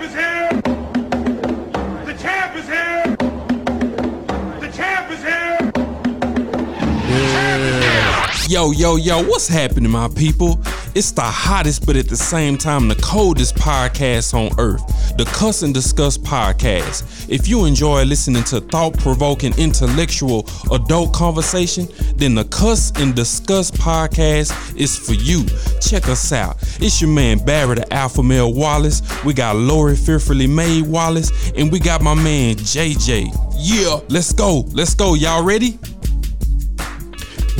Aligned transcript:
champ 0.00 0.02
is 0.02 0.14
here. 0.14 0.48
The 2.06 2.14
champ 2.22 2.56
is 2.56 2.66
here. 2.66 3.16
The 4.60 4.68
champ 4.72 5.10
is 5.10 5.22
here. 5.22 5.58
Yo, 8.48 8.70
yo, 8.72 8.96
yo, 8.96 9.22
what's 9.22 9.48
happening, 9.48 9.90
my 9.90 10.08
people? 10.08 10.58
It's 10.92 11.12
the 11.12 11.22
hottest, 11.22 11.86
but 11.86 11.94
at 11.94 12.08
the 12.08 12.16
same 12.16 12.58
time, 12.58 12.88
the 12.88 12.96
coldest 12.96 13.54
podcast 13.54 14.34
on 14.34 14.50
earth, 14.58 14.84
the 15.16 15.24
Cuss 15.24 15.62
and 15.62 15.72
Discuss 15.72 16.18
podcast. 16.18 17.28
If 17.30 17.46
you 17.46 17.64
enjoy 17.64 18.02
listening 18.02 18.42
to 18.44 18.60
thought 18.60 18.98
provoking, 18.98 19.56
intellectual, 19.56 20.48
adult 20.72 21.12
conversation, 21.12 21.86
then 22.16 22.34
the 22.34 22.44
Cuss 22.44 22.90
and 22.96 23.14
Discuss 23.14 23.70
podcast 23.70 24.76
is 24.76 24.98
for 24.98 25.14
you. 25.14 25.44
Check 25.80 26.08
us 26.08 26.32
out. 26.32 26.56
It's 26.80 27.00
your 27.00 27.10
man 27.10 27.38
Barry, 27.44 27.76
the 27.76 27.92
Alpha 27.92 28.22
Male 28.22 28.52
Wallace. 28.52 29.00
We 29.24 29.32
got 29.32 29.54
Lori 29.54 29.94
Fearfully 29.94 30.48
Made 30.48 30.86
Wallace, 30.86 31.52
and 31.56 31.70
we 31.70 31.78
got 31.78 32.02
my 32.02 32.14
man 32.14 32.56
JJ. 32.56 33.28
Yeah, 33.56 34.00
let's 34.08 34.32
go. 34.32 34.64
Let's 34.72 34.94
go. 34.94 35.14
Y'all 35.14 35.44
ready? 35.44 35.78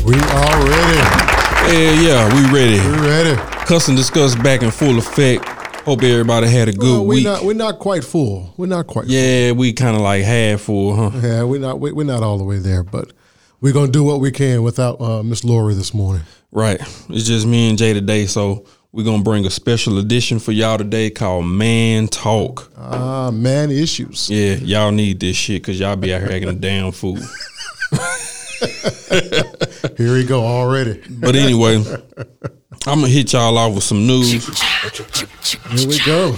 We 0.04 0.16
are 0.16 0.66
ready. 0.66 1.29
Yeah, 1.68 2.00
yeah, 2.00 2.34
we 2.34 2.58
ready. 2.58 2.80
We 2.80 3.06
ready. 3.06 3.36
Cuss 3.66 3.88
and 3.88 3.96
discuss 3.96 4.34
back 4.34 4.62
in 4.62 4.70
full 4.70 4.98
effect. 4.98 5.44
Hope 5.84 6.02
everybody 6.02 6.48
had 6.48 6.68
a 6.68 6.72
good 6.72 6.82
Well, 6.92 7.04
we're 7.06 7.14
week. 7.14 7.24
not 7.24 7.44
we're 7.44 7.54
not 7.54 7.78
quite 7.78 8.02
full. 8.04 8.52
We're 8.56 8.66
not 8.66 8.86
quite. 8.86 9.06
yeah, 9.06 9.52
we 9.52 9.72
kind 9.72 9.94
of 9.96 10.02
like 10.02 10.24
half 10.24 10.62
full, 10.62 10.94
huh? 10.96 11.10
Yeah, 11.22 11.44
we're 11.44 11.60
not 11.60 11.78
we- 11.80 11.92
we're 11.92 12.04
not 12.04 12.22
all 12.22 12.38
the 12.38 12.44
way 12.44 12.58
there, 12.58 12.82
but 12.82 13.12
we're 13.60 13.72
gonna 13.72 13.90
do 13.92 14.02
what 14.02 14.20
we 14.20 14.30
can 14.32 14.62
without 14.62 15.00
uh, 15.00 15.22
Miss 15.22 15.44
Lori 15.44 15.74
this 15.74 15.94
morning. 15.94 16.22
Right. 16.50 16.80
It's 17.08 17.24
just 17.26 17.46
me 17.46 17.68
and 17.70 17.78
Jay 17.78 17.92
today, 17.94 18.26
so 18.26 18.64
we're 18.92 19.04
gonna 19.04 19.22
bring 19.22 19.46
a 19.46 19.50
special 19.50 19.98
edition 19.98 20.38
for 20.40 20.50
y'all 20.52 20.76
today 20.78 21.08
called 21.10 21.46
Man 21.46 22.08
Talk. 22.08 22.72
Ah, 22.76 23.30
man, 23.30 23.70
issues. 23.70 24.28
Yeah, 24.28 24.54
y'all 24.54 24.90
need 24.92 25.20
this 25.20 25.36
shit 25.36 25.62
because 25.62 25.78
y'all 25.78 25.94
be 25.96 26.12
out 26.12 26.20
here 26.22 26.32
acting 26.32 26.48
a 26.48 26.52
damn 26.52 26.90
fool. 26.90 27.18
Here 29.96 30.12
we 30.14 30.24
go 30.24 30.44
already. 30.44 31.02
But 31.10 31.34
anyway, 31.34 31.82
I'm 32.86 33.00
gonna 33.00 33.08
hit 33.08 33.32
y'all 33.32 33.58
off 33.58 33.74
with 33.74 33.84
some 33.84 34.06
news. 34.06 34.30
Here 34.32 35.88
we 35.88 35.98
go. 36.04 36.36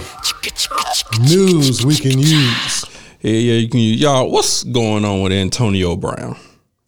News 1.21 1.85
we 1.85 1.95
can 1.95 2.17
use. 2.17 2.85
Yeah, 3.21 3.31
yeah, 3.31 3.53
you 3.53 3.69
can 3.69 3.79
use 3.79 4.01
y'all. 4.01 4.29
What's 4.31 4.63
going 4.63 5.05
on 5.05 5.21
with 5.21 5.31
Antonio 5.31 5.95
Brown? 5.95 6.35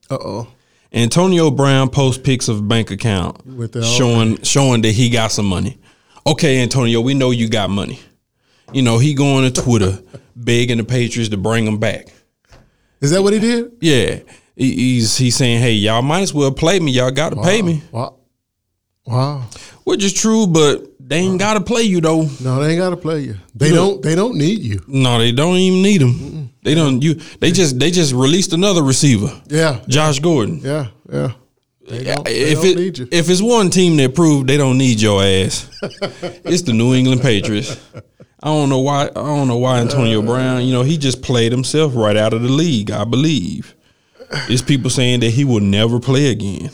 Uh 0.09 0.17
oh. 0.19 0.47
Antonio 0.92 1.52
Brown 1.52 1.89
posts 1.89 2.22
pics 2.22 2.47
of 2.47 2.67
bank 2.67 2.89
account 2.89 3.42
showing 3.83 4.42
showing 4.42 4.81
that 4.81 4.92
he 4.92 5.09
got 5.09 5.31
some 5.31 5.45
money. 5.45 5.77
Okay, 6.25 6.64
Antonio, 6.64 7.02
we 7.02 7.14
know 7.14 7.30
you 7.30 7.47
got 7.47 7.70
money. 7.70 7.99
You 8.73 8.81
know 8.81 8.97
he 8.97 9.14
going 9.14 9.52
to 9.52 9.61
Twitter 9.61 9.99
begging 10.36 10.77
the 10.77 10.83
Patriots 10.83 11.30
to 11.30 11.38
bring 11.38 11.67
him 11.67 11.77
back. 11.77 12.08
Is 13.02 13.11
that 13.11 13.22
what 13.22 13.33
he 13.33 13.39
did? 13.39 13.73
Yeah, 13.81 14.20
he's 14.56 15.17
he's 15.17 15.36
saying, 15.36 15.61
hey, 15.61 15.72
y'all 15.73 16.02
might 16.02 16.22
as 16.22 16.34
well 16.34 16.52
play 16.52 16.80
me. 16.80 16.92
Y'all 16.92 17.11
got 17.11 17.30
to 17.30 17.42
pay 17.42 17.61
me, 17.61 17.84
Wow. 17.92 18.16
Wow. 19.06 19.44
which 19.84 20.03
is 20.03 20.14
true, 20.14 20.48
but 20.48 20.84
they 21.00 21.17
ain't 21.17 21.38
got 21.39 21.53
to 21.56 21.61
play 21.61 21.84
you 21.84 22.02
though. 22.02 22.28
No, 22.44 22.59
they 22.59 22.72
ain't 22.72 22.80
gotta 22.80 22.98
play 22.98 23.20
you. 23.22 23.36
They 23.53 23.67
You 23.70 23.76
don't 23.76 24.02
they 24.02 24.16
don't 24.16 24.36
need 24.38 24.59
you. 24.61 24.81
No, 24.88 25.20
they 25.20 25.31
don't 25.31 25.56
even 25.58 25.81
need 25.83 26.02
him. 26.02 26.50
They 26.64 26.73
don't. 26.73 27.03
You 27.03 27.14
they 27.39 27.52
just 27.52 27.78
they 27.80 27.92
just 27.92 28.11
released 28.14 28.53
another 28.53 28.81
receiver, 28.81 29.30
Yeah. 29.48 29.81
Josh 29.88 30.20
Gordon. 30.20 30.59
Yeah. 30.64 30.88
Yeah. 31.11 31.33
They 31.88 32.03
don't, 32.03 32.26
they 32.26 32.31
if 32.39 32.64
it 32.64 32.78
need 32.78 32.98
you. 32.98 33.08
if 33.11 33.30
it's 33.30 33.44
one 33.44 33.70
team 33.70 33.98
that 33.98 34.16
proved 34.16 34.48
they 34.48 34.58
don't 34.58 34.80
need 34.80 35.00
your 35.00 35.22
ass, 35.22 35.70
it's 36.44 36.64
the 36.64 36.73
New 36.73 36.95
England 36.95 37.22
Patriots. 37.22 37.78
I 38.42 38.48
don't 38.48 38.70
know 38.70 38.80
why. 38.80 39.03
I 39.03 39.09
don't 39.14 39.48
know 39.48 39.58
why 39.58 39.78
Antonio 39.78 40.23
Brown. 40.23 40.66
You 40.66 40.73
know, 40.73 40.81
he 40.81 40.98
just 40.98 41.22
played 41.22 41.52
himself 41.52 41.95
right 41.95 42.17
out 42.17 42.33
of 42.33 42.42
the 42.42 42.50
league. 42.50 42.89
I 42.89 43.03
believe. 43.03 43.74
It's 44.49 44.61
people 44.61 44.89
saying 44.89 45.21
that 45.21 45.29
he 45.31 45.43
will 45.45 45.61
never 45.61 45.99
play 45.99 46.27
again. 46.31 46.69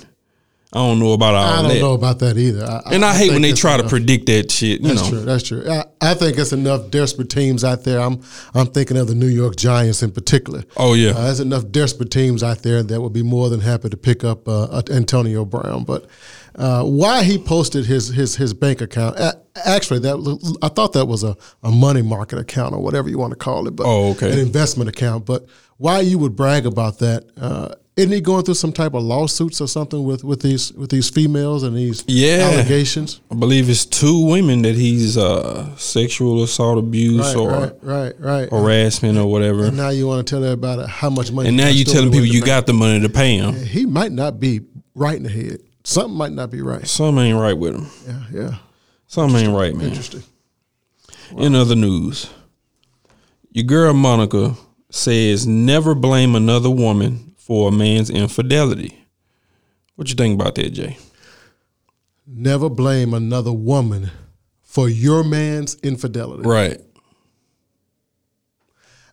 I 0.74 0.78
don't 0.78 1.00
know 1.00 1.12
about 1.12 1.36
all 1.36 1.44
I 1.46 1.62
don't 1.64 1.72
that. 1.74 1.80
know 1.82 1.94
about 1.96 2.20
that 2.20 2.38
either. 2.38 2.64
I, 2.64 2.94
And 2.94 3.04
I, 3.04 3.14
hate 3.14 3.34
when 3.34 3.42
they 3.42 3.52
try 3.52 3.76
to 3.76 3.86
predict 3.90 4.28
that 4.28 4.50
shit. 4.52 4.80
You 4.80 4.88
That's 4.88 5.02
know, 5.04 5.10
true. 5.10 5.20
That's 5.26 5.44
true. 5.44 5.70
I, 5.70 5.84
I 6.00 6.14
think 6.14 6.38
it's 6.38 6.54
enough 6.54 6.90
desperate 6.90 7.30
teams 7.30 7.66
out 7.66 7.84
there. 7.84 8.00
I'm 8.00 8.22
I'm 8.54 8.68
thinking 8.68 8.96
of 8.96 9.08
the 9.10 9.16
New 9.16 9.28
York 9.28 9.58
Giants 9.58 10.02
in 10.02 10.14
particular. 10.14 10.64
Oh, 10.78 10.94
yeah. 10.94 11.10
uh, 11.10 11.26
there's 11.26 11.42
enough 11.42 11.70
desperate 11.72 12.10
teams 12.10 12.42
out 12.42 12.60
there 12.64 12.84
that 12.84 13.02
would 13.02 13.12
be 13.12 13.22
more 13.22 13.50
than 13.50 13.60
happy 13.60 13.90
to 13.90 13.98
pick 13.98 14.24
up 14.24 14.48
uh, 14.48 14.82
Antonio 14.90 15.44
Brown. 15.44 15.84
But 15.84 16.06
uh, 16.56 16.86
why 16.86 17.24
he 17.24 17.38
posted 17.38 17.86
his 17.86 18.08
his 18.08 18.38
his 18.38 18.54
bank 18.54 18.80
account? 18.80 19.18
Actually, 19.66 20.00
that 20.00 20.58
I 20.62 20.70
thought 20.70 20.94
that 20.94 21.06
was 21.06 21.26
a, 21.26 21.36
a 21.64 21.72
money 21.72 22.02
market 22.02 22.40
account 22.40 22.74
or 22.74 22.80
whatever 22.82 23.10
you 23.10 23.18
want 23.18 23.32
to 23.32 23.38
call 23.38 23.68
it. 23.68 23.76
But 23.76 23.86
Oh, 23.88 24.12
okay. 24.12 24.32
an 24.32 24.40
investment 24.40 24.90
account. 24.90 25.26
But 25.26 25.48
why 25.82 26.00
you 26.02 26.20
would 26.20 26.36
brag 26.36 26.68
about 26.68 27.00
that? 27.00 27.26
Uh, 27.40 27.74
isn't 27.98 28.12
he 28.12 28.22
going 28.22 28.44
through 28.46 28.54
some 28.54 28.72
type 28.72 28.94
of 28.94 29.02
lawsuits 29.04 29.60
or 29.62 29.68
something 29.68 30.04
with, 30.04 30.24
with 30.24 30.42
these 30.42 30.72
with 30.74 30.92
these 30.92 31.10
females 31.10 31.64
and 31.64 31.76
these 31.76 32.04
Yeah. 32.08 32.50
allegations? 32.54 33.20
I 33.32 33.36
believe 33.36 33.68
it's 33.68 33.86
two 33.86 34.26
women 34.28 34.62
that 34.62 34.76
he's 34.76 35.18
uh, 35.18 35.76
sexual 35.78 36.44
assault, 36.44 36.78
abuse, 36.78 37.20
Right, 37.20 37.36
or 37.36 37.50
right, 37.50 37.74
right, 37.82 38.14
right. 38.20 38.50
harassment 38.50 39.18
or 39.18 39.26
whatever. 39.26 39.66
And 39.66 39.76
now 39.78 39.90
you 39.90 40.06
want 40.08 40.26
to 40.26 40.32
tell 40.36 40.44
everybody 40.44 40.88
how 40.88 41.10
much 41.10 41.32
money. 41.32 41.48
And 41.50 41.58
now 41.58 41.68
you 41.68 41.84
stolen 41.84 42.12
telling 42.12 42.12
people 42.12 42.28
you 42.34 42.42
got 42.42 42.66
the 42.68 42.74
money 42.74 43.00
to 43.02 43.10
pay 43.10 43.38
him. 43.38 43.56
He 43.56 43.86
might 43.88 44.12
not 44.12 44.40
be 44.40 44.62
right 44.96 45.18
in 45.18 45.24
the 45.24 45.30
head. 45.30 45.60
Something 45.84 46.16
might 46.16 46.32
not 46.32 46.52
be 46.52 46.62
right. 46.62 46.88
Something 46.88 47.26
ain't 47.26 47.40
right 47.40 47.58
with 47.58 47.76
him. 47.76 47.88
Yeah, 48.08 48.24
yeah. 48.42 48.56
Something 49.08 49.46
ain't 49.46 49.54
right, 49.58 49.76
man. 49.76 49.88
Interesting. 49.88 50.24
In 51.38 51.56
other 51.56 51.76
news, 51.76 52.30
your 53.52 53.64
girl 53.66 53.94
Monica 53.94 54.56
says 54.92 55.48
never 55.48 55.96
blame 55.96 56.36
another 56.36 56.70
woman 56.70 57.34
for 57.38 57.70
a 57.70 57.72
man's 57.72 58.10
infidelity. 58.10 58.98
What 59.96 60.10
you 60.10 60.16
think 60.16 60.40
about 60.40 60.56
that, 60.56 60.70
Jay? 60.72 60.98
Never 62.28 62.70
blame 62.70 63.14
another 63.14 63.52
woman 63.52 64.12
for 64.62 64.88
your 64.88 65.24
man's 65.24 65.76
infidelity. 65.82 66.44
Right. 66.48 66.80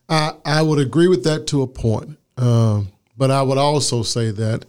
I, 0.09 0.33
I 0.44 0.62
would 0.62 0.78
agree 0.78 1.09
with 1.09 1.25
that 1.25 1.47
to 1.49 1.62
a 1.62 1.66
point. 1.66 2.19
Um, 2.37 2.89
but 3.16 3.31
I 3.31 3.43
would 3.43 3.59
also 3.59 4.03
say 4.03 4.31
that 4.31 4.65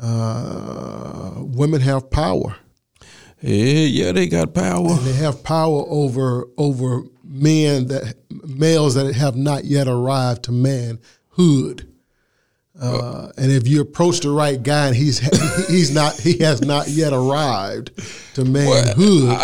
uh, 0.00 1.32
women 1.38 1.80
have 1.80 2.10
power. 2.10 2.56
Yeah, 3.40 3.86
yeah, 3.86 4.12
they 4.12 4.26
got 4.26 4.54
power. 4.54 4.94
They 4.96 5.12
have 5.14 5.42
power 5.42 5.84
over 5.88 6.46
over 6.56 7.02
men 7.34 7.88
that 7.88 8.14
males 8.30 8.94
that 8.94 9.12
have 9.14 9.36
not 9.36 9.64
yet 9.64 9.88
arrived 9.88 10.44
to 10.44 10.52
manhood. 10.52 11.88
Uh, 12.80 13.30
and 13.36 13.52
if 13.52 13.68
you 13.68 13.80
approach 13.80 14.18
the 14.20 14.30
right 14.30 14.60
guy 14.60 14.88
and 14.88 14.96
he's 14.96 15.18
he's 15.68 15.94
not 15.94 16.12
he 16.18 16.38
has 16.38 16.60
not 16.60 16.88
yet 16.88 17.12
arrived 17.12 17.92
to 18.34 18.44
manhood, 18.44 19.38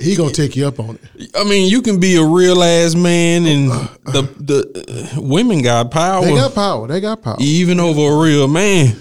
he 0.00 0.14
gonna 0.14 0.32
take 0.32 0.54
you 0.54 0.66
up 0.66 0.78
on 0.78 0.96
it. 1.16 1.30
I 1.36 1.42
mean, 1.42 1.68
you 1.68 1.82
can 1.82 1.98
be 1.98 2.14
a 2.16 2.24
real 2.24 2.62
ass 2.62 2.94
man, 2.94 3.46
and 3.46 3.68
the 4.04 4.22
the 4.38 5.12
uh, 5.16 5.20
women 5.20 5.60
got 5.62 5.90
power, 5.90 6.24
They 6.24 6.34
got 6.36 6.54
power. 6.54 6.86
They 6.86 7.00
got 7.00 7.20
power. 7.20 7.36
even 7.40 7.80
over 7.80 8.00
a 8.16 8.22
real 8.22 8.46
man. 8.46 8.94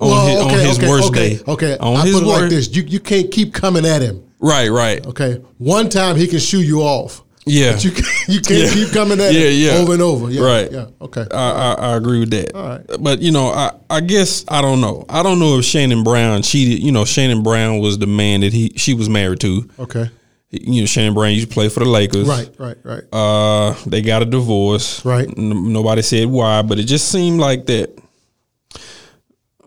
On 0.00 0.08
Well, 0.10 0.26
his, 0.28 0.40
on 0.40 0.66
his 0.68 0.88
worst 0.88 1.08
okay, 1.08 1.34
day. 1.36 1.42
Okay, 1.48 1.76
On 1.78 1.96
I 1.96 2.02
his 2.06 2.14
put 2.14 2.22
it 2.22 2.26
like 2.26 2.50
this: 2.50 2.74
you 2.76 2.84
you 2.84 3.00
can't 3.00 3.28
keep 3.32 3.52
coming 3.52 3.84
at 3.84 4.02
him. 4.02 4.22
Right, 4.38 4.68
right. 4.68 5.04
Okay, 5.04 5.42
one 5.58 5.88
time 5.88 6.14
he 6.14 6.28
can 6.28 6.38
shoo 6.38 6.62
you 6.62 6.82
off. 6.82 7.24
Yeah. 7.48 7.72
but 7.72 7.84
you 7.84 7.90
can't, 7.92 8.28
you 8.28 8.40
can't 8.40 8.60
Yeah. 8.64 8.74
keep 8.74 8.92
coming 8.92 9.20
at 9.20 9.32
Yeah, 9.32 9.40
him 9.48 9.60
yeah. 9.60 9.72
over 9.82 9.92
and 9.94 10.02
over. 10.02 10.30
Yeah, 10.30 10.42
Right. 10.42 10.70
Yeah. 10.72 10.86
Okay. 11.00 11.24
I, 11.30 11.50
I, 11.50 11.72
I 11.92 11.96
agree 11.96 12.20
with 12.20 12.30
that. 12.30 12.54
All 12.54 12.68
right. 12.68 12.84
But 13.00 13.20
you 13.20 13.30
know, 13.32 13.48
I, 13.48 13.72
I 13.90 14.00
guess 14.00 14.44
I 14.48 14.60
don't 14.62 14.80
know. 14.80 15.04
I 15.08 15.22
don't 15.22 15.38
know 15.38 15.58
if 15.58 15.64
Shannon 15.64 16.04
Brown 16.04 16.42
cheated. 16.42 16.82
You 16.82 16.92
know, 16.92 17.04
Shannon 17.04 17.42
Brown 17.42 17.78
was 17.80 17.98
the 17.98 18.06
man 18.06 18.40
that 18.40 18.52
he 18.52 18.72
she 18.76 18.94
was 18.94 19.08
married 19.08 19.40
to. 19.40 19.68
okay. 19.78 20.10
You 20.50 20.80
know, 20.80 20.86
Shannon 20.86 21.12
Brown 21.12 21.32
used 21.32 21.48
to 21.48 21.52
play 21.52 21.68
for 21.68 21.80
the 21.80 21.88
Lakers. 21.90 22.26
Right. 22.26 22.48
Right. 22.58 22.76
Right. 22.82 23.02
Uh, 23.12 23.74
they 23.86 24.00
got 24.00 24.22
a 24.22 24.24
divorce. 24.24 25.04
Right. 25.04 25.28
N- 25.28 25.72
nobody 25.74 26.00
said 26.00 26.26
why, 26.28 26.62
but 26.62 26.78
it 26.78 26.84
just 26.84 27.10
seemed 27.12 27.38
like 27.38 27.66
that. 27.66 27.90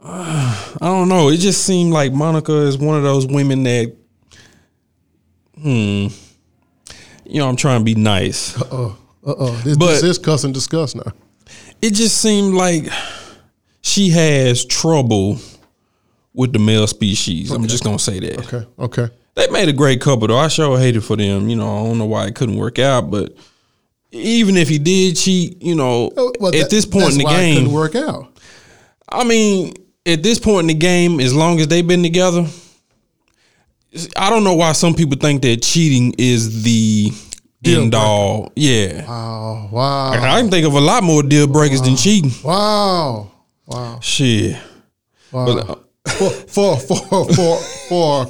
Uh, 0.04 0.76
I 0.82 0.86
don't 0.86 1.08
know. 1.08 1.30
It 1.30 1.38
just 1.38 1.64
seemed 1.66 1.94
like 1.94 2.12
Monica 2.14 2.54
is 2.66 2.80
one 2.80 2.98
of 2.98 3.04
those 3.04 3.28
women 3.28 3.62
that, 3.64 3.96
hmm, 5.62 6.08
you 7.32 7.40
know, 7.40 7.48
I'm 7.50 7.56
trying 7.56 7.80
to 7.82 7.86
be 7.86 7.96
nice. 7.96 8.60
Uh 8.62 8.68
oh. 8.72 8.98
Uh 9.26 9.34
oh. 9.38 9.52
This, 9.64 9.78
But- 9.78 9.88
this 9.88 10.04
is 10.04 10.18
cuss 10.18 10.44
and 10.44 10.54
discuss 10.54 10.96
now. 10.96 11.12
it 11.82 11.94
just 11.94 12.18
seemed 12.22 12.54
like 12.54 12.88
she 13.82 14.10
has 14.10 14.66
trouble 14.66 15.38
with 16.34 16.54
the 16.54 16.60
male 16.60 16.88
species. 16.88 17.52
I'm 17.52 17.68
just 17.68 17.84
gonna 17.84 18.00
say 18.00 18.20
that. 18.20 18.40
Okay. 18.54 18.68
Okay. 18.80 19.10
They 19.36 19.48
made 19.50 19.70
a 19.70 19.74
great 19.74 20.02
couple 20.02 20.28
though. 20.28 20.38
I 20.38 20.48
sure 20.50 20.78
hated 20.78 21.04
for 21.04 21.16
them. 21.16 21.50
You 21.50 21.56
know, 21.56 21.68
I 21.80 21.84
don't 21.88 21.98
know 21.98 22.06
why 22.06 22.28
it 22.28 22.36
couldn't 22.36 22.56
work 22.58 22.80
out, 22.80 23.10
but 23.12 23.34
even 24.12 24.58
if 24.58 24.68
he 24.70 24.78
did 24.78 25.16
cheat, 25.16 25.62
you 25.64 25.74
know, 25.76 26.12
Oh, 26.18 26.34
Well, 26.40 26.54
at 26.54 26.62
that- 26.62 26.70
this 26.70 26.86
point 26.86 27.14
in 27.14 27.18
the 27.20 27.24
why 27.24 27.34
it 27.40 27.42
game, 27.42 27.56
couldn't 27.58 27.72
work 27.74 27.96
out. 27.96 28.28
I 29.10 29.24
mean, 29.24 29.74
at 30.06 30.22
this 30.24 30.40
point 30.40 30.62
in 30.62 30.68
the 30.68 30.74
game, 30.74 31.20
as 31.20 31.34
long 31.34 31.60
as 31.60 31.68
they've 31.68 31.88
been 31.88 32.04
together, 32.04 32.46
I 34.16 34.30
don't 34.30 34.44
know 34.44 34.56
why 34.56 34.72
some 34.72 34.94
people 34.94 35.18
think 35.18 35.42
that 35.42 35.62
cheating 35.62 36.14
is 36.18 36.64
the 36.64 37.12
Deal 37.62 37.84
end 37.84 37.94
all. 37.94 38.52
Yeah. 38.56 39.06
Oh 39.08 39.70
wow, 39.72 40.12
I 40.12 40.18
can 40.18 40.50
think 40.50 40.66
of 40.66 40.74
a 40.74 40.80
lot 40.80 41.04
more 41.04 41.22
deal 41.22 41.46
breakers 41.46 41.82
than 41.82 41.96
cheating. 41.96 42.32
wow, 42.44 43.32
wow. 43.68 44.00
Shit. 44.02 44.58
wow. 45.32 45.46
But, 45.46 45.70
uh, 45.70 45.76
for 46.08 46.30
for 46.32 46.78
for 46.78 47.26
for 47.34 47.58
for 47.90 48.28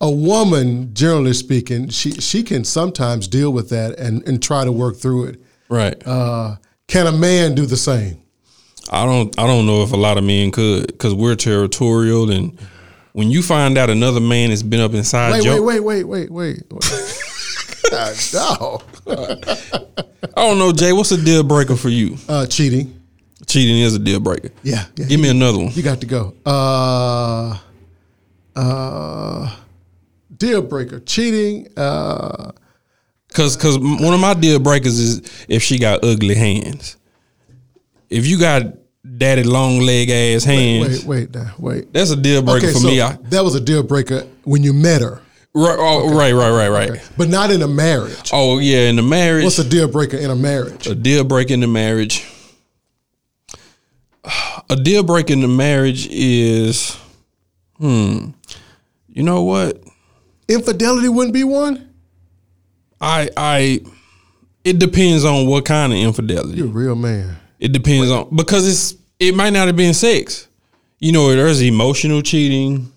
a 0.00 0.10
woman, 0.10 0.92
generally 0.94 1.32
speaking, 1.32 1.90
she 1.90 2.12
she 2.12 2.42
can 2.42 2.64
sometimes 2.64 3.28
deal 3.28 3.52
with 3.52 3.68
that 3.70 3.98
and 4.00 4.26
and 4.26 4.42
try 4.42 4.64
to 4.64 4.72
work 4.72 4.96
through 4.96 5.26
it. 5.26 5.40
right. 5.68 5.96
Uh, 6.04 6.56
can 6.88 7.06
a 7.06 7.12
man 7.12 7.54
do 7.54 7.64
the 7.66 7.76
same? 7.76 8.20
I 8.90 9.06
don't 9.06 9.38
I 9.38 9.46
don't 9.46 9.64
know 9.64 9.82
if 9.82 9.92
a 9.92 9.96
lot 9.96 10.18
of 10.18 10.24
men 10.24 10.50
could 10.50 10.88
because 10.88 11.14
we're 11.14 11.36
territorial 11.36 12.30
and 12.32 12.58
when 13.12 13.30
you 13.30 13.42
find 13.42 13.76
out 13.78 13.90
another 13.90 14.20
man 14.20 14.50
has 14.50 14.62
been 14.62 14.80
up 14.80 14.94
inside 14.94 15.32
Wait, 15.32 15.44
your 15.44 15.62
wait, 15.62 15.80
wait, 15.80 16.02
wait, 16.04 16.30
wait, 16.30 16.62
wait. 16.70 16.70
God, 17.90 18.16
no. 18.34 18.82
I 20.36 20.46
don't 20.46 20.58
know, 20.58 20.72
Jay, 20.72 20.92
what's 20.92 21.12
a 21.12 21.22
deal 21.22 21.42
breaker 21.42 21.76
for 21.76 21.88
you? 21.88 22.16
Uh, 22.28 22.46
cheating. 22.46 22.98
Cheating 23.46 23.78
is 23.78 23.94
a 23.94 23.98
deal 23.98 24.20
breaker. 24.20 24.50
Yeah, 24.62 24.86
yeah. 24.96 25.06
Give 25.06 25.20
me 25.20 25.28
another 25.28 25.58
one. 25.58 25.72
You 25.72 25.82
got 25.82 26.00
to 26.00 26.06
go. 26.06 26.34
Uh, 26.46 27.58
uh, 28.56 29.56
deal 30.36 30.62
breaker. 30.62 31.00
Cheating. 31.00 31.68
Uh, 31.76 32.52
Cause 33.32 33.56
cause 33.56 33.78
one 33.78 34.12
of 34.12 34.20
my 34.20 34.34
deal 34.34 34.58
breakers 34.58 34.98
is 34.98 35.46
if 35.48 35.62
she 35.62 35.78
got 35.78 36.04
ugly 36.04 36.34
hands. 36.34 36.98
If 38.10 38.26
you 38.26 38.38
got 38.38 38.62
daddy 39.04 39.42
long 39.42 39.80
leg 39.80 40.10
ass 40.10 40.44
hands, 40.44 41.04
wait, 41.04 41.30
wait, 41.30 41.34
now, 41.34 41.54
wait. 41.58 41.92
that's 41.92 42.10
a 42.10 42.16
deal 42.16 42.42
breaker 42.42 42.66
Okay, 42.66 42.72
for 42.72 42.78
so 42.80 42.86
me. 42.88 43.00
I, 43.00 43.12
that 43.30 43.42
was 43.42 43.54
a 43.54 43.60
deal 43.60 43.82
breaker 43.82 44.20
when 44.44 44.62
you 44.62 44.72
met 44.72 45.00
her, 45.02 45.20
right, 45.54 45.76
oh, 45.78 46.14
right, 46.16 46.32
right, 46.32 46.68
right, 46.68 46.90
right. 46.90 47.10
but 47.16 47.28
not 47.28 47.50
in 47.50 47.62
a 47.62 47.68
marriage. 47.68 48.30
Oh 48.32 48.58
yeah, 48.58 48.88
in 48.88 48.98
a 48.98 49.02
marriage, 49.02 49.44
What's 49.44 49.58
a 49.58 49.68
deal 49.68 49.88
breaker 49.88 50.16
in 50.16 50.30
a 50.30 50.36
marriage? 50.36 50.86
a 50.86 50.94
deal 50.94 51.24
breaker 51.24 51.54
in 51.54 51.60
the 51.60 51.66
marriage. 51.66 52.24
A 54.70 54.76
deal 54.76 55.02
breaker 55.02 55.32
in 55.32 55.40
the 55.40 55.48
marriage 55.48 56.06
is, 56.08 56.96
hmm, 57.78 58.30
you 59.08 59.22
know 59.24 59.42
what? 59.42 59.82
Infidelity 60.48 61.08
wouldn't 61.08 61.34
be 61.34 61.42
one. 61.44 61.92
I 63.00 63.28
I, 63.36 63.80
it 64.64 64.78
depends 64.78 65.24
on 65.24 65.48
what 65.48 65.64
kind 65.64 65.92
of 65.92 65.98
infidelity. 65.98 66.58
You're 66.58 66.66
a 66.68 66.70
real 66.70 66.94
man. 66.94 67.36
It 67.62 67.70
depends 67.72 68.10
on 68.10 68.34
because 68.34 68.66
it's 68.68 69.00
it 69.20 69.34
might 69.36 69.52
not 69.52 69.68
have 69.68 69.76
been 69.76 69.94
sex. 69.94 70.48
You 70.98 71.12
know, 71.12 71.34
there's 71.34 71.60
emotional 71.62 72.20
cheating. 72.20 72.90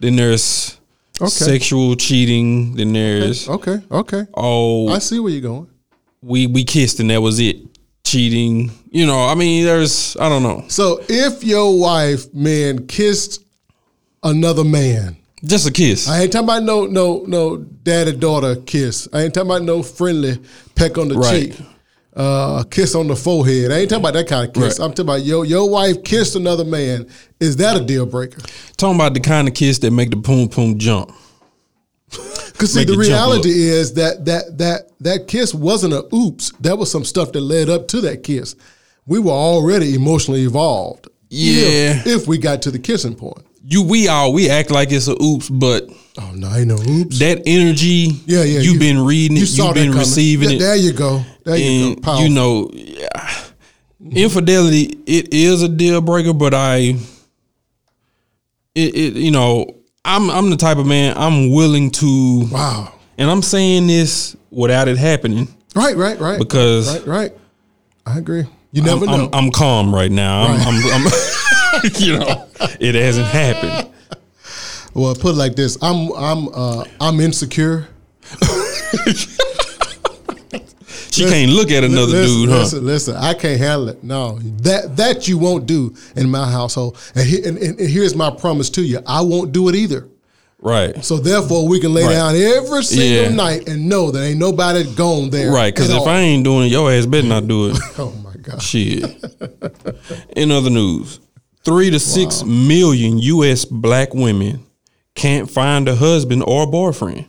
Then 0.00 0.16
there's 0.16 0.78
Okay. 1.20 1.28
sexual 1.30 1.94
cheating. 1.96 2.74
Then 2.74 2.92
there's 2.92 3.48
Okay, 3.48 3.78
okay. 3.90 4.24
oh 4.34 4.88
I 4.88 4.98
see 4.98 5.18
where 5.20 5.32
you're 5.32 5.40
going. 5.40 5.68
we 6.22 6.46
we 6.48 6.64
kissed 6.64 6.98
and 7.00 7.08
that 7.10 7.22
was 7.22 7.38
it. 7.40 7.56
Cheating. 8.04 8.70
You 8.90 9.06
know, 9.06 9.26
I 9.26 9.34
mean, 9.34 9.64
there's 9.64 10.16
I 10.20 10.28
don't 10.28 10.42
know. 10.42 10.64
So 10.68 11.00
if 11.08 11.42
your 11.44 11.78
wife, 11.78 12.32
man, 12.34 12.86
kissed 12.86 13.42
another 14.22 14.64
man, 14.64 15.16
Just 15.44 15.68
a 15.68 15.72
kiss. 15.72 16.08
I 16.08 16.22
ain't 16.22 16.32
talking 16.32 16.46
about 16.48 16.62
no 16.64 16.86
no 16.86 17.24
no 17.26 17.56
daddy 17.56 18.12
daughter 18.12 18.56
kiss. 18.56 19.08
I 19.12 19.22
ain't 19.22 19.34
talking 19.34 19.50
about 19.50 19.62
no 19.62 19.82
friendly 19.82 20.38
peck 20.74 20.98
on 20.98 21.08
the 21.08 21.14
Right. 21.16 21.52
cheek, 21.52 21.66
uh, 22.16 22.64
kiss 22.64 22.94
on 22.94 23.06
the 23.06 23.16
forehead. 23.16 23.70
I 23.70 23.78
ain't 23.78 23.90
talking 23.90 24.02
about 24.02 24.14
that 24.14 24.26
kind 24.26 24.48
of 24.48 24.54
kiss. 24.54 24.78
Right. 24.78 24.84
I'm 24.84 24.92
talking 24.92 25.04
about 25.04 25.22
your 25.22 25.44
your 25.44 25.70
wife 25.70 26.02
kissed 26.02 26.34
another 26.34 26.64
man. 26.64 27.08
Is 27.38 27.56
that 27.56 27.76
a 27.76 27.84
deal 27.84 28.06
breaker? 28.06 28.40
Talking 28.76 28.96
about 28.96 29.14
the 29.14 29.20
kind 29.20 29.46
of 29.46 29.54
kiss 29.54 29.78
that 29.80 29.90
make 29.90 30.10
the 30.10 30.16
poom 30.16 30.48
poom 30.48 30.78
jump. 30.78 31.12
Because 32.08 32.72
see, 32.72 32.84
the 32.84 32.96
reality 32.96 33.50
is 33.50 33.94
that 33.94 34.24
that 34.24 34.56
that 34.58 34.90
that 35.00 35.28
kiss 35.28 35.52
wasn't 35.52 35.92
a 35.92 36.06
oops. 36.14 36.52
That 36.60 36.78
was 36.78 36.90
some 36.90 37.04
stuff 37.04 37.32
that 37.32 37.40
led 37.42 37.68
up 37.68 37.86
to 37.88 38.00
that 38.02 38.22
kiss. 38.22 38.56
We 39.04 39.18
were 39.18 39.32
already 39.32 39.94
emotionally 39.94 40.44
evolved. 40.44 41.08
Yeah. 41.28 42.00
If, 42.00 42.06
if 42.06 42.26
we 42.26 42.38
got 42.38 42.62
to 42.62 42.70
the 42.70 42.78
kissing 42.78 43.14
point. 43.14 43.44
You 43.62 43.82
we 43.82 44.08
all 44.08 44.32
we 44.32 44.48
act 44.48 44.70
like 44.70 44.90
it's 44.90 45.08
a 45.08 45.22
oops, 45.22 45.50
but 45.50 45.90
Oh 46.18 46.32
no, 46.34 46.48
oops. 46.76 47.18
that 47.18 47.42
energy, 47.46 48.20
yeah, 48.26 48.42
yeah. 48.42 48.60
you've 48.60 48.74
you- 48.74 48.78
been 48.78 49.04
reading 49.04 49.36
you 49.36 49.42
it, 49.42 49.56
you've 49.58 49.74
been 49.74 49.92
receiving 49.92 50.50
Yeah, 50.50 50.56
it. 50.56 50.58
There 50.60 50.76
you 50.76 50.92
go. 50.92 51.22
There 51.44 51.56
you 51.56 51.94
go. 51.96 52.00
Powerful. 52.00 52.24
you 52.26 52.34
know, 52.34 52.70
yeah, 52.72 53.44
infidelity 54.10 54.98
it 55.06 55.32
is 55.34 55.62
a 55.62 55.68
deal 55.68 56.00
breaker, 56.00 56.32
but 56.32 56.54
I, 56.54 56.96
it, 58.74 58.94
it 58.94 59.12
you 59.14 59.30
know, 59.30 59.66
I'm 60.04 60.30
I'm 60.30 60.50
the 60.50 60.56
type 60.56 60.78
of 60.78 60.86
man 60.86 61.16
I'm 61.16 61.50
willing 61.52 61.90
to, 61.92 62.48
wow. 62.50 62.92
and 63.18 63.30
I'm 63.30 63.42
saying 63.42 63.86
this 63.86 64.36
without 64.50 64.88
it 64.88 64.96
happening 64.96 65.48
Right, 65.74 65.96
right, 65.96 66.18
right. 66.18 66.38
because 66.38 66.98
right, 67.00 67.06
right. 67.06 67.32
I 68.06 68.18
agree. 68.18 68.44
You 68.72 68.82
never 68.82 69.04
I'm, 69.06 69.10
know. 69.18 69.28
I'm, 69.32 69.46
I'm 69.46 69.50
calm 69.50 69.94
right 69.94 70.10
now. 70.10 70.44
I'm, 70.44 70.60
I'm, 70.60 71.06
I'm 71.06 71.90
you 71.98 72.18
know, 72.18 72.46
it 72.80 72.94
hasn't 72.94 73.26
happened. 73.26 73.90
Well, 74.96 75.14
put 75.14 75.34
it 75.34 75.38
like 75.38 75.54
this: 75.56 75.76
I'm 75.82 76.10
I'm 76.14 76.48
uh, 76.52 76.84
I'm 77.00 77.20
insecure. 77.20 77.88
She 81.10 81.24
can't 81.24 81.50
look 81.52 81.70
at 81.70 81.82
another 81.82 82.12
listen, 82.12 82.40
dude, 82.42 82.50
huh? 82.50 82.58
Listen, 82.58 82.84
listen, 82.86 83.16
I 83.16 83.32
can't 83.32 83.58
handle 83.58 83.88
it. 83.88 84.04
No, 84.04 84.38
that 84.62 84.96
that 84.96 85.26
you 85.26 85.38
won't 85.38 85.64
do 85.66 85.94
in 86.14 86.28
my 86.28 86.50
household. 86.50 86.98
And, 87.14 87.26
he, 87.26 87.42
and, 87.42 87.56
and 87.56 87.80
here's 87.80 88.14
my 88.14 88.30
promise 88.30 88.68
to 88.70 88.82
you: 88.82 89.00
I 89.06 89.22
won't 89.22 89.52
do 89.52 89.68
it 89.70 89.74
either. 89.74 90.08
Right, 90.58 91.04
So 91.04 91.18
therefore, 91.18 91.68
we 91.68 91.78
can 91.80 91.92
lay 91.94 92.04
Right. 92.04 92.12
down 92.12 92.34
every 92.34 92.82
single 92.82 93.06
Yeah. 93.08 93.28
night 93.28 93.68
and 93.68 93.88
know 93.88 94.10
that 94.10 94.20
ain't 94.22 94.38
nobody 94.38 94.84
gone 94.94 95.30
there. 95.30 95.52
right. 95.52 95.72
Because 95.72 95.90
if 95.90 96.00
all. 96.00 96.08
I 96.08 96.18
ain't 96.20 96.44
doing 96.44 96.66
it, 96.66 96.72
your 96.72 96.90
ass 96.90 97.06
better 97.06 97.26
not 97.28 97.46
do 97.46 97.68
it. 97.70 97.76
oh 97.98 98.12
my 98.24 98.34
god, 98.42 98.60
Shit. 98.60 99.04
In 100.34 100.50
other 100.50 100.70
news, 100.70 101.20
three 101.62 101.90
to 101.90 102.00
six 102.00 102.42
million 102.42 103.18
U.S. 103.18 103.64
black 103.64 104.12
women 104.12 104.65
can't 105.16 105.50
find 105.50 105.88
a 105.88 105.96
husband 105.96 106.44
or 106.46 106.64
a 106.64 106.66
boyfriend. 106.66 107.26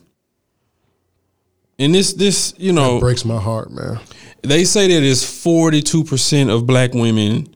And 1.79 1.93
this, 1.93 2.13
this, 2.13 2.53
you 2.57 2.73
know, 2.73 2.99
breaks 2.99 3.23
my 3.25 3.39
heart, 3.39 3.71
man. 3.71 3.99
they 4.41 4.63
say 4.65 4.87
that 4.87 5.03
it's 5.03 5.23
forty-two 5.43 6.03
percent 6.03 6.49
of 6.49 6.65
black 6.65 6.93
women 6.93 7.53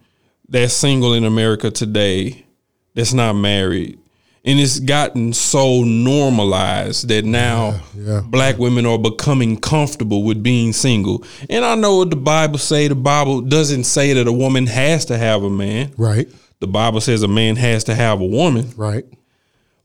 that's 0.48 0.74
single 0.74 1.14
in 1.14 1.24
America 1.24 1.72
today 1.72 2.46
that's 2.94 3.14
not 3.14 3.34
married, 3.34 3.98
and 4.46 4.60
it's 4.60 4.80
gotten 4.80 5.34
so 5.34 5.84
normalized 5.84 7.08
that 7.08 7.26
now 7.26 7.80
yeah. 7.98 8.22
black 8.24 8.60
women 8.60 8.86
are 8.86 9.00
becoming 9.00 9.60
comfortable 9.60 10.24
with 10.24 10.44
being 10.44 10.72
single. 10.72 11.24
And 11.50 11.66
I 11.66 11.74
know 11.74 11.98
what 11.98 12.12
the 12.12 12.16
Bible 12.16 12.60
say. 12.60 12.88
The 12.88 12.96
Bible 12.96 13.42
doesn't 13.42 13.86
say 13.86 14.14
that 14.14 14.28
a 14.28 14.32
woman 14.34 14.68
has 14.68 15.06
to 15.06 15.18
have 15.18 15.42
a 15.42 15.50
man. 15.50 15.94
Right, 15.98 16.28
The 16.60 16.68
Bible 16.68 17.02
says 17.02 17.24
a 17.24 17.28
man 17.28 17.56
has 17.56 17.86
to 17.86 17.96
have 17.96 18.22
a 18.22 18.26
woman. 18.26 18.70
right. 18.78 19.06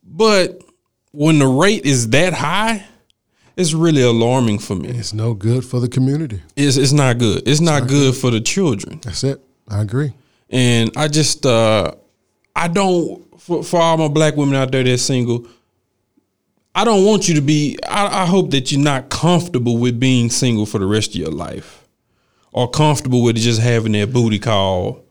But 0.06 0.62
when 1.12 1.38
the 1.38 1.46
rate 1.46 1.84
is 1.84 2.10
that 2.10 2.32
high, 2.32 2.86
it's 3.56 3.72
really 3.72 4.02
alarming 4.02 4.58
for 4.58 4.76
me. 4.76 4.90
It's 4.90 5.12
no 5.12 5.34
good 5.34 5.64
for 5.64 5.80
the 5.80 5.88
community. 5.88 6.42
It's, 6.54 6.76
it's 6.76 6.92
not 6.92 7.18
good. 7.18 7.42
It's 7.46 7.60
not 7.60 7.88
good 7.88 8.14
for 8.14 8.30
the 8.30 8.40
children. 8.40 9.00
That's 9.02 9.24
it. 9.24 9.40
I 9.68 9.80
agree. 9.80 10.12
And 10.50 10.92
I 10.96 11.08
just, 11.08 11.44
uh, 11.44 11.92
I 12.54 12.68
don't, 12.68 13.40
for, 13.40 13.62
for 13.62 13.80
all 13.80 13.96
my 13.96 14.08
black 14.08 14.36
women 14.36 14.54
out 14.54 14.70
there 14.72 14.84
that's 14.84 15.02
single, 15.02 15.46
I 16.74 16.84
don't 16.84 17.06
want 17.06 17.28
you 17.28 17.34
to 17.36 17.40
be, 17.40 17.78
I, 17.88 18.22
I 18.22 18.26
hope 18.26 18.50
that 18.50 18.70
you're 18.70 18.80
not 18.80 19.08
comfortable 19.08 19.78
with 19.78 19.98
being 19.98 20.28
single 20.28 20.66
for 20.66 20.78
the 20.78 20.86
rest 20.86 21.10
of 21.10 21.16
your 21.16 21.30
life 21.30 21.86
or 22.52 22.68
comfortable 22.70 23.22
with 23.22 23.36
just 23.36 23.60
having 23.60 23.92
that 23.92 24.12
booty 24.12 24.38
call. 24.38 25.05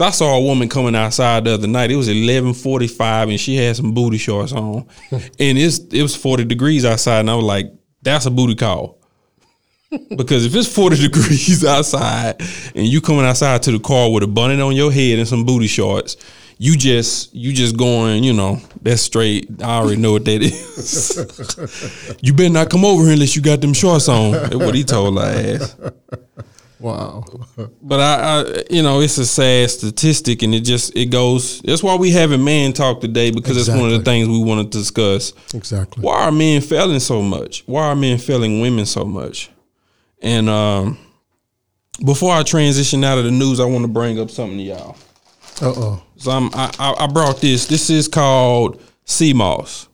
I 0.00 0.10
saw 0.10 0.36
a 0.36 0.40
woman 0.40 0.68
coming 0.68 0.96
outside 0.96 1.44
the 1.44 1.54
other 1.54 1.68
night. 1.68 1.90
It 1.90 1.96
was 1.96 2.08
eleven 2.08 2.54
forty 2.54 2.86
five, 2.88 3.28
and 3.28 3.38
she 3.38 3.56
had 3.56 3.76
some 3.76 3.92
booty 3.94 4.18
shorts 4.18 4.52
on, 4.52 4.86
and 5.12 5.58
it's 5.58 5.78
it 5.78 6.02
was 6.02 6.16
forty 6.16 6.44
degrees 6.44 6.84
outside, 6.84 7.20
and 7.20 7.30
I 7.30 7.34
was 7.34 7.44
like, 7.44 7.72
"That's 8.02 8.26
a 8.26 8.30
booty 8.30 8.54
call." 8.54 8.98
because 10.16 10.46
if 10.46 10.54
it's 10.54 10.74
40 10.74 10.96
degrees 11.08 11.64
outside 11.64 12.40
and 12.74 12.86
you 12.86 13.00
coming 13.00 13.24
outside 13.24 13.62
to 13.64 13.72
the 13.72 13.78
car 13.78 14.10
with 14.10 14.22
a 14.22 14.26
bonnet 14.26 14.60
on 14.60 14.74
your 14.74 14.90
head 14.90 15.18
and 15.18 15.28
some 15.28 15.44
booty 15.44 15.66
shorts, 15.66 16.16
you 16.58 16.76
just 16.76 17.34
you 17.34 17.52
just 17.52 17.76
going, 17.76 18.22
you 18.22 18.32
know, 18.32 18.60
that's 18.80 19.02
straight. 19.02 19.48
I 19.62 19.78
already 19.78 20.00
know 20.00 20.12
what 20.12 20.24
that 20.26 20.42
is. 20.42 22.16
you 22.22 22.32
better 22.32 22.52
not 22.52 22.70
come 22.70 22.84
over 22.84 23.02
here 23.02 23.14
unless 23.14 23.34
you 23.34 23.42
got 23.42 23.60
them 23.60 23.74
shorts 23.74 24.08
on. 24.08 24.32
That's 24.32 24.54
what 24.54 24.74
he 24.74 24.84
told 24.84 25.18
her 25.18 25.24
ass. 25.24 25.76
Wow. 26.82 27.24
But 27.80 28.00
I, 28.00 28.40
I, 28.40 28.62
you 28.70 28.82
know, 28.82 29.00
it's 29.00 29.18
a 29.18 29.26
sad 29.26 29.70
statistic, 29.70 30.42
and 30.42 30.54
it 30.54 30.60
just 30.60 30.96
it 30.96 31.06
goes. 31.06 31.60
That's 31.60 31.82
why 31.82 31.96
we 31.96 32.10
having 32.10 32.42
man 32.44 32.72
talk 32.72 33.00
today 33.00 33.30
because 33.30 33.56
it's 33.56 33.68
one 33.68 33.92
of 33.92 33.98
the 33.98 34.04
things 34.04 34.28
we 34.28 34.42
want 34.42 34.70
to 34.70 34.78
discuss. 34.78 35.32
exactly. 35.54 36.02
Why 36.02 36.24
are 36.24 36.32
men 36.32 36.60
failing 36.60 37.00
so 37.00 37.22
much? 37.22 37.62
Why 37.66 37.86
are 37.86 37.96
men 37.96 38.18
failing 38.18 38.60
women 38.60 38.86
so 38.86 39.04
much? 39.04 39.50
And 40.22 40.48
um, 40.48 40.98
before 42.04 42.32
I 42.32 42.42
transition 42.42 43.04
out 43.04 43.18
of 43.18 43.24
the 43.24 43.30
news, 43.30 43.60
I 43.60 43.64
want 43.64 43.82
to 43.82 43.88
bring 43.88 44.18
up 44.18 44.30
something 44.30 44.58
to 44.58 44.64
y'all. 44.64 44.96
Uh 45.60 45.72
oh. 45.76 46.02
So 46.16 46.30
I'm, 46.30 46.50
I, 46.54 46.70
I 46.78 47.06
brought 47.06 47.40
this. 47.40 47.66
This 47.66 47.90
is 47.90 48.08
called 48.08 48.80
sea 49.04 49.32
moss. 49.32 49.88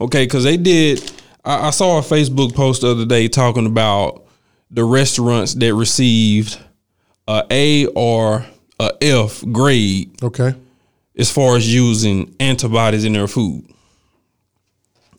Okay, 0.00 0.24
because 0.24 0.44
they 0.44 0.56
did. 0.56 1.12
I, 1.44 1.68
I 1.68 1.70
saw 1.70 1.98
a 1.98 2.02
Facebook 2.02 2.54
post 2.54 2.82
the 2.82 2.88
other 2.88 3.06
day 3.06 3.28
talking 3.28 3.66
about 3.66 4.25
the 4.76 4.84
restaurants 4.84 5.54
that 5.54 5.74
received 5.74 6.58
a 7.26 7.42
A 7.50 7.86
or 7.86 8.44
a 8.78 8.90
F 9.00 9.42
grade 9.50 10.22
Okay. 10.22 10.54
as 11.18 11.30
far 11.32 11.56
as 11.56 11.72
using 11.74 12.34
antibodies 12.38 13.04
in 13.04 13.14
their 13.14 13.26
food. 13.26 13.64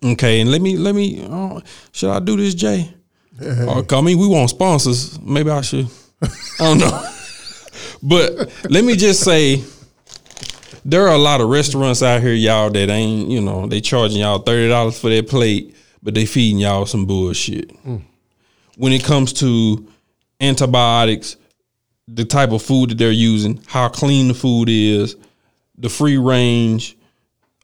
Okay, 0.03 0.39
and 0.41 0.51
let 0.51 0.61
me 0.61 0.77
let 0.77 0.93
me. 0.93 1.25
Uh, 1.27 1.59
should 1.91 2.11
I 2.11 2.19
do 2.19 2.37
this, 2.37 2.53
Jay? 2.53 2.93
Or 3.41 3.83
I 3.91 4.01
mean, 4.01 4.19
we 4.19 4.27
want 4.27 4.51
sponsors. 4.51 5.19
Maybe 5.21 5.49
I 5.49 5.61
should. 5.61 5.87
I 6.21 6.29
don't 6.59 6.77
know. 6.77 7.09
but 8.03 8.49
let 8.69 8.83
me 8.83 8.95
just 8.95 9.23
say, 9.23 9.63
there 10.85 11.07
are 11.07 11.15
a 11.15 11.17
lot 11.17 11.41
of 11.41 11.49
restaurants 11.49 12.03
out 12.03 12.21
here, 12.21 12.33
y'all, 12.33 12.69
that 12.69 12.89
ain't 12.89 13.29
you 13.29 13.41
know 13.41 13.65
they 13.65 13.81
charging 13.81 14.19
y'all 14.19 14.37
thirty 14.39 14.69
dollars 14.69 14.99
for 14.99 15.09
their 15.09 15.23
plate, 15.23 15.75
but 16.03 16.13
they 16.13 16.27
feeding 16.27 16.59
y'all 16.59 16.85
some 16.85 17.07
bullshit. 17.07 17.71
When 18.77 18.93
it 18.93 19.03
comes 19.03 19.33
to 19.33 19.87
antibiotics, 20.39 21.35
the 22.07 22.23
type 22.23 22.51
of 22.51 22.61
food 22.61 22.91
that 22.91 22.97
they're 22.97 23.11
using, 23.11 23.61
how 23.67 23.89
clean 23.89 24.27
the 24.29 24.33
food 24.33 24.69
is, 24.69 25.15
the 25.77 25.89
free 25.89 26.17
range. 26.17 26.95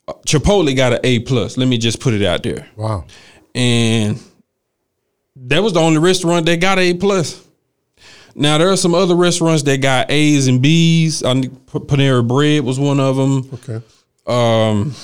Uh, 0.07 0.13
Chipotle 0.27 0.75
got 0.75 0.93
an 0.93 0.99
A 1.03 1.19
plus. 1.19 1.55
Let 1.57 1.67
me 1.67 1.77
just 1.77 2.01
put 2.01 2.13
it 2.13 2.23
out 2.23 2.43
there. 2.43 2.67
Wow. 2.75 3.05
And 3.55 4.21
that 5.35 5.63
was 5.63 5.73
the 5.73 5.79
only 5.79 5.99
restaurant 5.99 6.45
that 6.47 6.59
got 6.59 6.79
A 6.79 6.93
plus. 6.95 7.41
Now 8.35 8.57
there 8.57 8.69
are 8.69 8.77
some 8.77 8.95
other 8.95 9.15
restaurants 9.15 9.63
that 9.63 9.81
got 9.81 10.09
A's 10.09 10.47
and 10.47 10.61
B's. 10.61 11.23
I 11.23 11.33
think 11.33 11.71
P- 11.71 11.79
Panera 11.79 12.27
Bread 12.27 12.63
was 12.63 12.79
one 12.79 12.99
of 12.99 13.15
them. 13.15 13.49
Okay. 13.53 13.81
Um, 14.25 14.95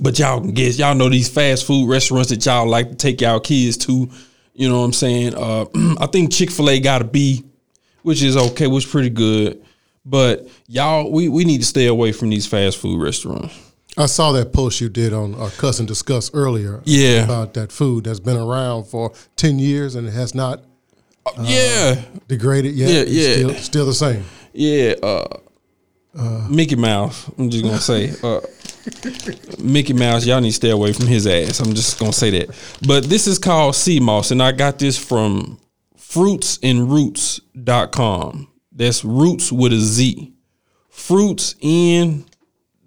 but 0.00 0.18
y'all 0.18 0.40
can 0.40 0.52
guess, 0.52 0.78
y'all 0.78 0.94
know 0.94 1.08
these 1.08 1.28
fast 1.28 1.66
food 1.66 1.88
restaurants 1.88 2.28
that 2.28 2.44
y'all 2.44 2.68
like 2.68 2.90
to 2.90 2.94
take 2.94 3.20
y'all 3.22 3.40
kids 3.40 3.78
to. 3.78 4.10
You 4.56 4.68
know 4.68 4.80
what 4.80 4.86
I'm 4.86 4.92
saying? 4.92 5.34
Uh, 5.34 5.66
I 6.00 6.06
think 6.06 6.32
Chick 6.32 6.50
Fil 6.50 6.70
A 6.70 6.80
got 6.80 7.02
a 7.02 7.04
B, 7.04 7.44
which 8.02 8.22
is 8.22 8.36
okay, 8.36 8.66
which 8.66 8.84
is 8.84 8.90
pretty 8.90 9.10
good. 9.10 9.62
But 10.04 10.48
y'all, 10.66 11.10
we 11.12 11.28
we 11.28 11.44
need 11.44 11.58
to 11.58 11.66
stay 11.66 11.86
away 11.86 12.12
from 12.12 12.30
these 12.30 12.46
fast 12.46 12.78
food 12.78 13.02
restaurants. 13.02 13.54
I 13.98 14.06
saw 14.06 14.32
that 14.32 14.52
post 14.52 14.80
you 14.80 14.88
did 14.90 15.14
on 15.14 15.34
our 15.36 15.50
cousin 15.50 15.84
and 15.84 15.88
Discuss 15.88 16.30
earlier. 16.34 16.82
Yeah. 16.84 17.24
About 17.24 17.54
that 17.54 17.72
food 17.72 18.04
that's 18.04 18.20
been 18.20 18.36
around 18.36 18.84
for 18.84 19.12
10 19.36 19.58
years 19.58 19.94
and 19.94 20.06
it 20.06 20.10
has 20.12 20.34
not 20.34 20.64
yeah, 21.40 22.02
degraded 22.28 22.74
yet. 22.74 23.08
Yeah, 23.08 23.22
yeah. 23.22 23.32
Still, 23.32 23.54
still 23.54 23.86
the 23.86 23.94
same. 23.94 24.24
yeah. 24.52 24.94
Uh, 25.02 26.46
Mickey 26.48 26.76
Mouse. 26.76 27.30
I'm 27.38 27.50
just 27.50 27.64
gonna 27.64 27.78
say, 27.78 28.10
uh, 28.22 28.40
Mickey 29.58 29.92
Mouse. 29.92 30.26
Y'all 30.26 30.40
need 30.40 30.50
to 30.50 30.54
stay 30.54 30.70
away 30.70 30.92
from 30.92 31.06
his 31.06 31.26
ass. 31.26 31.60
I'm 31.60 31.74
just 31.74 31.98
gonna 31.98 32.12
say 32.12 32.30
that. 32.30 32.50
But 32.86 33.04
this 33.04 33.26
is 33.26 33.38
called 33.38 33.74
sea 33.74 34.00
moss, 34.00 34.30
and 34.30 34.42
I 34.42 34.52
got 34.52 34.78
this 34.78 34.98
from 34.98 35.58
fruitsnrootz.com. 35.98 38.48
That's 38.72 39.04
roots 39.04 39.52
with 39.52 39.72
a 39.72 39.78
Z. 39.78 40.32
Fruits 40.90 41.54
in 41.60 42.24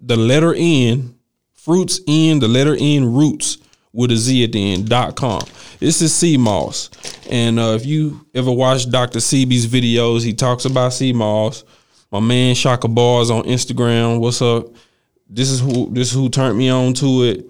the 0.00 0.16
letter 0.16 0.54
N. 0.56 1.16
Fruits 1.52 2.00
in 2.06 2.38
the 2.38 2.48
letter 2.48 2.76
N. 2.78 3.12
Roots 3.12 3.58
with 3.92 4.12
a 4.12 4.16
Z 4.16 4.44
at 4.44 4.52
the 4.52 4.72
end. 4.72 4.88
Dot 4.88 5.16
com. 5.16 5.42
This 5.78 6.00
is 6.00 6.14
sea 6.14 6.36
moss, 6.36 6.90
and 7.28 7.58
uh, 7.58 7.72
if 7.74 7.86
you 7.86 8.26
ever 8.34 8.52
watch 8.52 8.90
Dr. 8.90 9.18
Sebi's 9.18 9.66
videos, 9.66 10.24
he 10.24 10.32
talks 10.32 10.64
about 10.64 10.92
sea 10.92 11.12
moss. 11.12 11.64
My 12.10 12.20
man 12.20 12.54
Shaka 12.54 12.88
Bars 12.88 13.30
on 13.30 13.44
Instagram. 13.44 14.20
What's 14.20 14.42
up? 14.42 14.66
This 15.30 15.50
is 15.50 15.60
who 15.60 15.88
this 15.90 16.08
is 16.08 16.14
who 16.14 16.28
turned 16.28 16.58
me 16.58 16.68
on 16.68 16.92
to 16.94 17.22
it. 17.22 17.46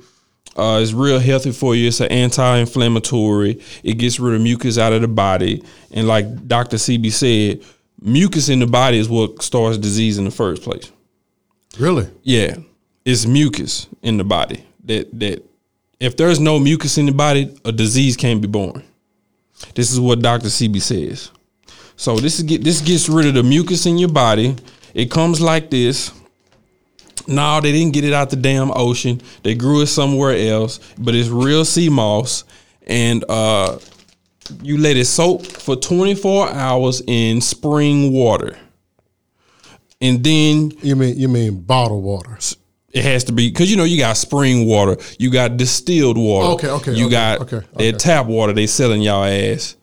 Uh, 0.56 0.80
it's 0.82 0.92
real 0.92 1.18
healthy 1.18 1.52
for 1.52 1.74
you. 1.74 1.88
It's 1.88 2.00
an 2.00 2.10
anti-inflammatory. 2.12 3.62
It 3.82 3.94
gets 3.94 4.20
rid 4.20 4.34
of 4.34 4.42
mucus 4.42 4.78
out 4.78 4.92
of 4.92 5.00
the 5.00 5.08
body, 5.08 5.62
and 5.92 6.06
like 6.06 6.46
Dr. 6.46 6.76
Sebi 6.76 7.10
said, 7.10 7.64
mucus 8.00 8.48
in 8.48 8.58
the 8.58 8.66
body 8.66 8.98
is 8.98 9.08
what 9.08 9.42
starts 9.42 9.78
disease 9.78 10.18
in 10.18 10.24
the 10.24 10.30
first 10.30 10.62
place. 10.62 10.90
Really? 11.78 12.08
Yeah, 12.22 12.56
it's 13.04 13.26
mucus 13.26 13.86
in 14.02 14.18
the 14.18 14.24
body 14.24 14.64
that 14.84 15.18
that 15.18 15.42
if 16.00 16.16
there's 16.16 16.40
no 16.40 16.58
mucus 16.58 16.98
in 16.98 17.06
the 17.06 17.12
body, 17.12 17.56
a 17.64 17.72
disease 17.72 18.16
can't 18.16 18.40
be 18.40 18.48
born. 18.48 18.82
This 19.74 19.92
is 19.92 20.00
what 20.00 20.20
Dr. 20.20 20.48
Sebi 20.48 20.80
says. 20.80 21.30
So 21.96 22.16
this 22.16 22.38
is 22.38 22.44
get 22.44 22.64
this 22.64 22.80
gets 22.80 23.08
rid 23.08 23.26
of 23.26 23.34
the 23.34 23.42
mucus 23.42 23.86
in 23.86 23.98
your 23.98 24.08
body. 24.08 24.56
It 24.94 25.10
comes 25.10 25.40
like 25.40 25.70
this. 25.70 26.12
No, 27.30 27.60
they 27.60 27.72
didn't 27.72 27.92
get 27.94 28.04
it 28.04 28.12
out 28.12 28.30
the 28.30 28.36
damn 28.36 28.70
ocean. 28.72 29.20
They 29.42 29.54
grew 29.54 29.80
it 29.82 29.86
somewhere 29.86 30.36
else, 30.52 30.80
but 30.98 31.14
it's 31.14 31.28
real 31.28 31.64
sea 31.64 31.88
moss, 31.88 32.44
and 32.86 33.24
uh, 33.28 33.78
you 34.62 34.76
let 34.78 34.96
it 34.96 35.04
soak 35.06 35.44
for 35.46 35.76
24 35.76 36.50
hours 36.50 37.02
in 37.06 37.40
spring 37.40 38.12
water, 38.12 38.58
and 40.00 40.22
then 40.24 40.72
You 40.82 40.96
mean 40.96 41.18
you 41.18 41.28
mean 41.28 41.60
bottled 41.60 42.02
water? 42.02 42.38
it 42.92 43.04
has 43.04 43.22
to 43.24 43.32
be 43.32 43.48
because 43.48 43.70
you 43.70 43.76
know 43.76 43.84
you 43.84 43.98
got 43.98 44.16
spring 44.16 44.66
water, 44.66 44.96
you 45.18 45.30
got 45.30 45.56
distilled 45.56 46.18
water. 46.18 46.48
Okay, 46.54 46.68
okay, 46.68 46.92
You 46.94 47.06
okay, 47.06 47.12
got 47.12 47.40
okay, 47.42 47.56
okay. 47.58 47.90
that 47.92 47.98
tap 48.00 48.26
water 48.26 48.52
they 48.52 48.66
selling 48.66 49.02
y'all 49.02 49.24
ass. 49.24 49.76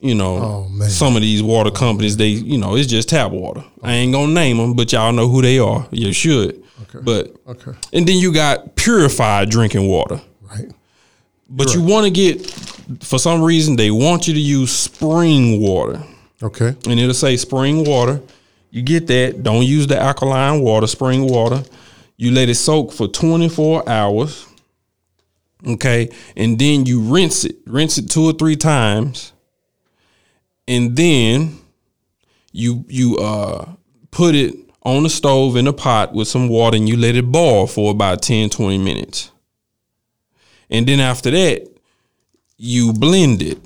You 0.00 0.14
know, 0.14 0.68
Oh, 0.78 0.86
some 0.88 1.16
of 1.16 1.22
these 1.22 1.42
water 1.42 1.70
companies 1.70 2.16
they 2.16 2.28
you 2.28 2.58
know 2.58 2.76
it's 2.76 2.86
just 2.88 3.08
tap 3.08 3.32
water. 3.32 3.64
I 3.82 3.92
ain't 3.94 4.12
gonna 4.12 4.32
name 4.32 4.56
them, 4.58 4.74
but 4.74 4.92
y'all 4.92 5.12
know 5.12 5.28
who 5.28 5.42
they 5.42 5.58
are. 5.58 5.86
You 5.90 6.12
should. 6.12 6.62
Okay. 6.82 6.98
But 7.02 7.34
Okay. 7.48 7.72
and 7.92 8.06
then 8.06 8.16
you 8.18 8.32
got 8.32 8.76
purified 8.76 9.50
drinking 9.50 9.88
water. 9.88 10.20
Right. 10.42 10.70
But 11.48 11.74
you 11.74 11.82
want 11.82 12.04
to 12.04 12.10
get 12.10 12.44
for 13.02 13.18
some 13.18 13.42
reason 13.42 13.76
they 13.76 13.90
want 13.90 14.26
you 14.28 14.34
to 14.34 14.40
use 14.40 14.72
spring 14.72 15.60
water 15.60 16.02
Okay. 16.42 16.74
and 16.88 17.00
it'll 17.00 17.14
say 17.14 17.36
spring 17.36 17.84
water. 17.84 18.20
You 18.70 18.82
get 18.82 19.06
that. 19.06 19.42
Don't 19.42 19.62
use 19.64 19.86
the 19.86 19.98
alkaline 20.00 20.60
water, 20.60 20.86
spring 20.86 21.26
water. 21.28 21.62
You 22.18 22.30
let 22.32 22.48
it 22.48 22.56
soak 22.56 22.92
for 22.92 23.06
24 23.08 23.88
hours. 23.88 24.46
Okay. 25.66 26.10
And 26.36 26.58
then 26.58 26.84
you 26.84 27.00
rinse 27.00 27.44
it. 27.44 27.56
Rinse 27.66 27.96
it 27.98 28.10
two 28.10 28.24
or 28.24 28.32
three 28.32 28.56
times. 28.56 29.32
And 30.68 30.96
then 30.96 31.58
you 32.52 32.84
you 32.88 33.16
uh 33.18 33.66
put 34.10 34.34
it 34.34 34.54
on 34.86 35.02
the 35.02 35.10
stove 35.10 35.56
in 35.56 35.66
a 35.66 35.72
pot 35.72 36.14
with 36.14 36.28
some 36.28 36.48
water 36.48 36.76
and 36.76 36.88
you 36.88 36.96
let 36.96 37.16
it 37.16 37.30
boil 37.30 37.66
for 37.66 37.90
about 37.90 38.22
10, 38.22 38.50
20 38.50 38.78
minutes. 38.78 39.32
And 40.70 40.86
then 40.86 41.00
after 41.00 41.30
that, 41.32 41.68
you 42.56 42.92
blend 42.92 43.42
it 43.42 43.58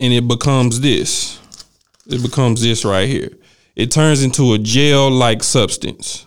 and 0.00 0.12
it 0.12 0.26
becomes 0.26 0.80
this 0.80 1.38
it 2.08 2.22
becomes 2.22 2.62
this 2.62 2.84
right 2.84 3.08
here. 3.08 3.30
It 3.76 3.90
turns 3.90 4.22
into 4.22 4.54
a 4.54 4.58
gel 4.58 5.10
like 5.10 5.42
substance. 5.42 6.26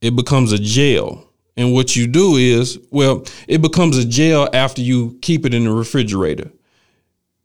It 0.00 0.16
becomes 0.16 0.52
a 0.52 0.58
gel. 0.58 1.28
And 1.56 1.74
what 1.74 1.94
you 1.94 2.06
do 2.06 2.36
is, 2.36 2.78
well, 2.90 3.26
it 3.46 3.60
becomes 3.60 3.98
a 3.98 4.06
gel 4.06 4.48
after 4.54 4.80
you 4.80 5.18
keep 5.20 5.44
it 5.44 5.52
in 5.52 5.64
the 5.64 5.72
refrigerator. 5.72 6.50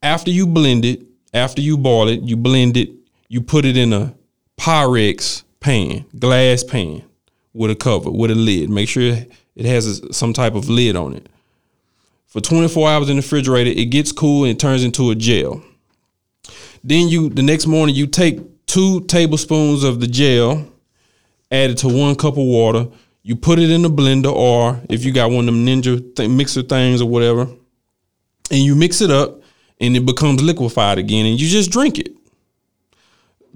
After 0.02 0.32
you 0.32 0.48
blend 0.48 0.86
it, 0.86 1.04
after 1.34 1.62
you 1.62 1.78
boil 1.78 2.08
it, 2.08 2.22
you 2.22 2.38
blend 2.38 2.78
it, 2.78 2.90
you 3.28 3.42
put 3.42 3.66
it 3.66 3.76
in 3.76 3.92
a 3.92 4.16
Pyrex 4.66 5.44
pan, 5.60 6.06
glass 6.18 6.64
pan 6.64 7.04
with 7.54 7.70
a 7.70 7.76
cover, 7.76 8.10
with 8.10 8.32
a 8.32 8.36
lid. 8.36 8.68
Make 8.68 8.90
sure 8.90 9.16
it 9.56 9.66
has 9.68 9.86
a- 9.86 10.12
some 10.12 10.34
type 10.34 10.56
of 10.56 10.68
lid 10.68 10.96
on 10.96 11.14
it. 11.14 11.28
For 12.26 12.42
24 12.42 12.90
hours 12.90 13.08
in 13.08 13.18
the 13.18 13.22
refrigerator, 13.22 13.70
it 13.70 13.92
gets 13.92 14.12
cool 14.12 14.44
and 14.44 14.54
it 14.54 14.60
turns 14.60 14.84
into 14.84 15.12
a 15.12 15.16
gel. 15.16 15.62
Then 16.84 17.10
you 17.10 17.30
the 17.30 17.44
next 17.44 17.68
morning 17.68 17.94
you 17.94 18.08
take 18.08 18.40
two 18.66 19.02
tablespoons 19.02 19.84
of 19.84 20.00
the 20.00 20.08
gel, 20.08 20.66
add 21.52 21.70
it 21.70 21.78
to 21.78 21.88
one 21.88 22.16
cup 22.16 22.34
of 22.34 22.46
water. 22.46 22.88
You 23.22 23.36
put 23.36 23.60
it 23.60 23.70
in 23.70 23.84
the 23.84 23.92
blender, 23.92 24.34
or 24.34 24.82
if 24.90 25.06
you 25.06 25.12
got 25.12 25.30
one 25.30 25.48
of 25.48 25.54
them 25.54 25.64
ninja 25.64 26.16
th- 26.16 26.28
mixer 26.28 26.64
things 26.64 27.04
or 27.04 27.08
whatever, 27.08 27.48
and 28.50 28.60
you 28.62 28.74
mix 28.74 29.00
it 29.00 29.12
up, 29.12 29.44
and 29.80 29.96
it 29.96 30.08
becomes 30.08 30.42
liquefied 30.42 30.98
again, 30.98 31.28
and 31.28 31.40
you 31.40 31.48
just 31.48 31.70
drink 31.70 32.00
it. 32.00 32.16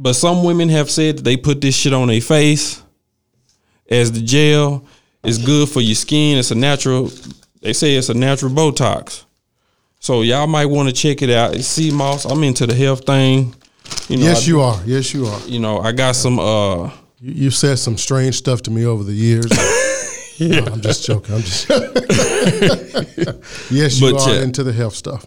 But 0.02 0.14
some 0.14 0.46
women 0.46 0.70
have 0.70 0.90
said 0.90 1.18
that 1.18 1.24
they 1.24 1.36
put 1.36 1.60
this 1.60 1.76
shit 1.76 1.92
on 1.94 2.08
their 2.08 2.22
face 2.22 2.82
as 3.90 4.14
the 4.14 4.22
gel. 4.22 4.86
It's 5.26 5.38
good 5.38 5.68
for 5.68 5.82
your 5.82 5.96
skin. 5.96 6.38
It's 6.38 6.52
a 6.52 6.56
natural. 6.56 7.12
They 7.62 7.74
say 7.74 7.96
it's 7.96 8.08
a 8.08 8.14
natural 8.14 8.52
Botox. 8.52 9.26
So 10.00 10.22
y'all 10.22 10.48
might 10.48 10.68
want 10.68 10.88
to 10.88 10.96
check 10.96 11.22
it 11.22 11.30
out. 11.30 11.54
It's 11.54 11.68
sea 11.68 11.92
moss. 11.92 12.24
I'm 12.24 12.42
into 12.46 12.66
the 12.66 12.74
health 12.74 13.06
thing. 13.06 13.54
You 14.08 14.18
know, 14.18 14.24
Yes, 14.24 14.46
I, 14.46 14.48
you 14.48 14.62
are. 14.62 14.80
Yes, 14.86 15.14
you 15.14 15.26
are. 15.28 15.40
you 15.48 15.60
know, 15.60 15.80
I 15.80 15.92
got 15.92 16.16
some. 16.16 16.40
uh 16.40 16.86
You, 17.20 17.34
you've 17.44 17.56
said 17.56 17.78
some 17.78 17.98
strange 17.98 18.36
stuff 18.36 18.62
to 18.64 18.72
me 18.72 18.86
over 18.86 19.04
the 19.04 19.14
years. 19.14 19.52
No, 20.42 20.64
I'm 20.72 20.80
just 20.80 21.06
joking. 21.06 21.36
I'm 21.36 21.42
just. 21.42 21.68
yes, 23.70 24.00
you 24.00 24.12
But, 24.14 24.22
are 24.22 24.36
yeah. 24.36 24.44
into 24.44 24.64
the 24.64 24.72
health 24.72 24.96
stuff. 24.96 25.26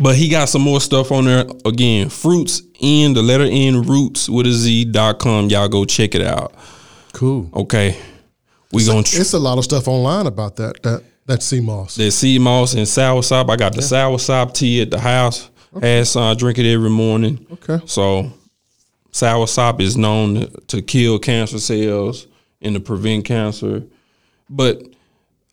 But 0.00 0.16
he 0.16 0.28
got 0.28 0.48
some 0.48 0.62
more 0.62 0.80
stuff 0.80 1.12
on 1.12 1.26
there. 1.26 1.44
Again, 1.66 2.08
fruits 2.08 2.62
in 2.80 3.12
the 3.12 3.22
letter 3.22 3.46
N 3.48 3.82
roots 3.82 4.28
with 4.28 4.46
a 4.46 4.52
Z 4.52 4.86
dot 4.86 5.18
com. 5.18 5.48
Y'all 5.48 5.68
go 5.68 5.84
check 5.84 6.14
it 6.14 6.22
out. 6.22 6.54
Cool. 7.12 7.50
Okay. 7.54 7.96
We 8.72 8.86
gonna 8.86 9.02
tr- 9.02 9.20
It's 9.20 9.34
a 9.34 9.38
lot 9.38 9.58
of 9.58 9.64
stuff 9.64 9.88
online 9.88 10.26
about 10.26 10.56
that. 10.56 10.82
That 10.82 11.02
that 11.26 11.42
sea 11.42 11.60
moss. 11.60 11.96
There's 11.96 12.14
sea 12.14 12.38
moss 12.38 12.72
and 12.74 12.88
sour 12.88 13.22
sop. 13.22 13.50
I 13.50 13.56
got 13.56 13.74
the 13.74 13.82
sour 13.82 14.18
sop 14.18 14.54
tea 14.54 14.80
at 14.80 14.90
the 14.90 14.98
house. 14.98 15.50
Had 15.80 16.06
son, 16.06 16.22
I 16.22 16.34
drink 16.34 16.58
it 16.58 16.70
every 16.70 16.90
morning. 16.90 17.46
Okay. 17.52 17.84
So 17.86 18.32
sour 19.10 19.46
sop 19.46 19.80
is 19.80 19.96
known 19.96 20.48
to 20.68 20.82
kill 20.82 21.18
cancer 21.18 21.58
cells 21.58 22.26
and 22.62 22.74
to 22.74 22.80
prevent 22.80 23.26
cancer. 23.26 23.82
But 24.48 24.82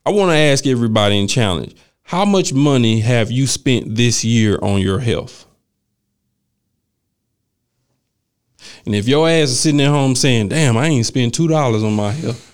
I 0.05 0.12
want 0.12 0.31
to 0.31 0.36
ask 0.36 0.65
everybody 0.65 1.19
in 1.19 1.27
challenge, 1.27 1.75
how 2.10 2.25
much 2.25 2.51
money 2.51 3.01
have 3.01 3.30
you 3.30 3.46
spent 3.46 3.96
this 3.96 4.25
year 4.25 4.58
on 4.63 4.82
your 4.82 4.98
health? 4.98 5.46
And 8.84 8.96
if 8.96 9.08
your 9.08 9.30
ass 9.30 9.50
is 9.50 9.60
sitting 9.60 9.80
at 9.80 9.89
home 9.89 10.16
saying, 10.16 10.50
"Damn, 10.50 10.75
I 10.75 10.88
ain't 10.88 11.06
spent 11.06 11.36
two 11.36 11.48
dollars 11.48 11.84
on 11.84 11.94
my 11.94 12.12
health," 12.12 12.51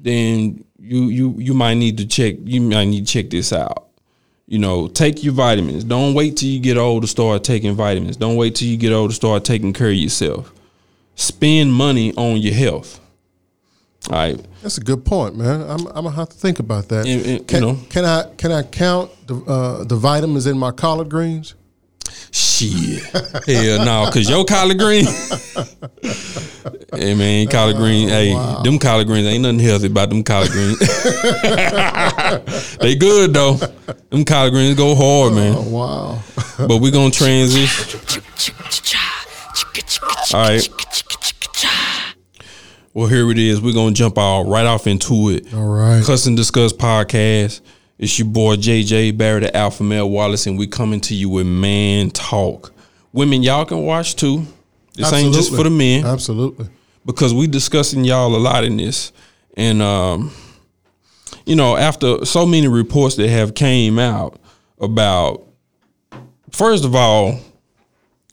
then 0.00 0.64
you 0.80 1.04
you 1.04 1.36
you 1.38 1.54
might 1.54 1.74
need 1.74 1.98
to 1.98 2.06
check. 2.06 2.38
You 2.44 2.60
might 2.60 2.86
need 2.86 3.06
to 3.06 3.12
check 3.12 3.30
this 3.30 3.52
out. 3.52 3.86
You 4.48 4.58
know, 4.58 4.88
take 4.88 5.22
your 5.22 5.32
vitamins. 5.32 5.84
Don't 5.84 6.14
wait 6.14 6.36
till 6.36 6.48
you 6.48 6.58
get 6.58 6.76
old 6.76 7.02
to 7.02 7.08
start 7.08 7.44
taking 7.44 7.76
vitamins. 7.76 8.16
Don't 8.16 8.34
wait 8.34 8.56
till 8.56 8.66
you 8.66 8.76
get 8.76 8.92
old 8.92 9.10
to 9.10 9.14
start 9.14 9.44
taking 9.44 9.72
care 9.72 9.90
of 9.90 9.94
yourself. 9.94 10.52
Spend 11.14 11.72
money 11.72 12.12
on 12.16 12.38
your 12.38 12.54
health. 12.54 12.98
All 14.08 14.16
right. 14.16 14.40
That's 14.62 14.78
a 14.78 14.80
good 14.80 15.04
point, 15.04 15.36
man. 15.36 15.60
I'm, 15.62 15.86
I'm 15.88 16.04
gonna 16.04 16.10
have 16.12 16.30
to 16.30 16.36
think 16.36 16.58
about 16.58 16.88
that. 16.88 17.06
And- 17.06 17.20
and, 17.26 17.38
you 17.40 17.44
can, 17.44 17.60
know. 17.60 17.78
can 17.90 18.04
I 18.04 18.24
can 18.36 18.50
I 18.52 18.62
count 18.62 19.10
the 19.26 19.36
uh, 19.44 19.84
the 19.84 19.96
vitamins 19.96 20.46
in 20.46 20.58
my 20.58 20.70
collard 20.70 21.10
greens? 21.10 21.54
Shit. 22.32 23.02
Hell 23.46 23.84
no, 23.84 24.10
cause 24.12 24.28
your 24.28 24.44
collard 24.44 24.78
green. 24.78 25.04
hey 26.94 27.14
man, 27.14 27.46
collard 27.48 27.76
green. 27.76 28.08
Hey, 28.08 28.32
them 28.64 28.78
collard 28.78 29.06
greens 29.06 29.26
ain't 29.26 29.42
nothing 29.42 29.58
healthy 29.60 29.86
about 29.86 30.08
them 30.10 30.22
collard 30.24 30.50
greens. 30.50 30.78
they 32.78 32.94
good 32.96 33.32
though. 33.34 33.54
Them 34.10 34.24
collard 34.24 34.52
greens 34.52 34.76
go 34.76 34.94
hard, 34.94 35.34
man. 35.34 35.54
Oh 35.56 35.68
wow! 35.68 36.18
But 36.66 36.78
we 36.78 36.90
gonna 36.90 37.10
transition. 37.10 38.00
All 40.34 40.40
right. 40.42 40.68
Well, 42.92 43.06
here 43.06 43.30
it 43.30 43.38
is. 43.38 43.60
We're 43.60 43.72
gonna 43.72 43.94
jump 43.94 44.18
all 44.18 44.44
right 44.46 44.66
off 44.66 44.88
into 44.88 45.30
it. 45.30 45.54
All 45.54 45.68
right. 45.68 46.04
Cuss 46.04 46.26
and 46.26 46.36
Discuss 46.36 46.72
podcast. 46.72 47.60
It's 47.98 48.18
your 48.18 48.26
boy 48.26 48.56
JJ 48.56 49.16
Barrett 49.16 49.44
at 49.44 49.54
Alpha 49.54 49.84
Male 49.84 50.10
Wallace, 50.10 50.48
and 50.48 50.58
we 50.58 50.66
coming 50.66 51.00
to 51.02 51.14
you 51.14 51.28
with 51.28 51.46
man 51.46 52.10
talk. 52.10 52.72
Women, 53.12 53.44
y'all 53.44 53.64
can 53.64 53.82
watch 53.82 54.16
too. 54.16 54.44
This 54.94 55.12
ain't 55.12 55.32
just 55.32 55.54
for 55.54 55.62
the 55.62 55.70
men 55.70 56.04
Absolutely. 56.04 56.68
because 57.06 57.32
we 57.32 57.46
discussing 57.46 58.04
y'all 58.04 58.34
a 58.34 58.38
lot 58.38 58.64
in 58.64 58.76
this, 58.76 59.12
and 59.56 59.80
um, 59.80 60.32
you 61.46 61.54
know, 61.54 61.76
after 61.76 62.24
so 62.24 62.44
many 62.44 62.66
reports 62.66 63.14
that 63.16 63.28
have 63.28 63.54
came 63.54 64.00
out 64.00 64.40
about, 64.80 65.46
first 66.50 66.84
of 66.84 66.96
all, 66.96 67.38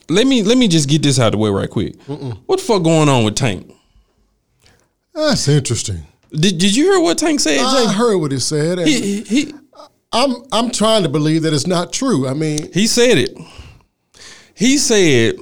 let 0.09 0.25
me 0.25 0.41
let 0.41 0.57
me 0.57 0.67
just 0.67 0.89
get 0.89 1.03
this 1.03 1.19
out 1.19 1.27
of 1.27 1.31
the 1.33 1.37
way 1.37 1.51
right 1.51 1.69
quick. 1.69 2.01
What 2.47 2.57
the 2.57 2.65
fuck 2.65 2.81
going 2.81 3.07
on 3.07 3.23
with 3.23 3.35
Tank? 3.35 3.71
That's 5.17 5.47
interesting. 5.47 6.05
Did 6.31 6.57
Did 6.59 6.75
you 6.75 6.91
hear 6.91 6.99
what 7.01 7.17
Tank 7.17 7.39
said, 7.39 7.59
I 7.59 7.85
Jay? 7.85 7.93
heard 7.93 8.17
what 8.17 8.31
he 8.31 8.39
said, 8.39 8.79
He, 8.87 9.21
he 9.21 9.53
I'm 10.11 10.35
I'm 10.51 10.69
trying 10.71 11.03
to 11.03 11.09
believe 11.09 11.41
that 11.43 11.53
it's 11.53 11.67
not 11.67 11.91
true. 11.91 12.27
I 12.27 12.33
mean, 12.33 12.71
he 12.71 12.85
said 12.87 13.17
it. 13.17 13.37
He 14.53 14.77
said, 14.77 15.35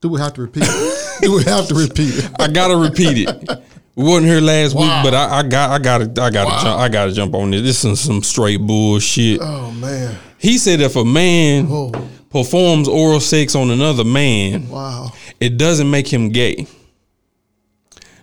do 0.00 0.08
we 0.08 0.20
have 0.20 0.34
to 0.34 0.42
repeat 0.42 0.64
it? 0.66 1.18
do 1.22 1.32
we 1.34 1.44
have 1.44 1.66
to 1.68 1.74
repeat 1.74 2.14
it? 2.24 2.30
"I 2.38 2.48
gotta 2.48 2.76
repeat 2.76 3.26
it." 3.28 3.62
We 3.96 4.04
wasn't 4.04 4.26
here 4.28 4.40
last 4.40 4.74
week, 4.74 4.88
but 5.02 5.12
I, 5.14 5.40
I 5.40 5.42
got 5.42 5.70
I 5.70 5.78
gotta 5.78 6.04
I 6.22 6.30
gotta 6.30 6.62
jump 6.64 6.80
I 6.80 6.88
gotta 6.88 7.12
jump 7.12 7.34
on 7.34 7.50
this. 7.50 7.62
This 7.62 7.84
is 7.84 8.00
some 8.00 8.22
straight 8.22 8.60
bullshit. 8.60 9.40
Oh 9.42 9.70
man! 9.72 10.16
He 10.38 10.58
said 10.58 10.80
if 10.80 10.96
a 10.96 11.04
man 11.04 11.66
Oh 11.70 11.92
performs 12.30 12.86
oral 12.88 13.20
sex 13.20 13.54
on 13.54 13.70
another 13.70 14.04
man, 14.04 14.68
wow! 14.68 15.12
it 15.40 15.56
doesn't 15.58 15.90
make 15.90 16.06
him 16.10 16.28
gay. 16.30 16.66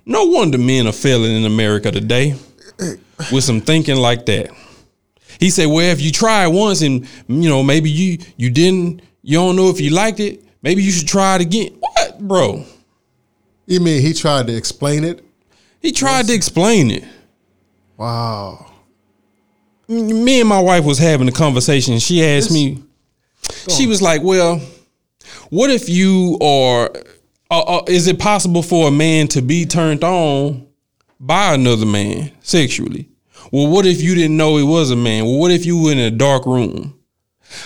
No 0.08 0.24
wonder 0.24 0.58
men 0.58 0.88
are 0.88 0.93
failing 0.93 1.36
in 1.36 1.43
America 1.43 1.91
today 1.91 2.34
with 3.30 3.43
some 3.43 3.60
thinking 3.60 3.98
like 3.98 4.26
that. 4.28 4.52
He 5.38 5.50
said, 5.50 5.65
"Well, 5.65 5.91
if 5.91 6.02
you 6.02 6.12
try 6.12 6.46
it 6.46 6.52
once 6.52 6.82
and 6.82 7.06
you 7.28 7.50
know 7.50 7.62
maybe 7.62 7.89
you 7.91 8.17
you 8.38 8.50
didn't, 8.50 9.02
you 9.22 9.38
don't 9.38 9.58
know 9.58 9.70
if 9.70 9.82
you 9.82 9.89
liked 9.89 10.22
it, 10.22 10.41
maybe 10.62 10.82
you 10.82 10.91
should 10.91 11.10
try 11.10 11.36
it 11.36 11.41
again." 11.41 11.76
What, 11.80 12.20
bro? 12.20 12.63
You 13.65 13.82
mean 13.82 14.02
he 14.02 14.13
tried 14.13 14.48
to 14.48 14.56
explain 14.56 15.04
it? 15.04 15.26
He 15.82 15.91
tried 15.91 16.28
to 16.28 16.34
explain 16.34 16.89
it. 16.89 17.04
Wow! 17.98 18.72
me 19.89 20.41
and 20.41 20.50
my 20.50 20.60
wife 20.60 20.84
was 20.84 20.98
having 20.98 21.28
a 21.28 21.32
conversation. 21.32 21.98
She 22.00 22.26
asked 22.26 22.52
me, 22.52 22.84
she 23.70 23.88
was 23.88 24.02
like, 24.02 24.22
"Well, 24.24 24.62
what 25.50 25.70
if 25.70 25.89
you 25.89 26.38
are? 26.41 26.91
Uh, 27.50 27.62
uh, 27.62 27.84
is 27.88 28.08
it 28.08 28.20
possible 28.20 28.62
for 28.62 28.88
a 28.88 28.92
man 28.92 29.28
to 29.30 29.42
be 29.42 29.66
turned 29.66 30.04
on 30.04 30.68
by 31.20 31.54
another 31.54 31.86
man 31.86 32.32
sexually? 32.42 33.10
Well, 33.52 33.68
what 33.68 33.86
if 33.86 34.02
you 34.02 34.16
didn't 34.16 34.36
know 34.36 34.58
it 34.58 34.64
was 34.64 34.92
a 34.92 34.96
man? 34.96 35.26
Well, 35.26 35.40
what 35.40 35.52
if 35.52 35.66
you 35.66 35.82
were 35.82 35.92
in 35.92 36.00
a 36.00 36.12
dark 36.12 36.46
room?" 36.46 37.00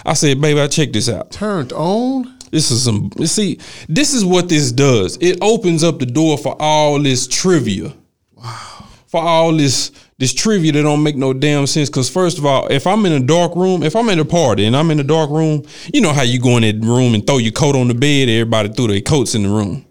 I 0.06 0.14
said, 0.14 0.40
"Baby, 0.40 0.62
I 0.62 0.68
check 0.68 0.94
this 0.94 1.10
out. 1.10 1.32
Turned 1.32 1.74
on? 1.74 2.38
This 2.52 2.70
is 2.70 2.84
some. 2.84 3.10
you 3.18 3.26
See, 3.26 3.60
this 3.88 4.14
is 4.14 4.24
what 4.24 4.50
this 4.50 4.72
does. 4.72 5.18
It 5.22 5.40
opens 5.42 5.84
up 5.84 6.00
the 6.00 6.06
door 6.06 6.38
for 6.38 6.56
all 6.60 7.00
this 7.00 7.26
trivia. 7.26 7.94
Wow. 8.36 8.88
For 9.08 9.22
all 9.22 9.54
this 9.54 9.92
this 10.22 10.36
trivia 10.36 10.72
that 10.72 10.84
don't 10.84 11.02
make 11.02 11.16
no 11.16 11.34
damn 11.34 11.66
sense. 11.66 11.90
Because 11.90 12.08
first 12.08 12.38
of 12.38 12.46
all, 12.46 12.68
if 12.68 12.86
I'm 12.86 13.08
in 13.08 13.12
a 13.12 13.20
dark 13.20 13.56
room, 13.56 13.82
if 13.82 13.96
I'm 13.96 14.08
in 14.10 14.20
a 14.20 14.24
party 14.24 14.66
and 14.66 14.78
I'm 14.78 14.92
in 14.92 15.00
a 15.00 15.04
dark 15.04 15.32
room, 15.32 15.66
you 15.92 16.00
know 16.00 16.14
how 16.14 16.22
you 16.22 16.40
go 16.40 16.58
in 16.58 16.62
that 16.62 16.86
room 16.86 17.16
and 17.16 17.26
throw 17.26 17.40
your 17.40 17.52
coat 17.52 17.76
on 17.76 17.88
the 17.88 17.96
bed. 17.96 18.30
Everybody 18.30 18.70
threw 18.70 18.86
their 18.86 19.02
coats 19.02 19.34
in 19.34 19.42
the 19.42 19.50
room. 19.50 19.84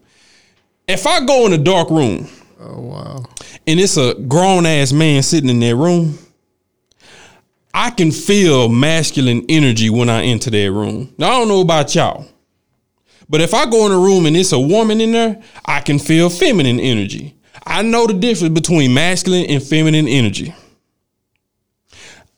If 0.86 1.04
I 1.04 1.24
go 1.24 1.46
in 1.46 1.52
a 1.52 1.58
dark 1.58 1.90
room 1.90 2.28
Oh 2.60 2.80
wow! 2.80 3.24
and 3.66 3.80
it's 3.80 3.96
a 3.96 4.14
grown 4.14 4.66
ass 4.66 4.92
man 4.92 5.24
sitting 5.24 5.50
in 5.50 5.58
that 5.58 5.74
room, 5.74 6.16
I 7.74 7.90
can 7.90 8.12
feel 8.12 8.68
masculine 8.68 9.44
energy 9.48 9.90
when 9.90 10.08
I 10.08 10.22
enter 10.22 10.50
that 10.50 10.70
room. 10.70 11.12
Now 11.18 11.30
I 11.30 11.38
don't 11.40 11.48
know 11.48 11.60
about 11.60 11.92
y'all, 11.92 12.24
but 13.28 13.40
if 13.40 13.52
I 13.52 13.68
go 13.68 13.84
in 13.86 13.90
a 13.90 13.98
room 13.98 14.26
and 14.26 14.36
it's 14.36 14.52
a 14.52 14.60
woman 14.60 15.00
in 15.00 15.10
there, 15.10 15.42
I 15.64 15.80
can 15.80 15.98
feel 15.98 16.30
feminine 16.30 16.78
energy. 16.78 17.34
I 17.66 17.82
know 17.82 18.06
the 18.06 18.14
difference 18.14 18.54
between 18.54 18.94
masculine 18.94 19.46
and 19.46 19.62
feminine 19.62 20.08
energy. 20.08 20.54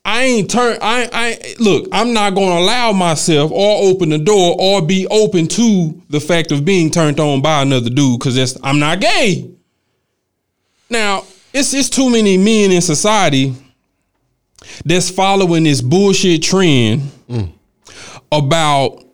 I 0.04 0.22
ain't 0.24 0.50
turn. 0.50 0.78
I 0.82 1.08
I 1.12 1.54
look. 1.61 1.88
I'm 1.92 2.12
not 2.12 2.35
to 2.35 2.40
allow 2.40 2.92
myself 2.92 3.52
or 3.52 3.88
open 3.88 4.08
the 4.08 4.18
door 4.18 4.56
or 4.58 4.82
be 4.85 5.06
open 5.08 5.46
to 5.48 6.02
the 6.11 6.18
fact 6.18 6.50
of 6.50 6.64
being 6.64 6.90
turned 6.90 7.20
on 7.20 7.40
by 7.40 7.62
another 7.62 7.88
dude 7.88 8.18
because 8.18 8.35
that's 8.35 8.56
I'm 8.64 8.80
not 8.80 9.00
gay. 9.00 9.48
Now, 10.90 11.24
it's 11.52 11.72
it's 11.72 11.88
too 11.88 12.11
many 12.11 12.37
men 12.37 12.72
in 12.72 12.82
society 12.82 13.54
that's 14.85 15.08
following 15.08 15.64
this 15.64 15.80
bullshit 15.80 16.42
trend 16.42 17.02
mm. 17.28 17.52
about, 18.30 19.04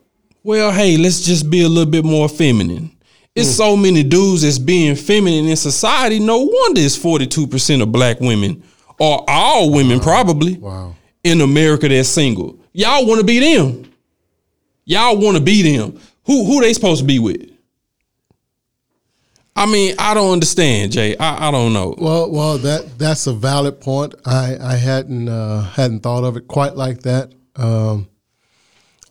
well, 0.43 0.71
hey, 0.71 0.97
let's 0.97 1.21
just 1.21 1.49
be 1.49 1.63
a 1.63 1.69
little 1.69 1.89
bit 1.89 2.05
more 2.05 2.27
feminine. 2.29 2.91
It's 3.39 3.55
so 3.55 3.75
many 3.77 4.03
dudes 4.03 4.41
that's 4.41 4.59
being 4.59 4.95
feminine 4.95 5.47
in 5.47 5.55
society. 5.55 6.19
No 6.19 6.39
wonder 6.39 6.81
it's 6.81 6.97
42% 6.97 7.81
of 7.81 7.91
black 7.91 8.19
women, 8.19 8.63
or 8.99 9.23
all 9.27 9.71
women 9.71 9.99
probably, 9.99 10.57
Wow! 10.57 10.95
in 11.23 11.41
America 11.41 11.87
that's 11.87 12.09
single. 12.09 12.59
Y'all 12.73 13.05
want 13.05 13.19
to 13.19 13.25
be 13.25 13.39
them. 13.39 13.91
Y'all 14.85 15.17
want 15.17 15.37
to 15.37 15.43
be 15.43 15.61
them. 15.61 15.99
Who 16.25 16.45
who 16.45 16.61
they 16.61 16.73
supposed 16.73 17.01
to 17.01 17.05
be 17.07 17.19
with? 17.19 17.49
I 19.55 19.65
mean, 19.65 19.95
I 19.99 20.13
don't 20.13 20.31
understand, 20.31 20.93
Jay. 20.93 21.17
I, 21.17 21.49
I 21.49 21.51
don't 21.51 21.73
know. 21.73 21.93
Well, 21.97 22.31
well, 22.31 22.57
that 22.59 22.97
that's 22.97 23.27
a 23.27 23.33
valid 23.33 23.81
point. 23.81 24.15
I 24.25 24.57
I 24.61 24.75
hadn't 24.75 25.27
uh, 25.27 25.63
hadn't 25.63 26.01
thought 26.01 26.23
of 26.23 26.37
it 26.37 26.47
quite 26.47 26.75
like 26.75 27.01
that. 27.01 27.33
Um, 27.55 28.07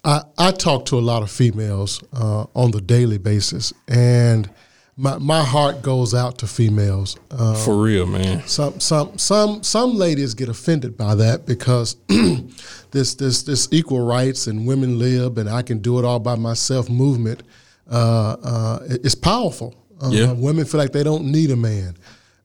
I 0.08 0.22
I 0.38 0.50
talk 0.52 0.86
to 0.86 0.98
a 0.98 1.04
lot 1.12 1.22
of 1.22 1.30
females 1.30 2.02
uh, 2.12 2.44
on 2.54 2.70
the 2.70 2.80
daily 2.80 3.18
basis, 3.18 3.72
and 3.86 4.48
my 4.96 5.18
my 5.18 5.42
heart 5.44 5.82
goes 5.82 6.14
out 6.14 6.38
to 6.38 6.46
females. 6.46 7.16
Uh, 7.30 7.54
For 7.54 7.76
real, 7.76 8.06
man. 8.06 8.42
some 8.46 8.80
some 8.80 9.18
some 9.18 9.62
some 9.62 9.90
ladies 9.94 10.34
get 10.34 10.48
offended 10.48 10.96
by 10.96 11.14
that 11.16 11.44
because 11.46 11.96
this 12.90 13.14
this 13.14 13.42
this 13.42 13.68
equal 13.70 14.04
rights 14.06 14.46
and 14.46 14.66
women 14.66 14.98
lib 14.98 15.38
and 15.38 15.48
I 15.48 15.62
can 15.62 15.78
do 15.78 15.98
it 15.98 16.04
all 16.04 16.20
by 16.20 16.36
myself 16.36 16.88
movement 16.88 17.42
uh, 17.90 18.36
uh, 18.42 18.78
is 19.04 19.14
powerful. 19.14 19.74
Uh, 20.02 20.10
Yeah. 20.10 20.32
Women 20.32 20.64
feel 20.64 20.80
like 20.80 20.92
they 20.92 21.04
don't 21.04 21.26
need 21.30 21.50
a 21.50 21.56
man. 21.56 21.96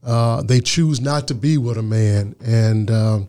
Uh, 0.03 0.41
they 0.43 0.59
choose 0.59 0.99
not 0.99 1.27
to 1.29 1.33
be 1.35 1.57
with 1.57 1.77
a 1.77 1.83
man, 1.83 2.35
and 2.43 2.91
um, 2.91 3.27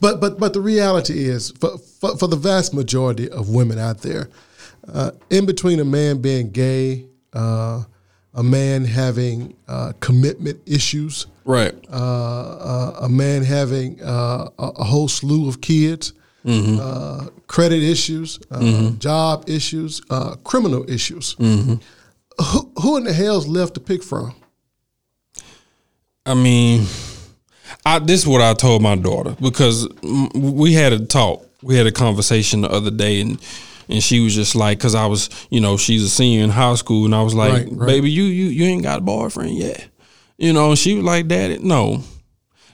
but 0.00 0.20
but 0.20 0.38
but 0.38 0.52
the 0.52 0.60
reality 0.60 1.24
is 1.28 1.50
for, 1.60 1.78
for 1.78 2.16
for 2.16 2.28
the 2.28 2.36
vast 2.36 2.72
majority 2.74 3.28
of 3.30 3.48
women 3.48 3.78
out 3.78 3.98
there, 4.02 4.28
uh, 4.92 5.10
in 5.30 5.46
between 5.46 5.80
a 5.80 5.84
man 5.84 6.20
being 6.20 6.50
gay. 6.50 7.06
Uh, 7.32 7.84
a 8.34 8.42
man 8.42 8.84
having 8.84 9.56
uh, 9.66 9.92
commitment 10.00 10.60
issues, 10.66 11.26
Right. 11.44 11.74
uh, 11.90 11.94
uh, 11.96 12.98
a 13.02 13.08
man 13.08 13.42
having 13.42 14.00
uh, 14.00 14.48
a, 14.58 14.66
a 14.76 14.84
whole 14.84 15.08
slew 15.08 15.48
of 15.48 15.60
kids, 15.60 16.12
uh, 16.46 17.26
credit 17.48 17.82
issues, 17.82 18.38
uh, 18.52 18.90
job 18.98 19.48
issues, 19.48 20.02
uh, 20.10 20.36
criminal 20.44 20.88
issues. 20.88 21.32
Who, 21.38 22.70
who 22.80 22.96
in 22.98 23.04
the 23.04 23.12
hell's 23.12 23.48
left 23.48 23.74
to 23.74 23.80
pick 23.80 24.04
from? 24.04 24.34
I 26.26 26.34
mean, 26.34 26.86
I 27.84 27.98
this 27.98 28.20
is 28.22 28.26
what 28.26 28.40
I 28.40 28.54
told 28.54 28.82
my 28.82 28.96
daughter 28.96 29.36
because 29.40 29.88
we 30.34 30.72
had 30.74 30.92
a 30.92 31.04
talk, 31.04 31.46
we 31.62 31.76
had 31.76 31.86
a 31.86 31.92
conversation 31.92 32.62
the 32.62 32.70
other 32.70 32.90
day, 32.90 33.20
and 33.20 33.40
and 33.88 34.02
she 34.02 34.20
was 34.20 34.34
just 34.34 34.54
like, 34.54 34.78
because 34.78 34.94
I 34.94 35.06
was, 35.06 35.30
you 35.50 35.60
know, 35.60 35.76
she's 35.78 36.02
a 36.02 36.08
senior 36.10 36.44
in 36.44 36.50
high 36.50 36.74
school, 36.74 37.06
and 37.06 37.14
I 37.14 37.22
was 37.22 37.34
like, 37.34 37.52
Right, 37.52 37.68
right. 37.72 37.86
baby, 37.86 38.10
you 38.10 38.24
you 38.24 38.46
you 38.46 38.64
ain't 38.64 38.82
got 38.82 38.98
a 38.98 39.02
boyfriend 39.02 39.56
yet, 39.56 39.86
you 40.36 40.52
know. 40.52 40.74
She 40.74 40.94
was 40.96 41.04
like, 41.04 41.26
daddy, 41.28 41.58
no. 41.58 42.02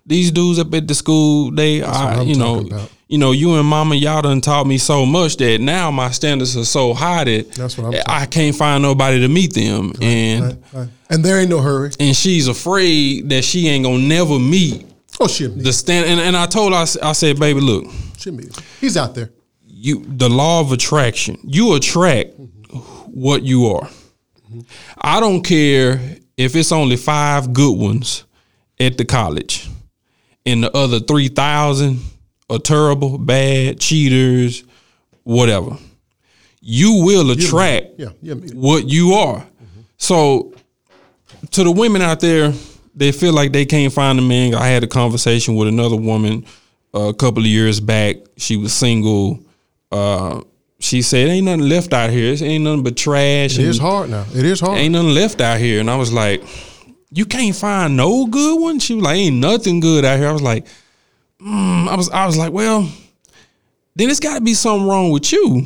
These 0.06 0.30
dudes 0.32 0.58
up 0.58 0.72
at 0.74 0.86
the 0.86 0.94
school, 0.94 1.50
they, 1.50 1.82
I, 1.82 2.16
I'm 2.20 2.26
you 2.28 2.36
know, 2.36 2.60
about. 2.60 2.90
you 3.08 3.16
know, 3.16 3.32
you 3.32 3.54
and 3.54 3.66
mama, 3.66 3.94
y'all 3.94 4.20
done 4.20 4.42
taught 4.42 4.66
me 4.66 4.76
so 4.76 5.06
much 5.06 5.36
that 5.38 5.60
now 5.62 5.90
my 5.90 6.10
standards 6.10 6.56
are 6.58 6.64
so 6.66 6.92
high 6.92 7.24
that 7.24 7.52
That's 7.52 7.78
what 7.78 7.94
I'm 7.94 8.02
I 8.06 8.26
can't 8.26 8.54
find 8.54 8.82
nobody 8.82 9.20
to 9.20 9.28
meet 9.28 9.54
them, 9.54 9.92
and 10.02 10.62
Right. 10.72 10.88
And 11.08 11.24
there 11.24 11.40
ain't 11.40 11.48
no 11.48 11.60
hurry. 11.60 11.90
and 11.98 12.14
she's 12.14 12.48
afraid 12.48 13.30
that 13.30 13.44
she 13.44 13.68
ain't 13.68 13.84
gonna 13.84 13.98
never 13.98 14.38
meet 14.38 14.86
Oh, 15.20 15.28
shit, 15.28 15.56
the 15.62 15.72
stand. 15.72 16.06
And, 16.10 16.20
and 16.20 16.36
I 16.36 16.46
told 16.46 16.72
her, 16.72 16.78
I, 16.78 17.10
I 17.10 17.12
said, 17.12 17.38
baby, 17.38 17.60
look, 17.60 17.84
Shit, 18.18 18.34
me. 18.34 18.44
He's 18.80 18.96
out 18.96 19.14
there. 19.14 19.30
you 19.66 20.04
the 20.06 20.28
law 20.28 20.60
of 20.60 20.72
attraction. 20.72 21.38
You 21.44 21.74
attract 21.76 22.32
what 23.06 23.42
you 23.42 23.66
are. 23.66 23.88
I 25.00 25.20
don't 25.20 25.42
care 25.42 26.00
if 26.36 26.56
it's 26.56 26.72
only 26.72 26.96
five 26.96 27.52
good 27.52 27.78
ones 27.78 28.24
at 28.80 28.98
the 28.98 29.04
college, 29.04 29.68
and 30.46 30.64
the 30.64 30.76
other 30.76 31.00
three 31.00 31.28
thousand 31.28 32.00
are 32.50 32.58
terrible, 32.58 33.18
bad, 33.18 33.80
cheaters, 33.80 34.64
whatever. 35.22 35.76
You 36.60 37.02
will 37.04 37.30
attract 37.30 37.86
Yeah, 37.98 38.08
yeah, 38.22 38.34
me. 38.34 38.48
what 38.54 38.88
you 38.88 39.14
are. 39.14 39.46
So 39.96 40.54
to 41.52 41.64
the 41.64 41.70
women 41.70 42.02
out 42.02 42.20
there, 42.20 42.52
they 42.94 43.12
feel 43.12 43.32
like 43.32 43.52
they 43.52 43.66
can't 43.66 43.92
find 43.92 44.18
a 44.18 44.22
man. 44.22 44.54
I 44.54 44.66
had 44.68 44.82
a 44.84 44.86
conversation 44.86 45.56
with 45.56 45.68
another 45.68 45.96
woman 45.96 46.46
uh, 46.94 47.08
a 47.08 47.14
couple 47.14 47.40
of 47.42 47.46
years 47.46 47.80
back. 47.80 48.16
She 48.36 48.56
was 48.56 48.72
single. 48.72 49.40
Uh, 49.90 50.42
she 50.80 51.02
said, 51.02 51.28
"Ain't 51.28 51.46
nothing 51.46 51.68
left 51.68 51.92
out 51.92 52.10
here. 52.10 52.32
It 52.32 52.42
ain't 52.42 52.64
nothing 52.64 52.82
but 52.82 52.96
trash. 52.96 53.58
It 53.58 53.64
is 53.66 53.78
hard 53.78 54.10
now. 54.10 54.24
It 54.34 54.44
is 54.44 54.60
hard. 54.60 54.78
Ain't 54.78 54.92
nothing 54.92 55.14
left 55.14 55.40
out 55.40 55.58
here." 55.58 55.80
And 55.80 55.90
I 55.90 55.96
was 55.96 56.12
like, 56.12 56.42
"You 57.14 57.24
can't 57.26 57.54
find 57.56 57.96
no 57.96 58.26
good 58.26 58.60
one." 58.60 58.78
She 58.80 58.94
was 58.94 59.04
like, 59.04 59.16
"Ain't 59.16 59.36
nothing 59.36 59.80
good 59.80 60.04
out 60.04 60.18
here." 60.18 60.28
I 60.28 60.32
was 60.32 60.42
like, 60.42 60.66
mm, 61.40 61.88
"I 61.88 61.94
was, 61.96 62.10
I 62.10 62.26
was 62.26 62.36
like, 62.36 62.52
well." 62.52 62.88
Then 63.96 64.10
it's 64.10 64.18
got 64.18 64.34
to 64.34 64.40
be 64.40 64.54
something 64.54 64.88
wrong 64.88 65.12
with 65.12 65.30
you. 65.30 65.64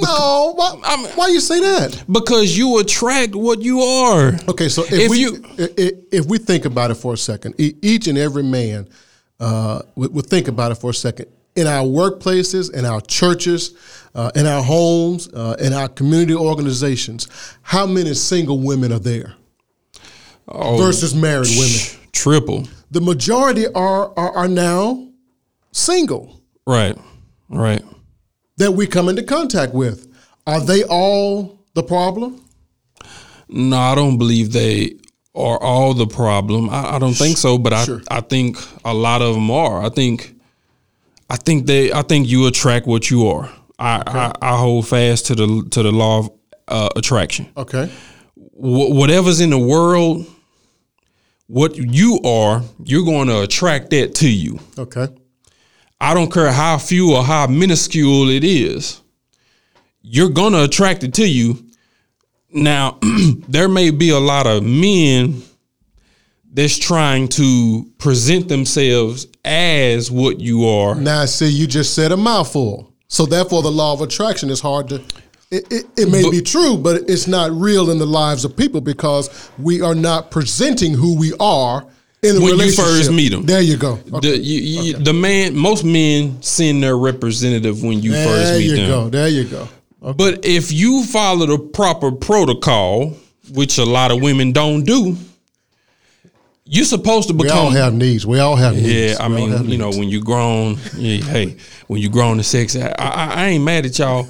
no, 0.00 0.52
why, 0.56 0.76
I'm- 0.84 1.04
why 1.16 1.28
you 1.28 1.40
say 1.40 1.60
that? 1.60 2.04
because 2.10 2.56
you 2.56 2.78
attract 2.78 3.34
what 3.34 3.62
you 3.62 3.80
are. 3.80 4.32
Okay, 4.48 4.68
so 4.68 4.82
if, 4.84 4.92
If 4.92 5.10
we 5.10 5.18
you- 5.20 5.44
i- 5.58 5.70
i- 5.78 5.92
if 6.12 6.26
we 6.26 6.38
think 6.38 6.64
about 6.64 6.90
it 6.90 6.94
for 6.96 7.14
a 7.14 7.16
second, 7.16 7.54
each 7.58 8.06
and 8.08 8.16
every 8.18 8.42
man 8.44 8.88
uh, 9.40 9.82
would, 9.96 10.14
would 10.14 10.26
think 10.26 10.46
about 10.48 10.70
it 10.72 10.76
for 10.76 10.90
a 10.90 10.94
second. 10.94 11.26
In 11.56 11.66
our 11.66 11.84
workplaces, 11.84 12.72
in 12.72 12.84
our 12.84 13.00
churches, 13.00 13.74
uh, 14.14 14.30
in 14.36 14.46
our 14.46 14.62
homes, 14.62 15.28
uh, 15.34 15.56
in 15.60 15.72
our 15.72 15.88
community 15.88 16.34
organizations, 16.34 17.26
how 17.62 17.86
many 17.86 18.14
single 18.14 18.60
women 18.60 18.92
are 18.92 19.00
there 19.00 19.34
Oh, 20.48 20.76
versus 20.78 21.14
married 21.14 21.48
women? 21.56 21.80
triple. 22.12 22.68
The 22.90 23.00
majority 23.00 23.66
are, 23.68 24.12
are 24.18 24.32
are 24.36 24.48
now 24.48 25.08
single 25.72 26.40
Right, 26.66 26.96
right. 27.48 27.82
that 28.58 28.72
we 28.72 28.86
come 28.86 29.08
into 29.08 29.22
contact 29.22 29.74
with. 29.74 30.06
Are 30.46 30.60
they 30.60 30.84
all 30.84 31.58
the 31.74 31.82
problem? 31.82 32.40
No, 33.48 33.76
I 33.76 33.94
don't 33.94 34.16
believe 34.18 34.52
they 34.52 34.96
are 35.34 35.58
all 35.62 35.94
the 35.94 36.06
problem. 36.06 36.70
I, 36.70 36.96
I 36.96 36.98
don't 36.98 37.14
think 37.14 37.36
so, 37.36 37.58
but 37.58 37.72
I 37.72 37.84
Sure. 37.84 38.00
I 38.08 38.20
think 38.20 38.56
a 38.84 38.94
lot 38.94 39.20
of 39.22 39.34
them 39.34 39.50
are. 39.50 39.82
I 39.84 39.88
think 39.88 40.34
I 41.28 41.36
think 41.36 41.66
they 41.66 41.92
I 41.92 42.02
think 42.02 42.28
you 42.28 42.46
attract 42.46 42.86
what 42.86 43.10
you 43.10 43.26
are. 43.28 43.50
I 43.78 44.02
I, 44.06 44.52
I 44.54 44.56
hold 44.56 44.86
fast 44.86 45.26
to 45.26 45.34
the 45.34 45.66
to 45.70 45.82
the 45.82 45.90
law 45.92 46.18
of 46.20 46.30
uh, 46.68 46.88
attraction. 46.96 47.46
Okay. 47.56 47.90
Wh- 48.36 48.90
whatever's 48.94 49.40
in 49.40 49.50
the 49.50 49.58
world, 49.58 50.24
what 51.46 51.76
you 51.76 52.20
are, 52.24 52.62
you're 52.82 53.04
going 53.04 53.28
to 53.28 53.42
attract 53.42 53.90
that 53.90 54.14
to 54.16 54.30
you. 54.30 54.58
Okay. 54.78 55.08
I 56.00 56.12
don't 56.12 56.30
care 56.30 56.52
how 56.52 56.76
few 56.78 57.14
or 57.14 57.24
how 57.24 57.46
minuscule 57.46 58.28
it 58.28 58.44
is. 58.44 59.00
You're 60.02 60.28
gonna 60.28 60.64
attract 60.64 61.02
it 61.02 61.14
to 61.14 61.26
you. 61.26 61.64
Now, 62.52 62.98
there 63.48 63.68
may 63.68 63.90
be 63.90 64.10
a 64.10 64.18
lot 64.18 64.46
of 64.46 64.62
men 64.62 65.42
that's 66.52 66.78
trying 66.78 67.28
to 67.28 67.90
present 67.96 68.48
themselves 68.48 69.26
as 69.46 70.10
what 70.10 70.40
you 70.40 70.68
are. 70.68 70.94
Now, 70.94 71.24
see, 71.24 71.48
you 71.48 71.66
just 71.66 71.94
said 71.94 72.12
a 72.12 72.18
mouthful. 72.18 72.92
So 73.08 73.24
therefore, 73.24 73.62
the 73.62 73.70
law 73.70 73.94
of 73.94 74.02
attraction 74.02 74.50
is 74.50 74.60
hard 74.60 74.90
to. 74.90 75.02
It, 75.54 75.72
it, 75.72 75.84
it 75.96 76.10
may 76.10 76.22
But- 76.22 76.30
be 76.32 76.42
true, 76.42 76.76
but 76.76 77.02
it's 77.08 77.26
not 77.26 77.50
real 77.52 77.90
in 77.90 77.98
the 77.98 78.06
lives 78.06 78.44
of 78.44 78.56
people 78.56 78.80
because 78.80 79.50
we 79.58 79.80
are 79.80 79.94
not 79.94 80.30
presenting 80.30 80.94
who 80.94 81.16
we 81.16 81.32
are 81.38 81.86
in 82.22 82.36
a 82.36 82.40
When 82.40 82.58
you 82.58 82.72
first 82.72 83.12
meet 83.12 83.28
them. 83.30 83.44
There 83.44 83.60
you 83.60 83.76
go. 83.76 83.98
Okay. 84.12 84.30
The, 84.30 84.38
you, 84.38 84.82
you, 84.82 84.92
the 84.94 85.12
man, 85.12 85.54
most 85.54 85.84
men 85.84 86.40
send 86.42 86.82
their 86.82 86.96
representative 86.96 87.82
when 87.82 88.00
you 88.00 88.12
there 88.12 88.26
first 88.26 88.58
meet 88.58 88.64
you 88.70 88.76
them. 88.76 88.88
go. 88.88 89.08
There 89.10 89.28
you 89.28 89.44
go. 89.44 89.68
Okay. 90.02 90.14
But 90.16 90.44
if 90.44 90.72
you 90.72 91.04
follow 91.04 91.46
the 91.46 91.58
proper 91.58 92.10
protocol, 92.12 93.14
which 93.52 93.78
a 93.78 93.84
lot 93.84 94.10
of 94.10 94.22
women 94.22 94.52
don't 94.52 94.84
do, 94.84 95.16
you're 96.64 96.84
supposed 96.86 97.28
to 97.28 97.34
become. 97.34 97.56
We 97.56 97.62
all 97.66 97.70
have 97.70 97.94
needs. 97.94 98.26
We 98.26 98.38
all 98.40 98.56
have 98.56 98.74
needs. 98.74 98.88
Yeah, 98.88 99.16
I 99.20 99.28
We 99.28 99.34
mean, 99.36 99.68
you 99.68 99.76
know, 99.78 99.90
when 99.90 100.08
you're 100.08 100.22
grown, 100.22 100.78
yeah, 100.96 101.18
hey, 101.22 101.56
when 101.88 102.00
you're 102.00 102.10
grown 102.10 102.38
to 102.38 102.42
sex, 102.42 102.74
I, 102.74 102.88
I, 102.98 103.26
I 103.34 103.46
ain't 103.48 103.64
mad 103.64 103.84
at 103.84 103.98
y'all 103.98 104.26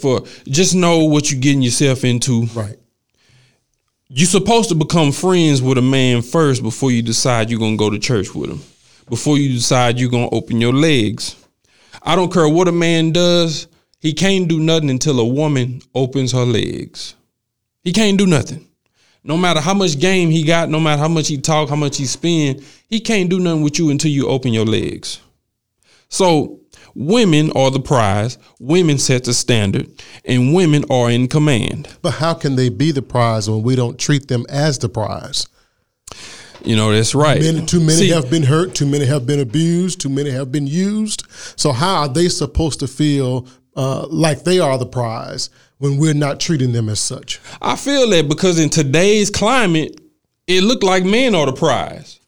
for 0.00 0.24
just 0.46 0.74
know 0.74 1.04
what 1.04 1.30
you're 1.30 1.40
getting 1.40 1.62
yourself 1.62 2.04
into. 2.04 2.46
right. 2.54 2.78
You're 4.10 4.26
supposed 4.26 4.70
to 4.70 4.74
become 4.74 5.12
friends 5.12 5.60
with 5.60 5.76
a 5.76 5.82
man 5.82 6.22
first 6.22 6.62
before 6.62 6.90
you 6.90 7.02
decide 7.02 7.50
you're 7.50 7.60
gonna 7.60 7.76
go 7.76 7.90
to 7.90 7.98
church 7.98 8.34
with 8.34 8.50
him. 8.50 8.60
Before 9.08 9.36
you 9.36 9.50
decide 9.50 9.98
you're 9.98 10.10
gonna 10.10 10.30
open 10.30 10.60
your 10.60 10.72
legs. 10.72 11.36
I 12.02 12.16
don't 12.16 12.32
care 12.32 12.48
what 12.48 12.68
a 12.68 12.72
man 12.72 13.12
does, 13.12 13.66
he 14.00 14.12
can't 14.12 14.48
do 14.48 14.60
nothing 14.60 14.90
until 14.90 15.20
a 15.20 15.24
woman 15.26 15.82
opens 15.94 16.32
her 16.32 16.44
legs. 16.44 17.14
He 17.82 17.92
can't 17.92 18.16
do 18.16 18.26
nothing. 18.26 18.66
No 19.24 19.36
matter 19.36 19.60
how 19.60 19.74
much 19.74 19.98
game 19.98 20.30
he 20.30 20.44
got, 20.44 20.70
no 20.70 20.80
matter 20.80 21.02
how 21.02 21.08
much 21.08 21.28
he 21.28 21.38
talk, 21.38 21.68
how 21.68 21.76
much 21.76 21.98
he 21.98 22.06
spend, 22.06 22.64
he 22.88 23.00
can't 23.00 23.28
do 23.28 23.40
nothing 23.40 23.62
with 23.62 23.78
you 23.78 23.90
until 23.90 24.10
you 24.10 24.28
open 24.28 24.52
your 24.54 24.64
legs. 24.64 25.20
So 26.08 26.60
women 26.94 27.50
are 27.52 27.70
the 27.70 27.80
prize, 27.80 28.38
women 28.58 28.98
set 28.98 29.24
the 29.24 29.34
standard, 29.34 29.88
and 30.24 30.54
women 30.54 30.84
are 30.90 31.10
in 31.10 31.28
command. 31.28 31.88
But 32.02 32.12
how 32.12 32.34
can 32.34 32.56
they 32.56 32.68
be 32.68 32.92
the 32.92 33.02
prize 33.02 33.48
when 33.48 33.62
we 33.62 33.76
don't 33.76 33.98
treat 33.98 34.28
them 34.28 34.44
as 34.48 34.78
the 34.78 34.88
prize? 34.88 35.46
You 36.64 36.76
know, 36.76 36.92
that's 36.92 37.14
right. 37.14 37.40
Many, 37.40 37.64
too 37.64 37.80
many 37.80 37.98
See, 37.98 38.08
have 38.10 38.30
been 38.30 38.42
hurt. 38.42 38.74
Too 38.74 38.86
many 38.86 39.06
have 39.06 39.26
been 39.26 39.40
abused. 39.40 40.00
Too 40.00 40.08
many 40.08 40.30
have 40.30 40.50
been 40.50 40.66
used. 40.66 41.26
So 41.56 41.72
how 41.72 42.00
are 42.00 42.08
they 42.08 42.28
supposed 42.28 42.80
to 42.80 42.88
feel 42.88 43.46
uh, 43.76 44.06
like 44.08 44.44
they 44.44 44.58
are 44.58 44.76
the 44.76 44.86
prize 44.86 45.50
when 45.78 45.98
we're 45.98 46.14
not 46.14 46.40
treating 46.40 46.72
them 46.72 46.88
as 46.88 47.00
such? 47.00 47.40
I 47.62 47.76
feel 47.76 48.10
that 48.10 48.28
because 48.28 48.58
in 48.58 48.70
today's 48.70 49.30
climate, 49.30 50.00
it 50.46 50.62
looked 50.62 50.82
like 50.82 51.04
men 51.04 51.34
are 51.34 51.46
the 51.46 51.52
prize. 51.52 52.18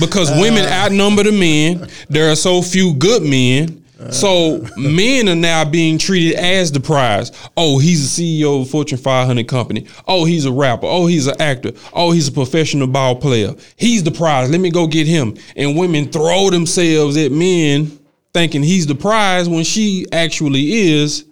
Because 0.00 0.30
women 0.40 0.64
uh. 0.64 0.70
outnumber 0.70 1.24
the 1.24 1.32
men. 1.32 1.88
There 2.08 2.30
are 2.30 2.36
so 2.36 2.62
few 2.62 2.94
good 2.94 3.22
men. 3.22 3.84
So 4.10 4.64
men 4.76 5.28
are 5.28 5.34
now 5.34 5.64
being 5.64 5.98
treated 5.98 6.38
as 6.38 6.70
the 6.70 6.78
prize. 6.78 7.32
Oh, 7.56 7.80
he's 7.80 8.18
a 8.18 8.22
CEO 8.22 8.60
of 8.60 8.68
a 8.68 8.70
Fortune 8.70 8.96
500 8.96 9.48
company. 9.48 9.86
Oh, 10.06 10.24
he's 10.24 10.44
a 10.44 10.52
rapper. 10.52 10.86
Oh, 10.86 11.06
he's 11.06 11.26
an 11.26 11.40
actor. 11.40 11.72
Oh, 11.92 12.12
he's 12.12 12.28
a 12.28 12.32
professional 12.32 12.86
ball 12.86 13.16
player. 13.16 13.54
He's 13.76 14.04
the 14.04 14.12
prize. 14.12 14.50
Let 14.50 14.60
me 14.60 14.70
go 14.70 14.86
get 14.86 15.08
him. 15.08 15.36
And 15.56 15.76
women 15.76 16.12
throw 16.12 16.48
themselves 16.50 17.16
at 17.16 17.32
men 17.32 17.98
thinking 18.32 18.62
he's 18.62 18.86
the 18.86 18.94
prize 18.94 19.48
when 19.48 19.64
she 19.64 20.06
actually 20.12 20.72
is. 20.72 21.24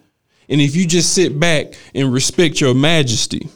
And 0.49 0.61
if 0.61 0.75
you 0.75 0.87
just 0.87 1.15
sit 1.15 1.39
back 1.39 1.75
and 1.95 2.13
respect 2.13 2.61
your 2.61 2.75
majesty 2.75 3.49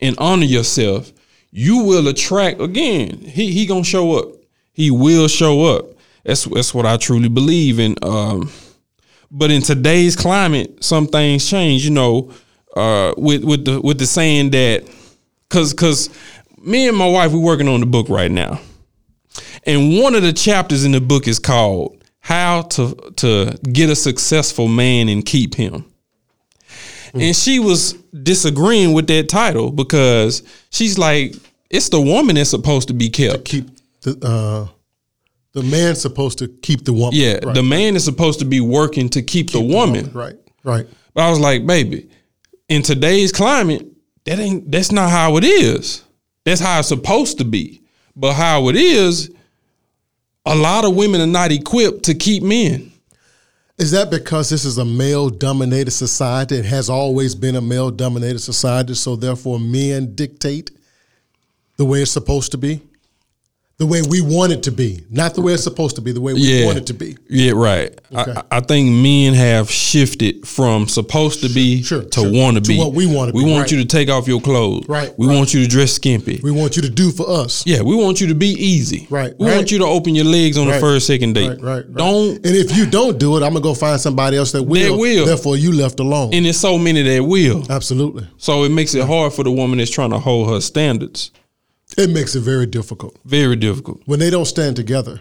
and 0.00 0.16
honor 0.18 0.46
yourself, 0.46 1.12
you 1.52 1.84
will 1.84 2.08
attract 2.08 2.60
again. 2.60 3.18
He 3.18 3.52
he 3.52 3.66
gonna 3.66 3.84
show 3.84 4.18
up. 4.18 4.34
He 4.72 4.90
will 4.90 5.28
show 5.28 5.76
up. 5.76 5.84
That's 6.24 6.44
that's 6.44 6.74
what 6.74 6.86
I 6.86 6.96
truly 6.96 7.28
believe 7.28 7.78
in. 7.78 7.94
Um, 8.02 8.50
but 9.30 9.50
in 9.50 9.62
today's 9.62 10.16
climate, 10.16 10.82
some 10.82 11.06
things 11.06 11.48
change. 11.48 11.84
You 11.84 11.90
know, 11.90 12.32
uh, 12.74 13.12
with 13.16 13.44
with 13.44 13.66
the 13.66 13.80
with 13.80 13.98
the 13.98 14.06
saying 14.06 14.50
that 14.50 14.88
cause 15.50 15.74
cause 15.74 16.08
me 16.58 16.88
and 16.88 16.96
my 16.96 17.08
wife 17.08 17.32
we 17.32 17.38
working 17.38 17.68
on 17.68 17.80
the 17.80 17.86
book 17.86 18.08
right 18.08 18.30
now, 18.30 18.58
and 19.64 20.00
one 20.00 20.14
of 20.14 20.22
the 20.22 20.32
chapters 20.32 20.84
in 20.84 20.92
the 20.92 21.00
book 21.02 21.28
is 21.28 21.38
called 21.38 22.02
"How 22.20 22.62
to 22.62 22.94
to 23.16 23.58
Get 23.70 23.90
a 23.90 23.96
Successful 23.96 24.68
Man 24.68 25.10
and 25.10 25.24
Keep 25.24 25.54
Him." 25.56 25.91
And 27.14 27.36
she 27.36 27.58
was 27.58 27.92
disagreeing 28.22 28.92
with 28.92 29.06
that 29.08 29.28
title 29.28 29.70
because 29.70 30.42
she's 30.70 30.98
like, 30.98 31.34
it's 31.70 31.88
the 31.88 32.00
woman 32.00 32.36
that's 32.36 32.50
supposed 32.50 32.88
to 32.88 32.94
be 32.94 33.10
kept. 33.10 33.44
Keep 33.44 33.68
the 34.02 34.18
uh, 34.26 34.68
the 35.52 35.62
man's 35.62 36.00
supposed 36.00 36.38
to 36.38 36.48
keep 36.48 36.84
the 36.84 36.92
woman. 36.92 37.12
Yeah, 37.12 37.38
right. 37.44 37.54
the 37.54 37.62
man 37.62 37.96
is 37.96 38.04
supposed 38.04 38.38
to 38.38 38.44
be 38.44 38.60
working 38.60 39.08
to 39.10 39.22
keep, 39.22 39.50
the 39.50 39.60
woman. 39.60 40.10
right, 40.12 40.36
right. 40.64 40.86
But 41.14 41.22
I 41.24 41.30
was 41.30 41.38
like, 41.38 41.66
baby, 41.66 42.08
in 42.68 42.82
today's 42.82 43.32
climate, 43.32 43.86
that 44.24 44.38
ain't 44.38 44.70
that's 44.70 44.92
not 44.92 45.10
how 45.10 45.36
it 45.36 45.44
is. 45.44 46.04
That's 46.44 46.60
how 46.60 46.78
it's 46.78 46.88
supposed 46.88 47.38
to 47.38 47.44
be. 47.44 47.82
But 48.16 48.34
how 48.34 48.68
it 48.68 48.76
is, 48.76 49.30
a 50.44 50.54
lot 50.54 50.84
of 50.84 50.94
women 50.94 51.20
are 51.20 51.26
not 51.26 51.52
equipped 51.52 52.04
to 52.04 52.14
keep 52.14 52.42
men. 52.42 52.91
Is 53.78 53.90
that 53.92 54.10
because 54.10 54.50
this 54.50 54.64
is 54.64 54.78
a 54.78 54.84
male 54.84 55.30
dominated 55.30 55.90
society? 55.90 56.56
It 56.56 56.66
has 56.66 56.90
always 56.90 57.34
been 57.34 57.56
a 57.56 57.60
male 57.60 57.90
dominated 57.90 58.40
society, 58.40 58.94
so 58.94 59.16
therefore 59.16 59.58
men 59.58 60.14
dictate 60.14 60.70
the 61.78 61.84
way 61.84 62.02
it's 62.02 62.10
supposed 62.10 62.52
to 62.52 62.58
be? 62.58 62.82
The 63.82 63.86
way 63.88 64.00
we 64.00 64.20
want 64.20 64.52
it 64.52 64.62
to 64.62 64.70
be, 64.70 65.02
not 65.10 65.34
the 65.34 65.40
way 65.40 65.54
it's 65.54 65.64
supposed 65.64 65.96
to 65.96 66.02
be, 66.02 66.12
the 66.12 66.20
way 66.20 66.34
we 66.34 66.40
Yeah. 66.42 66.66
want 66.66 66.78
it 66.78 66.86
to 66.86 66.94
be. 66.94 67.16
Yeah, 67.28 67.50
right. 67.56 67.90
Okay. 68.14 68.30
I, 68.32 68.58
I 68.58 68.60
think 68.60 68.92
men 68.92 69.34
have 69.34 69.68
shifted 69.68 70.46
from 70.46 70.86
supposed 70.86 71.40
to 71.42 71.48
be 71.48 71.82
Sure, 71.82 72.02
to 72.04 72.20
sure. 72.20 72.30
want 72.32 72.58
to 72.58 72.60
To 72.60 72.68
be. 72.68 72.78
what 72.78 72.92
we 72.94 73.06
wanna 73.06 73.32
We 73.32 73.42
be, 73.42 73.50
want 73.50 73.62
right. 73.62 73.72
you 73.72 73.78
to 73.78 73.84
take 73.84 74.08
off 74.08 74.28
your 74.28 74.40
clothes. 74.40 74.88
Right, 74.88 75.12
We 75.18 75.26
right. 75.26 75.34
want 75.34 75.52
you 75.52 75.62
to 75.64 75.66
dress 75.68 75.94
skimpy. 75.94 76.38
We 76.44 76.52
want 76.52 76.76
you 76.76 76.82
to 76.82 76.88
do 76.88 77.10
for 77.10 77.28
us. 77.28 77.64
yeah, 77.66 77.82
we 77.82 77.96
want 77.96 78.20
you 78.20 78.28
to 78.28 78.36
be 78.36 78.50
easy. 78.50 79.08
Right, 79.10 79.34
We 79.36 79.48
right. 79.48 79.56
want 79.56 79.72
you 79.72 79.78
to 79.78 79.84
open 79.86 80.14
your 80.14 80.26
legs 80.26 80.56
on 80.56 80.68
the 80.68 80.78
first, 80.78 81.08
second 81.08 81.32
date. 81.32 81.60
Right. 81.60 81.82
Don't. 81.92 82.36
And 82.46 82.54
if 82.56 82.76
you 82.76 82.86
don't 82.86 83.18
do 83.18 83.36
it, 83.36 83.42
I'm 83.42 83.48
gonna 83.52 83.62
go 83.62 83.74
find 83.74 84.00
somebody 84.00 84.36
else 84.36 84.52
that 84.52 84.62
will. 84.62 84.96
will. 84.96 85.26
Therefore, 85.26 85.56
you 85.56 85.72
left 85.72 85.98
alone. 85.98 86.32
And 86.32 86.44
there's 86.46 86.56
so 86.60 86.78
many 86.78 87.02
that 87.02 87.24
will. 87.24 87.64
Absolutely, 87.68 88.28
So 88.38 88.62
it 88.62 88.68
makes 88.68 88.94
it 88.94 89.04
hard 89.04 89.32
for 89.32 89.42
the 89.42 89.50
woman 89.50 89.78
that's 89.78 89.90
trying 89.90 90.10
to 90.10 90.20
hold 90.20 90.50
her 90.50 90.60
standards. 90.60 91.32
It 91.98 92.10
makes 92.10 92.34
it 92.34 92.40
very 92.40 92.66
difficult 92.66 93.18
Very 93.24 93.56
difficult. 93.56 94.00
when 94.06 94.18
they 94.18 94.30
don't 94.30 94.46
stand 94.46 94.76
together. 94.76 95.20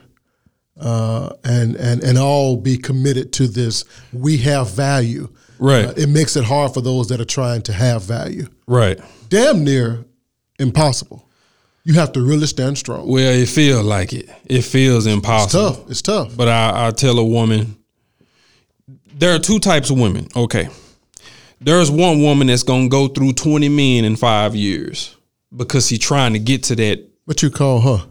Uh, 0.80 1.30
and 1.44 1.76
and 1.76 2.02
and 2.02 2.18
all 2.18 2.56
be 2.58 2.78
committed 2.78 3.32
to 3.34 3.46
this. 3.48 3.84
We 4.14 4.38
have 4.38 4.72
value. 4.72 5.28
Right. 5.60 5.86
Uh, 5.86 5.94
it 5.96 6.08
makes 6.10 6.36
it 6.36 6.44
hard 6.46 6.74
for 6.74 6.82
those 6.82 7.10
that 7.10 7.20
are 7.22 7.26
trying 7.26 7.62
to 7.64 7.74
have 7.74 8.04
value. 8.04 8.48
Right. 8.68 9.00
Damn 9.30 9.64
near 9.64 10.06
impossible. 10.60 11.28
You 11.84 11.96
have 11.96 12.14
to 12.14 12.22
really 12.22 12.48
stand 12.48 12.78
strong. 12.78 13.08
Well, 13.08 13.34
it 13.34 13.50
feels 13.50 13.84
like 13.84 14.14
it. 14.14 14.30
It 14.46 14.62
feels 14.62 15.06
impossible. 15.06 15.68
It's 15.68 15.78
tough. 15.78 15.92
It's 15.92 16.02
tough. 16.02 16.38
But 16.38 16.48
I, 16.48 16.88
I 16.88 16.92
tell 16.92 17.20
a 17.20 17.26
woman, 17.26 17.76
there 19.14 19.36
are 19.36 19.40
two 19.40 19.60
types 19.60 19.90
of 19.90 20.00
women. 20.00 20.28
Okay. 20.36 20.70
There's 21.60 21.92
one 21.92 22.22
woman 22.24 22.48
that's 22.48 22.64
gonna 22.64 22.88
go 22.90 23.08
through 23.08 23.34
20 23.34 23.70
men 23.70 24.06
in 24.06 24.16
five 24.16 24.56
years 24.56 25.16
because 25.56 25.88
she's 25.88 26.00
trying 26.00 26.34
to 26.34 26.40
get 26.40 26.64
to 26.64 26.76
that. 26.76 27.08
What 27.26 27.42
you 27.44 27.50
call 27.50 27.82
her? 27.82 28.08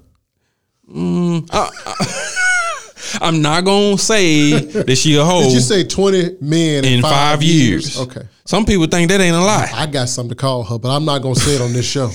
I'm 3.21 3.43
not 3.43 3.65
gonna 3.65 3.99
say 3.99 4.53
that 4.53 4.97
she 4.97 5.17
a 5.17 5.25
hoe 5.25 5.43
Did 5.43 5.53
you 5.53 5.61
say 5.61 5.85
twenty 5.85 6.37
men 6.41 6.85
in, 6.85 6.95
in 6.95 7.03
five, 7.03 7.43
years. 7.43 7.99
Okay. 7.99 8.23
Some 8.45 8.65
people 8.65 8.87
think 8.87 9.11
that 9.11 9.21
ain't 9.21 9.37
a 9.37 9.41
lie. 9.41 9.71
I 9.73 9.87
got 9.87 10.09
something 10.09 10.31
to 10.31 10.35
call 10.37 10.65
her, 10.65 10.79
but 10.79 10.95
I'm 10.95 11.05
not 11.05 11.23
gonna 11.23 11.35
say 11.35 11.55
it 11.57 11.61
on 11.61 11.73
this 11.73 11.87
show, 11.87 12.11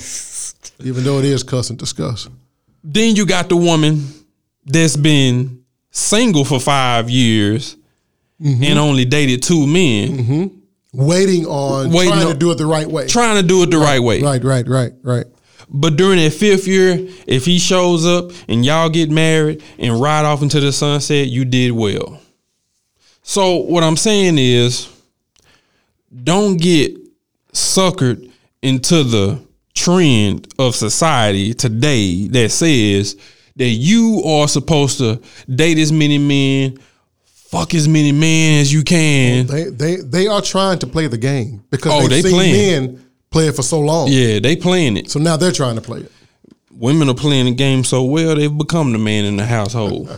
even 0.86 1.04
though 1.04 1.18
it 1.18 1.24
is 1.24 1.42
cuss 1.42 1.70
and 1.70 1.78
discuss. 1.78 2.28
Then 2.84 3.16
you 3.16 3.26
got 3.26 3.48
the 3.48 3.56
woman 3.56 4.06
that's 4.64 4.96
been 4.96 5.64
single 5.90 6.44
for 6.44 6.60
five 6.60 7.10
years 7.10 7.76
Mm-hmm. 8.38 8.64
and 8.64 8.78
only 8.78 9.06
dated 9.06 9.42
two 9.42 9.66
men, 9.66 10.55
Waiting 10.96 11.44
on 11.46 11.90
Waiting 11.90 12.12
trying 12.12 12.26
on- 12.26 12.32
to 12.32 12.38
do 12.38 12.50
it 12.50 12.58
the 12.58 12.66
right 12.66 12.90
way. 12.90 13.06
trying 13.06 13.36
to 13.36 13.46
do 13.46 13.62
it 13.62 13.70
the 13.70 13.78
right 13.78 14.00
way. 14.02 14.22
Right, 14.22 14.42
right, 14.42 14.66
right, 14.66 14.92
right. 15.02 15.26
But 15.68 15.96
during 15.96 16.18
that 16.18 16.32
fifth 16.32 16.66
year, 16.66 17.06
if 17.26 17.44
he 17.44 17.58
shows 17.58 18.06
up 18.06 18.30
and 18.48 18.64
y'all 18.64 18.88
get 18.88 19.10
married 19.10 19.62
and 19.78 20.00
ride 20.00 20.24
off 20.24 20.40
into 20.42 20.60
the 20.60 20.72
sunset, 20.72 21.26
you 21.26 21.44
did 21.44 21.72
well. 21.72 22.20
So 23.22 23.56
what 23.56 23.82
I'm 23.84 23.96
saying 23.96 24.38
is, 24.38 24.88
don't 26.24 26.56
get 26.56 26.96
suckered 27.52 28.30
into 28.62 29.02
the 29.02 29.40
trend 29.74 30.48
of 30.58 30.74
society 30.74 31.52
today 31.52 32.28
that 32.28 32.50
says 32.50 33.16
that 33.56 33.68
you 33.68 34.22
are 34.24 34.48
supposed 34.48 34.98
to 34.98 35.20
date 35.52 35.78
as 35.78 35.90
many 35.92 36.18
men, 36.18 36.78
fuck 37.50 37.74
as 37.74 37.86
many 37.88 38.12
men 38.12 38.60
as 38.60 38.72
you 38.72 38.82
can. 38.82 39.46
They 39.46 39.64
they 39.64 39.96
they 39.96 40.26
are 40.26 40.42
trying 40.42 40.78
to 40.80 40.86
play 40.86 41.06
the 41.08 41.18
game 41.18 41.62
because 41.70 41.92
Oh, 41.92 42.08
they've 42.08 42.22
they 42.22 42.28
seen 42.30 42.38
playing. 42.38 42.84
men 42.94 43.06
play 43.30 43.48
it 43.48 43.56
for 43.56 43.62
so 43.62 43.80
long. 43.80 44.08
Yeah, 44.10 44.38
they 44.40 44.56
playing 44.56 44.96
it. 44.96 45.10
So 45.10 45.18
now 45.18 45.36
they're 45.36 45.52
trying 45.52 45.76
to 45.76 45.82
play 45.82 46.00
it. 46.00 46.12
women 46.70 47.08
are 47.08 47.14
playing 47.14 47.46
the 47.46 47.54
game 47.54 47.84
so 47.84 48.02
well 48.04 48.34
they've 48.36 48.56
become 48.58 48.92
the 48.92 48.98
man 48.98 49.24
in 49.24 49.36
the 49.36 49.44
household. 49.46 50.08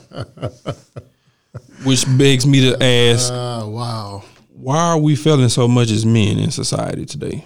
Which 1.85 2.05
begs 2.19 2.45
me 2.47 2.61
to 2.71 2.83
ask, 2.83 3.33
Ah, 3.33 3.64
wow. 3.67 4.25
why 4.53 4.79
are 4.79 4.99
we 4.99 5.14
failing 5.14 5.49
so 5.49 5.69
much 5.69 5.91
as 5.91 6.05
men 6.05 6.38
in 6.38 6.51
society 6.51 7.07
today? 7.07 7.45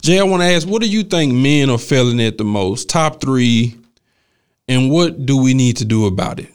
Jay, 0.00 0.18
I 0.18 0.22
want 0.22 0.42
to 0.42 0.46
ask, 0.46 0.66
what 0.66 0.80
do 0.82 0.88
you 0.88 1.02
think 1.02 1.34
men 1.34 1.68
are 1.68 1.78
failing 1.78 2.20
at 2.22 2.38
the 2.38 2.44
most? 2.44 2.88
Top 2.88 3.20
three, 3.20 3.76
and 4.68 4.90
what 4.90 5.26
do 5.26 5.36
we 5.36 5.52
need 5.54 5.76
to 5.78 5.84
do 5.84 6.06
about 6.06 6.40
it? 6.40 6.48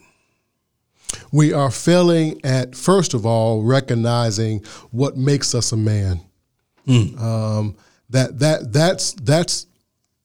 We 1.31 1.53
are 1.53 1.71
failing 1.71 2.39
at 2.43 2.75
first 2.75 3.13
of 3.13 3.25
all 3.25 3.63
recognizing 3.63 4.63
what 4.91 5.17
makes 5.17 5.53
us 5.55 5.71
a 5.71 5.77
man. 5.77 6.21
Um, 7.19 7.75
that 8.09 8.39
that 8.39 8.71
that's 8.71 9.13
that's 9.13 9.67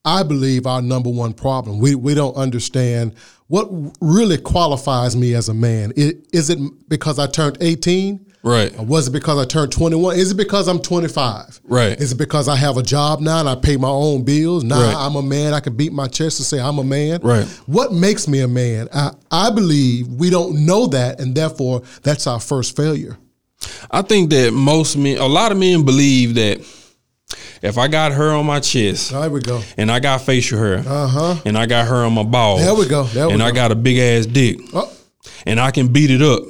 I 0.04 0.22
believe 0.22 0.66
our 0.66 0.82
number 0.82 1.10
one 1.10 1.32
problem. 1.32 1.78
We 1.80 1.94
we 1.94 2.14
don't 2.14 2.34
understand 2.34 3.14
what 3.48 3.68
really 4.00 4.38
qualifies 4.38 5.16
me 5.16 5.34
as 5.34 5.48
a 5.48 5.54
man. 5.54 5.92
Is 5.96 6.50
it 6.50 6.58
because 6.88 7.18
I 7.18 7.26
turned 7.26 7.58
eighteen? 7.60 8.31
Right. 8.44 8.76
Was 8.76 9.06
it 9.06 9.12
because 9.12 9.38
I 9.38 9.44
turned 9.44 9.70
21? 9.70 10.16
Is 10.16 10.32
it 10.32 10.36
because 10.36 10.66
I'm 10.66 10.80
25? 10.80 11.60
Right. 11.64 11.98
Is 12.00 12.10
it 12.12 12.16
because 12.18 12.48
I 12.48 12.56
have 12.56 12.76
a 12.76 12.82
job 12.82 13.20
now 13.20 13.38
and 13.38 13.48
I 13.48 13.54
pay 13.54 13.76
my 13.76 13.88
own 13.88 14.24
bills? 14.24 14.64
Now 14.64 14.80
Right. 14.82 14.94
I'm 14.96 15.14
a 15.14 15.22
man. 15.22 15.54
I 15.54 15.60
can 15.60 15.76
beat 15.76 15.92
my 15.92 16.08
chest 16.08 16.40
and 16.40 16.46
say 16.46 16.58
I'm 16.60 16.78
a 16.78 16.84
man. 16.84 17.20
Right. 17.22 17.46
What 17.66 17.92
makes 17.92 18.26
me 18.26 18.40
a 18.40 18.48
man? 18.48 18.88
I, 18.92 19.12
I 19.30 19.50
believe 19.50 20.08
we 20.08 20.28
don't 20.30 20.66
know 20.66 20.88
that, 20.88 21.20
and 21.20 21.34
therefore 21.36 21.82
that's 22.02 22.26
our 22.26 22.40
first 22.40 22.74
failure. 22.76 23.16
I 23.92 24.02
think 24.02 24.30
that 24.30 24.52
most 24.52 24.96
men, 24.96 25.18
a 25.18 25.26
lot 25.26 25.52
of 25.52 25.58
men 25.58 25.84
believe 25.84 26.34
that 26.34 26.58
if 27.62 27.78
I 27.78 27.86
got 27.86 28.10
her 28.10 28.32
on 28.32 28.44
my 28.44 28.58
chest, 28.58 29.12
There 29.12 29.30
we 29.30 29.40
go. 29.40 29.62
and 29.76 29.88
I 29.90 30.00
got 30.00 30.20
facial 30.22 30.58
hair, 30.58 30.78
Uh-huh. 30.84 31.36
and 31.44 31.56
I 31.56 31.66
got 31.66 31.86
her 31.86 32.04
on 32.04 32.12
my 32.12 32.24
balls, 32.24 32.60
There 32.60 32.74
we 32.74 32.88
go. 32.88 33.04
There 33.04 33.28
we 33.28 33.34
and 33.34 33.42
I 33.42 33.52
got 33.52 33.70
a 33.70 33.76
big 33.76 33.98
ass 33.98 34.26
dick, 34.26 34.58
Oh, 34.74 34.92
and 35.46 35.60
I 35.60 35.70
can 35.70 35.86
beat 35.92 36.10
it 36.10 36.22
up, 36.22 36.42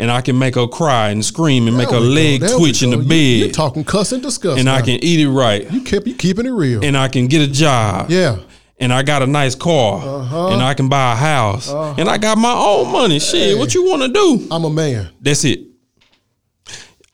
and 0.00 0.10
I 0.10 0.20
can 0.22 0.36
make 0.38 0.54
her 0.56 0.66
cry 0.66 1.10
and 1.10 1.24
scream 1.24 1.68
and 1.68 1.76
make 1.76 1.90
her 1.90 2.00
leg 2.00 2.40
There 2.40 2.56
twitch 2.58 2.82
in 2.82 2.90
the. 2.90 2.96
You- 2.96 3.02
bed, 3.04 3.38
You're 3.40 3.50
talking 3.50 3.84
cuss 3.84 4.10
and 4.12 4.22
discuss. 4.22 4.58
and 4.58 4.68
I 4.68 4.80
can 4.80 4.98
eat 5.04 5.20
it 5.20 5.28
right, 5.28 5.70
You 5.70 5.82
keep 5.82 6.06
you 6.06 6.14
keeping 6.14 6.46
it 6.46 6.50
real. 6.50 6.84
and 6.84 6.96
I 6.96 7.06
can 7.08 7.26
get 7.28 7.42
a 7.42 7.46
job, 7.52 8.10
yeah. 8.10 8.38
and 8.78 8.92
I 8.92 9.02
got 9.02 9.22
a 9.22 9.26
nice 9.26 9.54
car, 9.54 9.98
Uh-huh. 10.02 10.48
and 10.48 10.62
I 10.62 10.74
can 10.74 10.88
buy 10.88 11.12
a 11.12 11.16
house, 11.16 11.68
Uh-huh. 11.68 11.94
and 11.98 12.08
I 12.08 12.18
got 12.18 12.38
my 12.38 12.52
own 12.54 12.90
money. 12.90 13.18
Shit, 13.20 13.56
what 13.58 13.74
you 13.74 13.84
want 13.88 14.02
to 14.02 14.08
do? 14.08 14.48
I'm 14.50 14.64
a 14.64 14.70
man. 14.70 15.10
That's 15.20 15.44
it. 15.44 15.60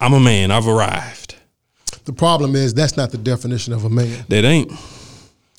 I'm 0.00 0.12
a 0.12 0.20
man. 0.20 0.50
I've 0.50 0.68
arrived. 0.68 1.34
The 2.04 2.12
problem 2.12 2.54
is 2.54 2.72
that's 2.74 2.96
not 2.96 3.10
the 3.10 3.18
definition 3.18 3.72
of 3.72 3.84
a 3.84 3.90
man. 3.90 4.24
That 4.28 4.44
ain't. 4.44 4.70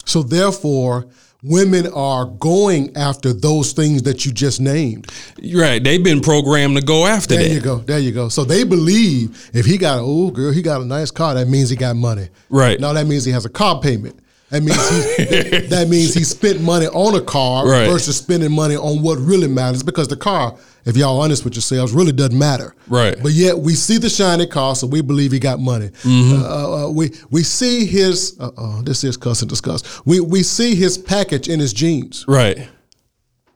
So 0.06 0.24
therefore, 0.24 1.08
women 1.48 1.88
are 1.94 2.26
going 2.26 2.96
after 2.96 3.34
those 3.34 3.72
things 3.74 4.04
that 4.04 4.26
you 4.26 4.32
just 4.32 4.60
named. 4.62 5.12
Right. 5.54 5.84
They've 5.84 6.04
been 6.04 6.22
programmed 6.22 6.76
to 6.78 6.82
go 6.84 7.06
after 7.06 7.36
There 7.36 7.44
that. 7.44 7.50
There 7.50 7.56
you 7.56 7.62
go. 7.62 7.78
There 7.80 8.00
you 8.00 8.12
go. 8.12 8.30
So 8.30 8.44
they 8.44 8.64
believe 8.64 9.50
if 9.54 9.66
he 9.66 9.78
got 9.78 10.00
oh 10.02 10.32
girl, 10.32 10.52
he 10.52 10.62
got 10.62 10.82
a 10.82 10.86
nice 10.86 11.12
car, 11.12 11.34
that 11.36 11.48
means 11.48 11.70
he 11.70 11.76
got 11.76 11.96
money. 11.96 12.30
Right. 12.50 12.80
No, 12.80 12.94
that 12.94 13.08
means 13.08 13.26
he 13.26 13.32
has 13.32 13.46
a 13.46 13.50
car 13.50 13.80
payment. 13.82 14.20
That 14.50 14.62
means 14.64 14.78
he 15.18 15.68
that 15.68 15.88
means 15.90 16.14
he 16.14 16.24
spent 16.24 16.62
money 16.62 16.88
on 16.88 17.16
a 17.16 17.22
car 17.22 17.68
Right. 17.68 17.88
versus 17.90 18.16
spending 18.18 18.52
money 18.54 18.76
on 18.78 19.02
what 19.02 19.18
really 19.18 19.48
matters 19.48 19.84
because 19.84 20.08
the 20.08 20.16
car, 20.16 20.56
if 20.88 20.96
y'all 20.96 21.20
honest 21.20 21.44
with 21.44 21.54
yourselves, 21.54 21.92
really 21.92 22.14
doesn't 22.14 22.38
matter. 22.38 22.74
Right. 22.88 23.22
But 23.22 23.34
yet 23.34 23.60
we 23.60 23.74
see 23.74 23.98
the 23.98 24.10
shiny 24.10 24.48
car, 24.48 24.74
so 24.74 24.88
we 24.88 25.02
believe 25.02 25.34
he 25.34 25.40
got 25.40 25.60
money. 25.60 25.90
Mm-hmm. 25.90 26.42
Uh, 26.42 26.86
uh, 26.86 26.90
we 26.90 27.12
we 27.30 27.44
see 27.44 27.86
his 27.86 28.38
uh, 28.40 28.52
uh, 28.58 28.82
this 28.84 29.04
is 29.04 29.18
cuss 29.18 29.42
and 29.42 29.50
discuss. 29.50 30.06
We 30.06 30.22
we 30.22 30.44
see 30.44 30.76
his 30.76 30.98
package 30.98 31.50
in 31.50 31.60
his 31.60 31.74
jeans. 31.74 32.24
Right. 32.26 32.70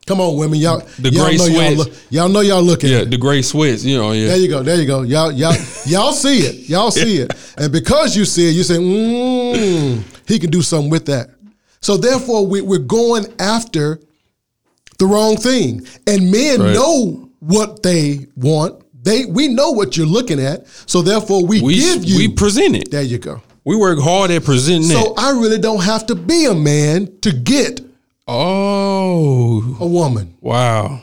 Come 0.07 0.19
on, 0.19 0.35
women, 0.35 0.59
y'all. 0.59 0.79
The 0.99 1.09
y'all 1.09 1.27
gray 1.27 1.37
know 1.37 1.45
y'all, 1.45 1.73
look, 1.73 1.93
y'all 2.09 2.27
know 2.27 2.41
y'all 2.41 2.61
looking. 2.61 2.89
Yeah. 2.89 3.05
The 3.05 3.17
gray 3.17 3.41
sweats. 3.41 3.85
You 3.85 3.97
know. 3.97 4.11
Yeah. 4.11 4.27
There 4.27 4.37
you 4.37 4.49
go. 4.49 4.61
There 4.61 4.75
you 4.75 4.85
go. 4.85 5.03
Y'all, 5.03 5.31
y'all, 5.31 5.55
y'all 5.85 6.11
see 6.11 6.39
it. 6.39 6.67
Y'all 6.67 6.91
see 6.91 7.19
it. 7.19 7.33
And 7.57 7.71
because 7.71 8.17
you 8.17 8.25
see 8.25 8.49
it, 8.49 8.51
you 8.51 8.63
say, 8.63 8.75
mmm, 8.75 10.03
he 10.27 10.37
can 10.37 10.49
do 10.49 10.61
something 10.61 10.89
with 10.89 11.05
that. 11.05 11.29
So 11.79 11.95
therefore, 11.95 12.45
we, 12.45 12.61
we're 12.61 12.79
going 12.79 13.25
after 13.39 14.01
the 15.01 15.07
wrong 15.07 15.35
thing, 15.35 15.85
and 16.07 16.31
men 16.31 16.61
Right. 16.61 16.73
know 16.73 17.27
what 17.39 17.81
they 17.83 18.27
want. 18.35 18.75
They 19.03 19.25
we 19.25 19.47
know 19.47 19.71
what 19.71 19.97
you're 19.97 20.05
looking 20.17 20.39
at, 20.39 20.65
so 20.85 21.01
therefore 21.01 21.43
we, 21.45 21.59
We 21.61 21.75
give 21.75 22.05
you. 22.05 22.17
we 22.17 22.27
present 22.29 22.75
it. 22.75 22.91
there 22.91 23.01
you 23.01 23.17
go. 23.17 23.41
We 23.65 23.75
work 23.75 23.99
hard 23.99 24.31
at 24.31 24.43
presenting 24.43 24.89
So 24.89 24.99
that. 25.01 25.13
I 25.17 25.29
really 25.31 25.57
don't 25.59 25.81
have 25.83 26.05
to 26.07 26.15
be 26.15 26.45
a 26.45 26.53
man 26.53 27.09
to 27.21 27.31
get 27.31 27.81
Oh, 28.27 29.77
a 29.79 29.85
woman. 29.87 30.35
wow. 30.41 31.01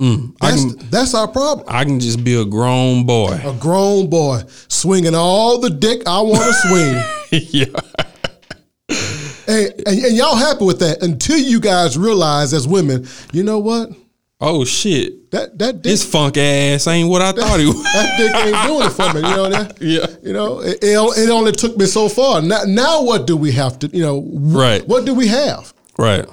Mm, 0.00 0.34
That's 0.40 0.64
can 0.64 0.90
that's 0.90 1.14
our 1.14 1.28
problem. 1.28 1.64
I 1.70 1.84
can 1.84 2.00
just 2.00 2.24
be 2.24 2.34
a 2.34 2.44
grown 2.44 3.06
boy. 3.06 3.38
A 3.44 3.52
grown 3.54 4.10
boy 4.10 4.42
swinging 4.66 5.14
all 5.14 5.58
the 5.60 5.70
dick 5.70 6.02
I 6.06 6.20
want 6.20 6.42
to 6.42 6.52
swing. 6.66 7.48
yeah. 7.52 7.80
And, 9.46 9.72
and, 9.86 10.04
and 10.04 10.16
y'all 10.16 10.36
happy 10.36 10.64
with 10.64 10.78
that 10.80 11.02
until 11.02 11.38
you 11.38 11.60
guys 11.60 11.98
realize 11.98 12.52
as 12.52 12.66
women, 12.68 13.06
you 13.32 13.42
know 13.42 13.58
what? 13.58 13.90
Oh 14.40 14.64
shit. 14.64 15.30
That 15.30 15.56
that 15.58 15.74
dick, 15.76 15.82
This 15.84 16.04
funk 16.04 16.36
ass 16.36 16.86
ain't 16.88 17.08
what 17.08 17.22
I 17.22 17.32
thought 17.40 17.60
it 17.60 17.66
was. 17.66 17.82
that 17.82 18.16
dick 18.18 18.34
ain't 18.34 18.66
doing 18.66 18.86
it 18.86 18.90
for 18.90 19.14
me. 19.14 19.28
You 19.28 19.36
know 19.36 19.48
that? 19.50 19.78
Yeah. 19.80 20.06
You 20.22 20.32
know, 20.32 20.60
it, 20.60 20.78
it, 20.82 21.30
only 21.30 21.52
took 21.52 21.76
me 21.76 21.86
so 21.86 22.08
far. 22.08 22.42
Now, 22.42 22.62
now 22.66 23.02
what 23.02 23.26
do 23.26 23.36
we 23.36 23.52
have 23.52 23.78
to? 23.80 23.88
You 23.88 24.02
know, 24.02 24.24
Right. 24.32 24.86
What 24.86 25.06
do 25.06 25.14
we 25.14 25.28
have? 25.28 25.72
Right. 25.96 26.26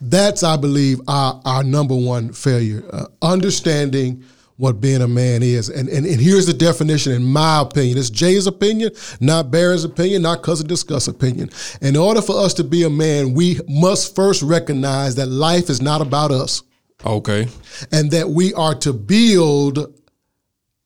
That's, 0.00 0.42
I 0.42 0.56
believe, 0.56 1.00
our 1.08 1.40
our 1.44 1.62
number 1.62 1.94
one 1.94 2.32
failure. 2.32 2.84
Uh, 2.92 3.06
understanding 3.22 4.24
what 4.58 4.80
being 4.80 5.02
a 5.02 5.08
man 5.08 5.42
is, 5.42 5.68
and, 5.68 5.88
and 5.88 6.06
and 6.06 6.20
here's 6.20 6.46
the 6.46 6.54
definition, 6.54 7.12
in 7.12 7.24
my 7.24 7.60
opinion. 7.60 7.98
It's 7.98 8.08
Jay's 8.10 8.46
opinion, 8.46 8.90
not 9.20 9.50
Barron's 9.50 9.84
opinion, 9.84 10.22
not 10.22 10.42
Cuss 10.42 10.60
and 10.60 10.68
Discuss 10.68 11.08
opinion. 11.08 11.50
In 11.82 11.96
order 11.96 12.22
for 12.22 12.38
us 12.42 12.54
to 12.54 12.64
be 12.64 12.82
a 12.84 12.90
man, 12.90 13.34
we 13.34 13.60
must 13.68 14.14
first 14.14 14.42
recognize 14.42 15.14
that 15.16 15.26
life 15.26 15.68
is 15.68 15.82
not 15.82 16.00
about 16.00 16.30
us. 16.30 16.62
Okay. 17.04 17.46
and 17.92 18.10
that 18.10 18.28
we 18.30 18.54
are 18.54 18.74
to 18.74 18.92
build 18.94 19.92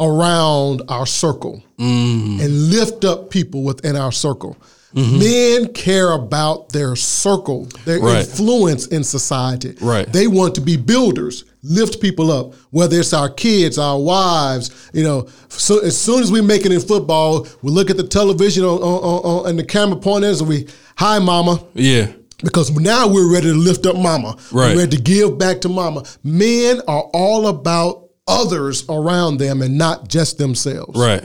around 0.00 0.82
our 0.88 1.06
circle 1.06 1.62
Mm. 1.78 2.40
and 2.42 2.70
lift 2.70 3.04
up 3.06 3.30
people 3.30 3.62
within 3.62 3.96
our 3.96 4.12
circle. 4.12 4.56
Mm-hmm. 4.94 5.18
Men 5.18 5.72
care 5.72 6.10
about 6.12 6.70
their 6.70 6.96
circle, 6.96 7.66
their 7.84 8.00
Right. 8.00 8.24
influence 8.26 8.86
in 8.88 9.04
society. 9.04 9.76
Right. 9.80 10.12
They 10.12 10.26
want 10.26 10.54
to 10.56 10.60
be 10.60 10.76
builders, 10.76 11.44
lift 11.62 12.00
people 12.00 12.32
up, 12.32 12.54
whether 12.70 12.98
it's 12.98 13.12
our 13.12 13.28
kids, 13.28 13.78
our 13.78 13.98
wives. 14.00 14.70
You 14.92 15.04
know, 15.04 15.28
so 15.48 15.78
as 15.78 15.96
soon 15.96 16.22
as 16.22 16.32
we 16.32 16.40
make 16.40 16.66
it 16.66 16.72
in 16.72 16.80
football, 16.80 17.46
we 17.62 17.70
look 17.70 17.88
at 17.90 17.96
the 17.96 18.06
television 18.06 18.64
on, 18.64 18.80
on, 18.82 19.20
on, 19.44 19.48
and 19.50 19.58
the 19.58 19.64
camera 19.64 19.96
pointers 19.96 20.40
and 20.40 20.48
we, 20.48 20.66
hi, 20.96 21.18
mama 21.20 21.62
Yeah. 21.74 22.08
because 22.42 22.70
now 22.72 23.06
we're 23.06 23.32
ready 23.32 23.48
to 23.48 23.54
lift 23.56 23.86
up 23.86 23.96
mama. 23.96 24.36
Right. 24.50 24.74
We're 24.74 24.80
ready 24.84 24.96
to 24.96 25.02
give 25.02 25.38
back 25.38 25.60
to 25.60 25.68
mama. 25.68 26.02
Men 26.24 26.80
are 26.88 27.02
all 27.14 27.46
about 27.46 28.08
others 28.26 28.84
around 28.88 29.38
them 29.38 29.62
and 29.62 29.78
not 29.78 30.08
just 30.08 30.38
themselves. 30.38 30.98
Right. 30.98 31.22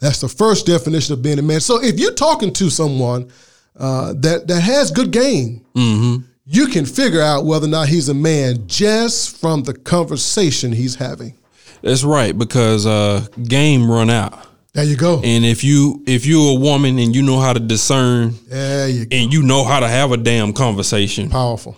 That's 0.00 0.20
the 0.20 0.28
first 0.28 0.66
definition 0.66 1.14
of 1.14 1.22
being 1.22 1.38
a 1.38 1.42
man. 1.42 1.60
So 1.60 1.82
if 1.82 1.98
you're 1.98 2.12
talking 2.14 2.52
to 2.54 2.70
someone 2.70 3.30
uh, 3.78 4.12
that 4.18 4.46
that 4.48 4.60
has 4.60 4.90
good 4.90 5.10
game, 5.10 5.64
Mm-hmm. 5.74 6.22
you 6.46 6.66
can 6.68 6.84
figure 6.86 7.20
out 7.20 7.44
whether 7.44 7.66
or 7.66 7.70
not 7.70 7.88
he's 7.88 8.08
a 8.08 8.14
man 8.14 8.66
just 8.66 9.36
from 9.38 9.62
the 9.64 9.74
conversation 9.74 10.72
he's 10.72 10.94
having. 10.94 11.34
That's 11.82 12.04
right 12.04 12.36
because 12.36 12.86
uh 12.86 13.26
game 13.42 13.90
run 13.90 14.10
out. 14.10 14.46
There 14.72 14.84
you 14.84 14.96
go. 14.96 15.20
And 15.24 15.44
if 15.44 15.62
you 15.64 16.02
if 16.06 16.26
you're 16.26 16.52
a 16.56 16.60
woman 16.60 16.98
and 16.98 17.14
you 17.14 17.22
know 17.22 17.38
how 17.40 17.52
to 17.52 17.60
discern 17.60 18.34
There 18.48 18.88
you 18.88 19.06
go. 19.06 19.16
and 19.16 19.32
you 19.32 19.42
know 19.42 19.64
how 19.64 19.80
to 19.80 19.88
have 19.88 20.12
a 20.12 20.16
damn 20.16 20.52
conversation, 20.52 21.30
Powerful. 21.30 21.76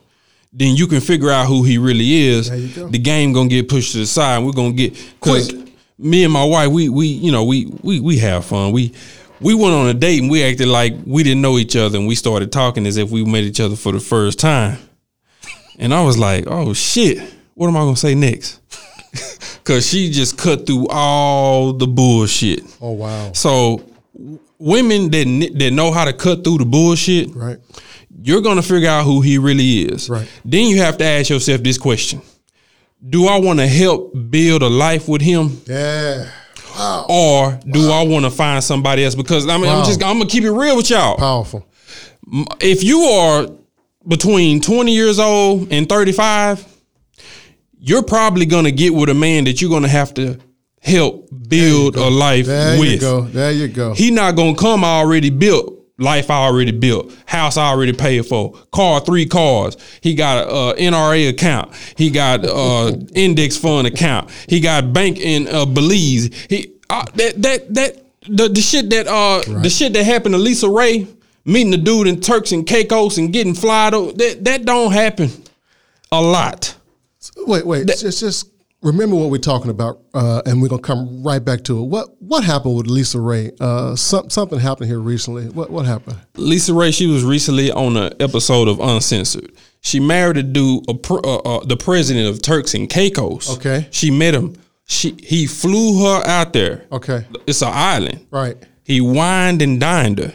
then 0.53 0.75
you 0.77 0.87
can 0.87 1.01
figure 1.01 1.31
out 1.31 1.47
who 1.47 1.63
he 1.65 1.79
really 1.79 2.27
is. 2.29 2.49
There 2.51 2.59
you 2.59 2.69
go. 2.75 2.89
The 2.89 2.99
game 2.99 3.33
gonna 3.33 3.49
get 3.49 3.69
pushed 3.69 3.93
to 3.93 3.99
the 3.99 4.07
side. 4.07 4.43
We're 4.45 4.53
gonna 4.53 4.73
get 4.73 4.95
Quick. 5.21 5.45
Me 5.99 6.25
and 6.25 6.33
my 6.33 6.45
wife, 6.45 6.71
we 6.71 6.89
we 6.89 7.07
you 7.07 7.33
know 7.33 7.45
we 7.45 7.67
we 7.83 8.01
we 8.01 8.19
have 8.19 8.45
fun. 8.45 8.73
We 8.73 8.93
we 9.41 9.55
went 9.55 9.75
on 9.75 9.89
a 9.89 9.95
date 9.95 10.21
and 10.21 10.31
we 10.31 10.43
acted 10.43 10.69
like 10.69 10.95
we 11.07 11.23
didn't 11.23 11.43
know 11.43 11.59
each 11.59 11.77
other 11.77 11.99
and 11.99 12.07
we 12.09 12.15
started 12.15 12.51
talking 12.53 12.87
as 12.87 12.97
if 12.97 13.11
we 13.11 13.25
met 13.25 13.45
each 13.45 13.61
other 13.61 13.77
for 13.77 13.93
the 13.93 14.01
first 14.01 14.39
time. 14.39 14.79
And 15.79 15.95
I 15.95 16.03
was 16.03 16.19
like, 16.19 16.45
oh 16.49 16.73
shit, 16.73 17.19
what 17.55 17.69
am 17.69 17.77
I 17.77 17.81
gonna 17.81 17.97
say 17.97 18.15
next? 18.15 18.61
Cause 19.65 19.87
she 19.89 20.11
just 20.11 20.37
cut 20.39 20.67
through 20.67 20.89
all 20.89 21.73
the 21.73 21.87
bullshit. 21.87 22.63
Oh 22.81 22.93
wow. 22.93 23.33
So 23.33 23.85
women 24.59 25.11
that 25.11 25.53
that 25.59 25.71
know 25.73 25.93
how 25.93 26.05
to 26.05 26.13
cut 26.13 26.43
through 26.45 26.59
the 26.59 26.65
bullshit, 26.65 27.35
Right. 27.35 27.59
you're 28.23 28.41
gonna 28.43 28.63
figure 28.63 28.89
out 28.89 29.05
who 29.05 29.21
he 29.21 29.39
really 29.39 29.83
is. 29.83 30.09
Right. 30.11 30.29
Then 30.45 30.67
you 30.67 30.79
have 30.79 30.99
to 30.99 31.05
ask 31.05 31.31
yourself 31.31 31.63
this 31.63 31.79
question: 31.79 32.23
Do 33.07 33.27
I 33.29 33.39
want 33.39 33.59
to 33.61 33.67
help 33.67 34.13
build 34.31 34.63
a 34.63 34.69
life 34.69 35.09
with 35.09 35.23
him, 35.23 35.61
Yeah. 35.67 36.27
Wow. 36.77 37.07
or 37.09 37.61
do 37.71 37.91
I 37.91 38.03
want 38.03 38.25
to 38.25 38.31
find 38.31 38.63
somebody 38.63 39.05
else? 39.05 39.15
Because 39.15 39.47
I 39.49 39.57
mean, 39.57 39.67
Wow. 39.67 39.81
I'm 39.81 39.85
just 39.87 40.03
I'm 40.03 40.19
gonna 40.19 40.29
keep 40.31 40.45
it 40.45 40.51
real 40.51 40.77
with 40.77 40.91
y'all. 40.91 41.17
Powerful. 41.17 41.65
If 42.61 42.83
you 42.83 43.01
are 43.03 43.47
between 44.07 44.61
20 44.61 44.93
years 44.93 45.19
old 45.19 45.73
and 45.73 45.89
35, 45.89 46.65
you're 47.81 48.03
probably 48.03 48.47
gonna 48.47 48.71
get 48.73 48.93
with 48.95 49.09
a 49.09 49.15
man 49.15 49.45
that 49.45 49.61
you're 49.63 49.71
gonna 49.71 49.89
have 49.89 50.13
to 50.15 50.39
help 50.81 51.29
build 51.49 51.97
a 51.97 52.09
life 52.09 52.47
There 52.47 52.79
with. 52.79 52.91
you 52.91 52.99
go. 52.99 53.21
There 53.23 53.53
you 53.53 53.69
go. 53.69 53.95
He 53.95 54.11
not 54.11 54.35
gonna 54.37 54.55
come 54.57 54.85
already 54.85 55.31
built. 55.31 55.78
Life 56.01 56.31
I 56.31 56.37
already 56.47 56.71
built, 56.71 57.13
house 57.27 57.57
I 57.57 57.69
already 57.69 57.93
paid 57.93 58.25
for, 58.25 58.53
car 58.73 59.01
three 59.01 59.27
cars. 59.27 59.77
He 60.01 60.15
got 60.15 60.47
a 60.47 60.51
uh, 60.51 60.97
IRA 60.97 61.29
account. 61.29 61.75
He 61.97 62.09
got 62.11 62.45
uh, 62.45 62.93
index 63.15 63.57
fund 63.57 63.87
account. 63.89 64.31
He 64.49 64.61
got 64.61 64.93
bank 64.93 65.19
in 65.19 65.49
uh, 65.49 65.67
Belize. 65.67 66.31
He 66.49 66.73
uh, 66.89 67.05
that 67.15 67.43
that 67.43 67.75
that 67.75 68.05
the, 68.29 68.49
the 68.49 68.61
shit 68.61 68.91
that 68.91 69.09
uh 69.09 69.43
the 69.61 69.71
shit 69.71 69.93
that 69.95 70.05
happened 70.05 70.35
to 70.35 70.39
Lisa 70.39 70.69
Raye 70.69 71.07
meeting 71.45 71.71
the 71.71 71.79
dude 71.79 72.07
in 72.07 72.21
Turks 72.21 72.53
and 72.53 72.67
Caicos 72.67 73.19
and 73.19 73.33
getting 73.33 73.55
flied 73.55 73.95
over 73.95 74.13
that 74.13 74.45
that 74.45 74.65
don't 74.65 74.93
happen 74.93 75.31
a 76.13 76.21
lot. 76.21 76.77
Wait, 77.39 77.67
wait. 77.67 77.89
just, 77.89 78.21
just 78.21 78.51
remember 78.83 79.17
what 79.17 79.31
we're 79.31 79.39
talking 79.39 79.71
about, 79.71 80.01
uh, 80.15 80.43
and 80.47 80.61
we're 80.63 80.69
gonna 80.69 80.83
come 80.83 81.23
right 81.23 81.45
back 81.45 81.65
to 81.65 81.79
it. 81.81 81.83
What 81.85 82.21
what 82.23 82.45
happened 82.45 82.77
with 82.77 82.87
Lisa 82.87 83.21
Raye? 83.21 83.51
Uh, 83.61 83.97
some, 83.97 84.31
something 84.31 84.59
happened 84.59 84.89
here 84.89 84.99
recently. 85.01 85.49
What 85.49 85.71
what 85.71 85.87
happened? 85.87 86.19
Lisa 86.37 86.73
Raye, 86.75 86.91
she 86.91 87.07
was 87.07 87.25
recently 87.25 87.71
on 87.71 87.97
an 87.97 88.13
episode 88.21 88.69
of 88.69 88.81
Uncensored. 88.81 89.53
She 89.81 90.01
married 90.01 90.37
a 90.37 90.43
dude, 90.43 90.85
a 90.89 90.95
pr- 90.95 91.25
uh, 91.25 91.37
uh, 91.39 91.65
the 91.65 91.77
president 91.77 92.29
of 92.29 92.43
Turks 92.43 92.75
and 92.75 92.89
Caicos. 92.91 93.57
Okay. 93.59 93.87
She 93.91 94.11
met 94.11 94.35
him. 94.35 94.57
She 94.87 95.15
he 95.23 95.47
flew 95.47 96.05
her 96.05 96.27
out 96.27 96.53
there. 96.53 96.87
Okay, 96.91 97.27
It's 97.47 97.63
an 97.63 97.73
island. 97.73 98.27
right. 98.31 98.57
He 98.85 99.01
wined 99.03 99.61
and 99.61 99.79
dined 99.79 100.19
her. 100.19 100.33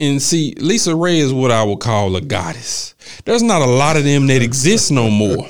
And 0.00 0.22
see, 0.22 0.54
Lisa 0.58 0.94
Raye 0.94 1.18
is 1.18 1.32
what 1.32 1.50
I 1.50 1.64
would 1.64 1.80
call 1.80 2.14
a 2.14 2.20
goddess. 2.20 2.94
There's 3.24 3.42
not 3.42 3.62
a 3.62 3.66
lot 3.66 3.96
of 3.96 4.04
them 4.04 4.28
that 4.28 4.42
exist 4.42 4.92
no 4.92 5.10
more. 5.10 5.44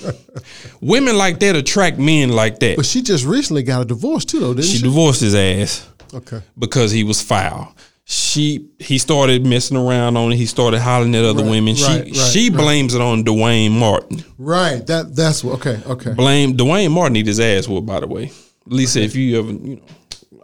Women 0.80 1.16
like 1.18 1.38
that 1.40 1.54
attract 1.54 1.98
men 1.98 2.30
like 2.30 2.58
that. 2.60 2.76
But 2.76 2.86
she 2.86 3.02
just 3.02 3.26
recently 3.26 3.62
got 3.62 3.82
a 3.82 3.84
divorce 3.84 4.24
too, 4.24 4.40
though, 4.40 4.54
didn't 4.54 4.66
She 4.70 4.78
she? 4.78 4.82
divorced 4.84 5.20
his 5.20 5.34
ass 5.34 5.86
okay. 6.14 6.40
because 6.58 6.92
he 6.92 7.04
was 7.04 7.20
foul. 7.20 7.74
She 8.06 8.66
he 8.78 8.96
started 8.96 9.44
messing 9.44 9.76
around 9.76 10.16
on 10.16 10.32
it. 10.32 10.36
He 10.36 10.46
started 10.46 10.80
hollering 10.80 11.14
at 11.14 11.24
other 11.26 11.42
Right, 11.42 11.50
women. 11.50 11.74
She 11.74 11.84
right, 11.84 12.16
she 12.16 12.48
right. 12.48 12.58
blames 12.58 12.94
it 12.94 13.02
on 13.02 13.22
Duane 13.22 13.78
Martin. 13.78 14.24
Right. 14.38 14.86
That 14.86 15.14
that's 15.14 15.44
what. 15.44 15.56
Okay. 15.56 15.78
Okay. 15.84 16.14
Blame 16.14 16.56
Duane 16.56 16.90
Martin 16.90 17.12
need 17.12 17.26
his 17.26 17.38
ass 17.38 17.68
whooped, 17.68 17.86
by 17.86 18.00
the 18.00 18.06
way. 18.06 18.30
Lisa, 18.64 19.00
if 19.02 19.14
you 19.14 19.38
ever 19.38 19.50
you 19.52 19.76
know, 19.76 19.82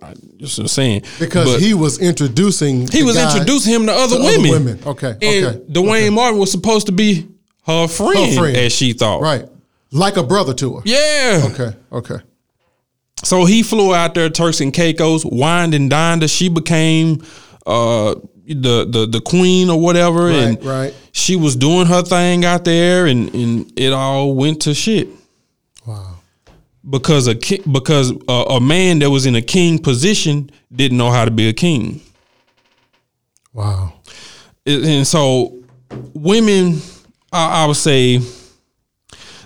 I 0.05 0.15
just 0.37 0.69
saying 0.69 1.03
Because 1.19 1.53
But 1.55 1.61
he 1.61 1.75
was 1.75 1.99
introducing. 2.01 2.87
he 2.89 3.03
was 3.03 3.17
introducing 3.17 3.73
him 3.75 3.87
to 3.87 3.93
other 3.93 4.17
to 4.17 4.23
other 4.23 4.39
women. 4.39 4.51
women. 4.51 4.81
Okay, 4.87 5.17
and 5.23 5.47
okay, 5.47 5.65
Duane 5.71 6.15
Martin 6.15 6.39
was 6.39 6.51
supposed 6.51 6.87
to 6.87 6.93
be 6.93 7.29
her 7.67 7.89
friend, 7.89 8.37
friend. 8.37 8.57
as 8.57 8.73
she 8.73 8.93
thought. 8.93 9.21
Right. 9.21 9.49
Like 9.91 10.17
a 10.17 10.23
brother 10.23 10.55
to 10.55 10.77
her. 10.77 10.83
Yeah. 10.85 11.49
Okay. 11.53 11.77
Okay. 11.93 12.17
So 13.23 13.45
he 13.45 13.63
flew 13.63 13.95
out 13.95 14.15
there, 14.15 14.29
Turks 14.29 14.61
and 14.61 14.73
Caicos, 14.73 15.25
wined 15.25 15.73
and 15.75 15.89
dined 15.89 16.23
her. 16.23 16.29
She 16.29 16.49
became 16.49 17.23
uh, 17.67 18.17
the 18.47 18.85
the 18.85 19.07
the 19.11 19.21
queen 19.21 19.71
or 19.71 19.81
whatever, 19.81 20.29
and 20.31 20.63
right. 20.65 20.95
she 21.13 21.37
was 21.37 21.57
doing 21.57 21.87
her 21.87 22.03
thing 22.03 22.45
out 22.45 22.65
there, 22.65 23.07
and 23.07 23.33
and 23.35 23.73
it 23.79 23.93
all 23.93 24.35
went 24.35 24.63
to 24.63 24.75
shit. 24.75 25.09
Because 26.89 27.27
a 27.27 27.35
ki- 27.35 27.63
because 27.71 28.13
a, 28.29 28.33
a 28.33 28.61
man 28.61 28.99
that 29.01 29.11
was 29.11 29.27
in 29.27 29.35
a 29.35 29.43
king 29.43 29.79
position 29.79 30.51
didn't 30.75 30.99
know 30.99 31.11
how 31.11 31.25
to 31.25 31.31
be 31.31 31.49
a 31.49 31.53
king, 31.53 32.01
Wow. 33.53 33.93
And 34.67 35.07
so 35.07 35.63
women, 36.15 36.79
I, 37.33 37.63
I 37.63 37.67
would 37.67 37.77
say, 37.77 38.21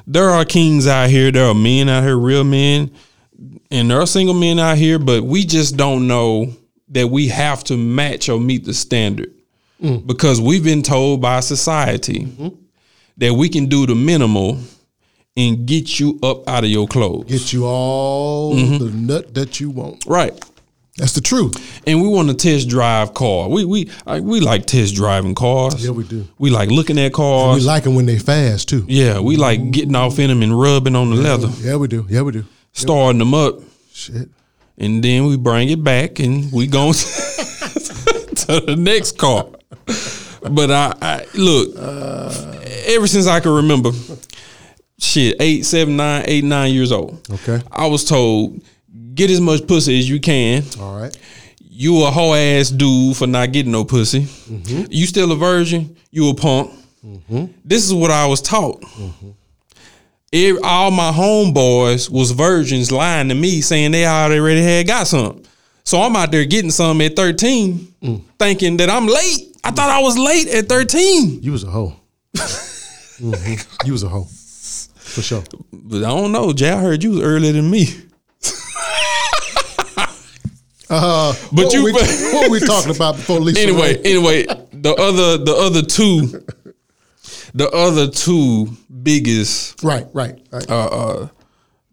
there 0.07 0.31
are 0.31 0.45
kings 0.45 0.87
out 0.87 1.11
here. 1.11 1.31
There 1.31 1.45
are 1.47 1.55
men 1.55 1.89
out 1.89 2.05
here, 2.05 2.17
real 2.17 2.45
men, 2.45 2.91
and 3.71 3.91
there 3.91 4.01
are 4.01 4.07
single 4.07 4.35
men 4.35 4.59
out 4.59 4.79
here. 4.79 4.99
But 4.99 5.25
we 5.25 5.45
just 5.45 5.77
don't 5.77 6.07
know 6.07 6.53
that 6.89 7.09
we 7.09 7.29
have 7.29 7.65
to 7.65 7.77
match 7.77 8.29
or 8.29 8.41
meet 8.41 8.65
the 8.65 8.75
standard 8.75 9.35
Mm. 9.81 10.05
because 10.09 10.41
we've 10.41 10.65
been 10.65 10.83
told 10.83 11.21
by 11.21 11.39
society 11.39 12.25
Mm-hmm. 12.25 12.49
that 13.19 13.33
we 13.35 13.49
can 13.49 13.67
do 13.67 13.87
the 13.87 13.95
minimal 13.95 14.59
and 15.39 15.65
get 15.67 15.99
you 16.01 16.19
up 16.23 16.47
out 16.49 16.65
of 16.65 16.71
your 16.71 16.87
clothes. 16.87 17.25
Get 17.29 17.53
you 17.53 17.65
all 17.65 18.55
Mm-hmm. 18.55 18.85
the 18.85 18.91
nut 19.15 19.35
that 19.35 19.61
you 19.61 19.71
want. 19.71 20.05
right. 20.07 20.33
That's 20.97 21.13
the 21.13 21.21
truth. 21.21 21.81
And 21.87 22.03
we 22.03 22.09
want 22.09 22.29
to 22.29 22.35
test 22.35 22.69
drive 22.69 23.15
car. 23.15 23.49
We 23.49 23.65
we 23.65 23.89
I, 24.05 24.19
we 24.19 24.41
like 24.41 24.67
test 24.67 24.97
driving 24.97 25.37
cars. 25.37 25.85
Yeah, 25.85 25.93
we 25.93 26.03
do. 26.03 26.27
We 26.39 26.51
like 26.51 26.71
looking 26.71 26.99
at 26.99 27.13
cars. 27.13 27.61
We 27.61 27.65
like 27.65 27.85
them 27.85 27.95
when 27.95 28.07
they 28.07 28.19
fast 28.19 28.69
too. 28.69 28.85
yeah, 28.89 29.21
we 29.21 29.37
like 29.37 29.71
getting 29.71 29.95
off 29.95 30.19
in 30.19 30.27
them 30.29 30.43
and 30.43 30.59
rubbing 30.61 30.97
on 30.97 31.11
the 31.11 31.17
leather, 31.17 31.51
Yeah, 31.61 31.77
we 31.77 31.87
do. 31.87 32.05
Yeah, 32.11 32.23
we 32.23 32.33
do. 32.33 32.45
starting 32.73 33.21
them 33.21 33.33
up. 33.33 33.61
Shit. 33.93 34.29
and 34.77 35.01
then 35.05 35.27
we 35.27 35.37
bring 35.37 35.69
it 35.71 35.85
back 35.85 36.19
and 36.19 36.51
we 36.53 36.67
go 36.67 36.93
to 36.93 38.61
the 38.67 38.75
next 38.77 39.19
car. 39.19 39.47
But 40.51 40.71
I, 40.73 40.95
I 41.01 41.27
look, 41.35 41.77
ever 42.89 43.07
since 43.07 43.29
I 43.29 43.39
can 43.41 43.53
remember, 43.53 43.91
shit, 44.99 45.37
eight, 45.41 45.65
seven, 45.65 45.97
nine, 45.97 46.25
eight, 46.27 46.45
nine 46.45 46.73
years 46.73 46.93
old. 46.93 47.21
Okay. 47.31 47.61
I 47.71 47.87
was 47.87 48.05
told 48.05 48.61
get 49.15 49.31
as 49.31 49.41
much 49.41 49.67
pussy 49.67 49.99
as 49.99 50.09
you 50.09 50.21
can. 50.21 50.63
All 50.81 51.01
right. 51.01 51.17
You 51.61 52.05
a 52.05 52.11
hoe 52.11 52.35
ass 52.35 52.71
dude 52.71 53.17
for 53.17 53.27
not 53.27 53.53
getting 53.53 53.73
no 53.73 53.85
pussy. 53.85 54.23
Mm-hmm. 54.23 54.85
You 54.91 55.07
still 55.07 55.33
a 55.33 55.37
virgin. 55.37 55.97
You 56.11 56.31
a 56.31 56.35
punk. 56.35 56.71
Mm-hmm. 57.05 57.47
This 57.65 57.85
is 57.85 57.95
what 57.95 58.11
I 58.11 58.27
was 58.27 58.41
taught. 58.43 58.81
Mm-hmm. 58.83 59.31
Every- 60.33 60.63
all 60.63 60.91
my 60.91 61.11
homeboys 61.11 62.11
was 62.11 62.33
virgins 62.33 62.93
lying 62.93 63.29
to 63.29 63.35
me 63.35 63.61
saying 63.61 63.93
they 63.93 64.07
already 64.07 64.63
had 64.63 64.87
got 64.87 65.07
some. 65.07 65.43
So 65.85 66.03
I'm 66.03 66.15
out 66.17 66.31
there 66.31 66.45
getting 66.45 66.71
some 66.71 67.01
at 67.01 67.17
13, 67.17 67.79
mm. 68.03 68.23
thinking 68.39 68.77
that 68.77 68.91
I'm 68.91 69.07
late. 69.07 69.57
I 69.65 69.71
thought 69.71 69.89
I 69.91 70.01
was 70.01 70.19
late 70.19 70.49
at 70.49 70.69
13. 70.69 71.43
You 71.43 71.53
was 71.53 71.65
a 71.65 71.71
hoe. 71.71 71.95
Mhm. 73.19 73.85
You 73.85 73.93
was 73.93 74.05
a 74.05 74.09
hoe. 74.09 74.29
For 75.15 75.23
sure. 75.23 75.43
But 75.73 75.99
I 75.99 76.09
don't 76.09 76.33
know, 76.33 76.53
Jay. 76.53 76.71
I 76.71 76.81
heard 76.81 77.03
you 77.03 77.11
was 77.11 77.21
earlier 77.23 77.53
than 77.53 77.71
me. 77.71 77.87
Uh, 80.91 81.35
But 81.53 81.67
what 81.67 81.75
you- 81.75 81.85
we, 81.85 81.93
what 82.33 82.51
we 82.51 82.61
talking 82.61 82.95
about 82.97 83.17
before 83.17 83.41
Lisa? 83.41 83.61
anyway, 83.61 83.97
Ray? 83.97 84.03
anyway, 84.05 84.47
the 84.73 84.95
other 84.95 85.37
the 85.37 85.55
other 85.55 85.83
two 85.83 86.43
the 87.55 87.69
other 87.71 88.09
two 88.09 88.69
biggest 89.03 89.83
right, 89.83 90.07
right, 90.15 90.41
right, 90.51 90.71
uh, 90.71 90.87
uh, 90.87 91.29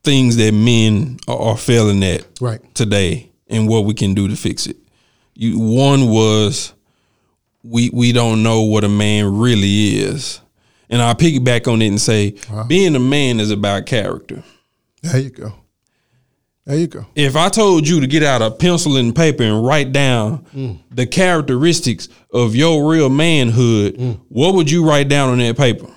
things 0.03 0.38
that 0.38 0.53
men 0.53 1.18
are, 1.28 1.38
are 1.38 1.57
failing 1.57 2.03
at 2.05 2.26
right. 2.39 2.61
today 2.74 3.30
and 3.49 3.68
what 3.68 3.84
we 3.84 3.93
can 3.93 4.13
do 4.13 4.30
to 4.30 4.36
fix 4.38 4.66
it. 4.66 4.78
You 5.34 5.59
one 5.59 6.07
was 6.09 6.74
we 7.63 7.89
we 7.91 8.13
don't 8.13 8.43
know 8.43 8.61
what 8.61 8.86
a 8.86 8.89
man 8.89 9.38
really 9.38 9.97
is. 9.97 10.39
And 10.90 11.02
I'll 11.02 11.16
piggyback 11.16 11.72
on 11.72 11.82
it 11.82 11.88
and 11.88 12.00
say 12.02 12.36
being 12.68 12.96
a 12.96 13.00
man 13.00 13.40
is 13.40 13.52
about 13.52 13.86
character. 13.86 14.44
There 15.02 15.20
you 15.20 15.30
go. 15.32 15.54
There 16.66 16.78
you 16.78 16.88
go. 16.88 17.06
If 17.16 17.36
I 17.36 17.50
told 17.50 17.88
you 17.88 18.00
to 18.02 18.08
get 18.08 18.24
out 18.24 18.42
a 18.42 18.50
pencil 18.50 18.98
and 18.98 19.16
paper 19.16 19.44
and 19.44 19.64
write 19.66 19.92
down 19.92 20.46
Mm. 20.56 20.80
the 20.92 21.06
characteristics 21.06 22.08
of 22.34 22.56
your 22.56 22.90
real 22.90 23.10
manhood, 23.10 23.98
Mm. 23.98 24.20
what 24.30 24.56
would 24.56 24.70
you 24.72 24.84
write 24.88 25.08
down 25.08 25.30
on 25.30 25.38
that 25.40 25.58
paper? 25.58 25.88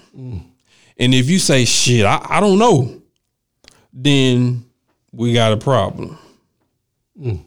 And 1.00 1.14
if 1.14 1.30
you 1.30 1.38
say 1.38 1.64
shit, 1.64 2.04
I, 2.04 2.24
I 2.28 2.40
don't 2.40 2.58
know, 2.58 3.00
then 3.92 4.64
we 5.12 5.32
got 5.32 5.52
a 5.52 5.56
problem. 5.56 6.18
Mm. 7.18 7.44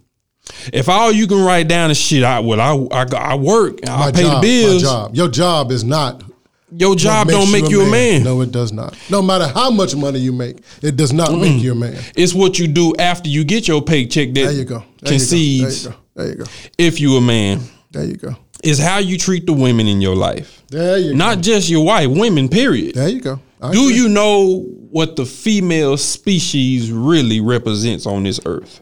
If 0.74 0.90
all 0.90 1.12
you 1.12 1.28
can 1.28 1.44
write 1.44 1.68
down 1.68 1.92
is 1.92 1.98
shit, 1.98 2.24
I 2.24 2.40
well, 2.40 2.60
I 2.60 3.04
I, 3.04 3.06
I 3.16 3.36
work, 3.36 3.80
I 3.88 3.98
My 4.06 4.12
pay 4.12 4.24
job, 4.24 4.42
the 4.42 4.48
bills. 4.48 4.84
My 4.84 4.90
job. 4.90 5.16
Your 5.16 5.28
job 5.28 5.72
is 5.72 5.84
not. 5.84 6.24
Your 6.72 6.96
job 6.96 7.28
don't 7.28 7.52
make 7.52 7.70
you 7.70 7.82
a 7.82 7.92
man. 7.92 8.24
No, 8.24 8.42
it 8.42 8.52
does 8.52 8.72
not. 8.72 8.98
No 9.10 9.22
matter 9.22 9.48
how 9.48 9.70
much 9.70 9.96
money 9.96 10.20
you 10.20 10.32
make, 10.32 10.58
it 10.82 10.96
does 10.96 11.12
not 11.12 11.32
make 11.34 11.54
mm. 11.54 11.60
you 11.60 11.72
a 11.74 11.76
man. 11.76 12.02
It's 12.16 12.34
what 12.34 12.58
you 12.58 12.68
do 12.68 12.96
after 12.98 13.30
you 13.30 13.44
get 13.44 13.68
your 13.68 13.82
paycheck 13.82 14.30
that 14.30 14.46
There 14.46 14.52
you 14.52 14.64
go. 14.64 14.84
There 15.02 15.12
concedes 15.12 15.86
You 15.86 15.90
go. 15.92 15.96
There 16.16 16.30
you 16.30 16.36
go. 16.36 16.46
if 16.78 17.02
you 17.02 17.18
a 17.18 17.22
man. 17.22 17.62
There 17.92 18.06
you 18.06 18.16
go. 18.16 18.36
Is 18.64 18.80
how 18.80 19.00
you 19.00 19.18
treat 19.18 19.46
the 19.46 19.54
women 19.54 19.88
in 19.88 20.02
your 20.02 20.16
life. 20.16 20.64
There 20.70 20.98
you 20.98 21.12
go. 21.12 21.18
Not 21.18 21.42
just 21.42 21.70
your 21.70 21.84
wife, 21.84 22.10
women, 22.10 22.48
period. 22.48 22.96
There 22.96 23.10
you 23.10 23.20
go. 23.20 23.40
I 23.62 23.72
Do 23.72 23.86
agree. 23.86 23.96
you 23.96 24.08
know 24.10 24.62
what 24.92 25.16
the 25.16 25.26
female 25.26 25.98
species 25.98 26.92
really 26.92 27.42
represents 27.42 28.06
on 28.06 28.24
this 28.24 28.40
earth? 28.46 28.80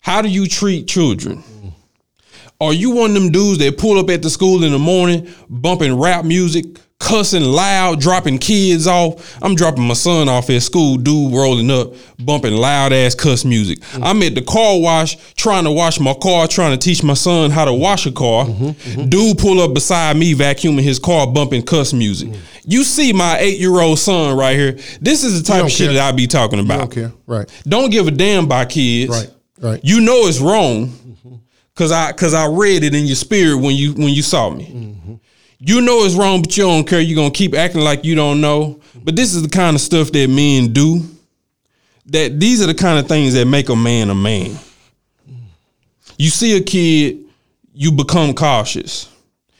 How 0.00 0.22
do 0.22 0.28
you 0.28 0.46
treat 0.46 0.86
children? 0.86 1.42
Are 2.60 2.72
you 2.72 2.90
one 2.90 3.10
of 3.10 3.22
them 3.22 3.32
dudes 3.32 3.58
that 3.58 3.78
pull 3.78 3.98
up 3.98 4.10
at 4.10 4.22
the 4.22 4.30
school 4.30 4.64
in 4.64 4.72
the 4.72 4.78
morning, 4.78 5.28
bumping 5.48 5.98
rap 5.98 6.24
music, 6.24 6.66
cussing 7.00 7.42
loud, 7.42 8.00
dropping 8.00 8.38
kids 8.38 8.86
off? 8.86 9.36
I'm 9.42 9.56
dropping 9.56 9.88
my 9.88 9.94
son 9.94 10.28
off 10.28 10.48
at 10.50 10.62
school, 10.62 10.96
dude 10.96 11.32
rolling 11.34 11.70
up, 11.70 11.94
bumping 12.24 12.54
loud 12.54 12.92
ass 12.92 13.16
cuss 13.16 13.44
music. 13.44 13.80
Mm-hmm. 13.80 14.04
I'm 14.04 14.22
at 14.22 14.36
the 14.36 14.42
car 14.42 14.78
wash 14.78 15.16
trying 15.34 15.64
to 15.64 15.72
wash 15.72 15.98
my 15.98 16.14
car, 16.14 16.46
trying 16.46 16.78
to 16.78 16.78
teach 16.78 17.02
my 17.02 17.14
son 17.14 17.50
how 17.50 17.64
to 17.64 17.72
wash 17.72 18.06
a 18.06 18.12
car. 18.12 18.44
Mm-hmm, 18.44 18.64
mm-hmm. 18.64 19.08
Dude 19.08 19.38
pull 19.38 19.60
up 19.60 19.74
beside 19.74 20.16
me, 20.16 20.34
vacuuming 20.34 20.82
his 20.82 21.00
car, 21.00 21.26
bumping 21.26 21.62
cuss 21.64 21.92
music. 21.92 22.28
You 22.64 22.84
see 22.84 23.12
my 23.12 23.38
eight 23.38 23.58
year 23.58 23.80
old 23.80 23.98
son 23.98 24.36
right 24.36 24.56
here. 24.56 24.72
This 25.00 25.24
is 25.24 25.42
the 25.42 25.46
type 25.46 25.64
of 25.64 25.72
shit 25.72 25.88
care. 25.88 25.94
that 25.94 26.14
I 26.14 26.16
be 26.16 26.28
talking 26.28 26.60
about. 26.60 26.78
don't 26.78 26.92
care. 26.92 27.12
Right. 27.26 27.62
Don't 27.64 27.90
give 27.90 28.06
a 28.06 28.12
damn 28.12 28.46
by 28.46 28.66
kids. 28.66 29.10
Right. 29.10 29.30
Right. 29.60 29.80
You 29.82 30.00
know 30.00 30.26
it's 30.26 30.40
wrong. 30.40 30.96
Cause 31.74 31.92
I 31.92 32.12
cause 32.12 32.34
I 32.34 32.46
read 32.46 32.84
it 32.84 32.94
in 32.94 33.06
your 33.06 33.16
spirit 33.16 33.56
when 33.56 33.74
you 33.74 33.94
when 33.94 34.08
you 34.08 34.22
saw 34.22 34.50
me. 34.50 35.18
You 35.62 35.82
know 35.82 36.04
it's 36.04 36.14
wrong, 36.14 36.40
but 36.40 36.56
you 36.56 36.64
don't 36.64 36.88
care. 36.88 37.00
You're 37.00 37.16
gonna 37.16 37.30
keep 37.30 37.54
acting 37.54 37.82
like 37.82 38.02
you 38.02 38.14
don't 38.14 38.40
know. 38.40 38.80
But 38.94 39.14
this 39.14 39.34
is 39.34 39.42
the 39.42 39.48
kind 39.48 39.76
of 39.76 39.82
stuff 39.82 40.10
that 40.10 40.30
men 40.30 40.72
do. 40.72 41.02
That 42.06 42.40
these 42.40 42.62
are 42.62 42.66
the 42.66 42.74
kind 42.74 42.98
of 42.98 43.06
things 43.06 43.34
that 43.34 43.44
make 43.44 43.68
a 43.68 43.76
man 43.76 44.08
a 44.08 44.14
man. 44.14 44.58
You 46.16 46.30
see 46.30 46.56
a 46.56 46.62
kid, 46.62 47.24
you 47.74 47.92
become 47.92 48.32
cautious. 48.32 49.08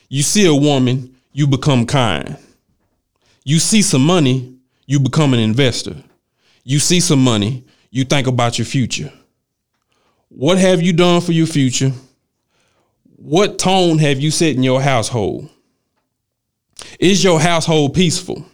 You 0.09 0.23
see 0.23 0.47
a 0.47 0.55
woman, 0.55 1.15
you 1.33 1.47
become 1.47 1.85
kind. 1.85 2.37
You 3.45 3.59
see 3.59 3.83
some 3.83 4.05
money, 4.05 4.55
you 4.87 5.01
become 5.01 5.35
an 5.35 5.41
investor. 5.41 5.97
You 6.65 6.79
see 6.79 7.01
some 7.01 7.23
money, 7.23 7.65
you 7.91 8.05
think 8.05 8.27
about 8.27 8.59
your 8.59 8.65
future. 8.65 9.13
What 10.29 10.57
have 10.57 10.81
you 10.81 10.95
done 10.95 11.21
for 11.21 11.33
your 11.33 11.47
future? 11.47 11.93
What 13.17 13.59
tone 13.59 13.99
have 13.99 14.19
you 14.19 14.31
set 14.31 14.57
in 14.57 14.63
your 14.63 14.81
household? 14.81 15.51
Is 16.99 17.23
your 17.25 17.41
household 17.41 17.95
peaceful? 17.95 18.45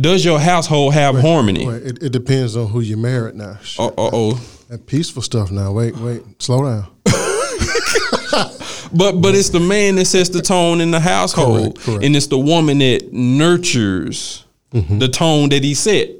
Does 0.00 0.24
your 0.24 0.38
household 0.38 0.94
have 0.94 1.16
harmony? 1.18 1.66
Well, 1.66 1.76
it, 1.76 2.02
it 2.02 2.12
depends 2.12 2.56
on 2.56 2.68
who 2.68 2.80
you 2.80 2.96
married 2.96 3.34
now. 3.34 3.58
Uh 3.78 3.90
oh. 3.98 4.34
That 4.68 4.86
peaceful 4.86 5.22
stuff 5.22 5.50
now. 5.50 5.72
Wait, 5.72 5.96
wait. 5.96 6.22
Slow 6.42 6.62
down. 6.64 6.86
But 8.96 9.20
but 9.20 9.34
it's 9.34 9.48
the 9.48 9.58
man 9.60 9.96
that 9.96 10.04
sets 10.04 10.28
the 10.28 10.40
tone 10.40 10.80
in 10.80 10.92
the 10.92 11.00
household, 11.00 11.74
Correct, 11.74 11.80
correct. 11.86 12.04
and 12.04 12.14
it's 12.14 12.28
the 12.28 12.38
woman 12.38 12.78
that 12.78 13.12
nurtures 13.12 14.44
the 14.70 15.08
tone 15.08 15.48
that 15.48 15.64
he 15.64 15.74
set. 15.74 16.10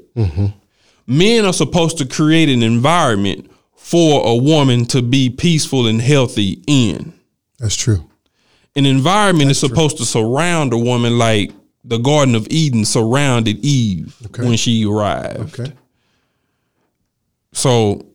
Men 1.07 1.45
are 1.45 1.53
supposed 1.53 1.97
to 1.99 2.05
create 2.05 2.49
an 2.49 2.63
environment 2.63 3.49
for 3.75 4.27
a 4.27 4.35
woman 4.35 4.85
to 4.87 5.01
be 5.01 5.29
peaceful 5.29 5.87
and 5.87 6.01
healthy 6.01 6.61
in. 6.67 7.13
That's 7.59 7.75
true. 7.77 8.09
An 8.75 8.85
environment 8.85 9.51
is 9.51 9.59
supposed 9.59 9.97
to 9.97 10.05
surround 10.05 10.73
a 10.73 10.77
woman 10.77 11.17
like 11.17 11.51
the 11.83 11.97
Garden 11.97 12.35
of 12.35 12.47
Eden 12.49 12.83
surrounded 12.83 13.63
Eve 13.63 14.15
Okay. 14.25 14.43
when 14.43 14.57
she 14.57 14.85
arrived. 14.85 15.59
Okay. 15.59 15.71
So 17.53 18.05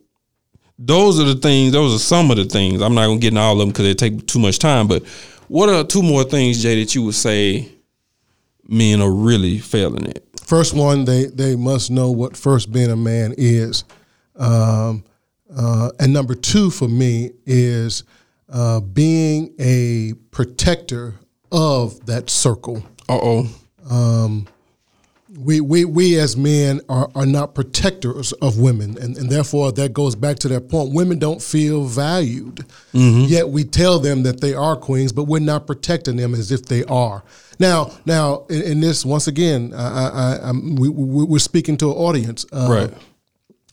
those 0.78 1.18
are 1.20 1.24
the 1.24 1.34
things. 1.36 1.72
Those 1.72 1.94
are 1.94 1.98
some 1.98 2.30
of 2.30 2.36
the 2.36 2.44
things. 2.44 2.82
I'm 2.82 2.94
not 2.94 3.06
gonna 3.06 3.18
get 3.20 3.28
into 3.28 3.40
all 3.40 3.52
of 3.54 3.58
them 3.60 3.68
because 3.68 3.84
they 3.86 3.94
take 3.94 4.26
too 4.26 4.38
much 4.38 4.58
time. 4.58 4.86
But 4.86 5.04
what 5.48 5.68
are 5.68 5.84
two 5.84 6.02
more 6.02 6.24
things, 6.24 6.62
Jay, 6.62 6.82
that 6.82 6.94
you 6.94 7.02
would 7.04 7.14
say 7.14 7.68
men 8.68 9.00
are 9.00 9.10
really 9.10 9.58
failing 9.58 10.08
at? 10.08 10.22
First 10.44 10.74
one, 10.74 11.04
they 11.04 11.26
they 11.26 11.56
must 11.56 11.90
know 11.90 12.10
what 12.10 12.36
first 12.36 12.72
being 12.72 12.90
a 12.90 12.96
man 12.96 13.34
is, 13.38 13.84
um, 14.36 15.04
uh, 15.56 15.90
and 16.00 16.12
number 16.12 16.34
two 16.34 16.70
for 16.70 16.88
me 16.88 17.30
is 17.46 18.02
uh, 18.52 18.80
being 18.80 19.54
a 19.58 20.14
protector 20.30 21.14
of 21.52 22.06
that 22.06 22.30
circle. 22.30 22.84
Uh 23.08 23.18
oh. 23.22 23.48
we, 25.38 25.60
we, 25.60 25.84
we 25.84 26.18
as 26.18 26.36
men 26.36 26.80
are, 26.88 27.08
are 27.14 27.26
not 27.26 27.54
protectors 27.54 28.32
of 28.34 28.58
women, 28.58 28.98
and, 28.98 29.16
and 29.16 29.30
therefore 29.30 29.72
that 29.72 29.92
goes 29.92 30.14
back 30.14 30.38
to 30.40 30.48
that 30.48 30.68
point. 30.68 30.92
Women 30.92 31.18
don't 31.18 31.40
feel 31.40 31.84
valued, 31.84 32.64
yet 32.92 33.48
we 33.48 33.64
tell 33.64 33.98
them 34.00 34.24
that 34.24 34.40
they 34.40 34.54
are 34.54 34.76
queens, 34.76 35.12
but 35.12 35.24
we're 35.24 35.38
not 35.38 35.66
protecting 35.66 36.16
them 36.16 36.34
as 36.34 36.50
if 36.50 36.66
they 36.66 36.84
are. 36.84 37.22
Now, 37.58 37.92
now 38.04 38.46
in, 38.48 38.62
in 38.62 38.80
this 38.80 39.04
once 39.04 39.28
again, 39.28 39.72
I, 39.74 40.08
I, 40.08 40.38
I'm, 40.48 40.74
we, 40.76 40.88
we, 40.88 41.24
we're 41.24 41.38
speaking 41.38 41.76
to 41.78 41.90
an 41.90 41.96
audience. 41.96 42.44
Uh, 42.52 42.68
Right. 42.70 43.02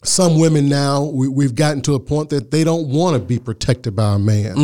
Some 0.08 0.40
women 0.40 0.70
now 0.70 1.04
we, 1.06 1.28
we've 1.28 1.56
gotten 1.56 1.82
to 1.84 1.96
a 1.96 2.00
point 2.00 2.30
that 2.30 2.52
they 2.52 2.64
don't 2.64 2.88
want 2.90 3.16
to 3.16 3.20
be 3.20 3.40
protected 3.40 3.96
by 3.96 4.16
a 4.16 4.20
man. 4.20 4.56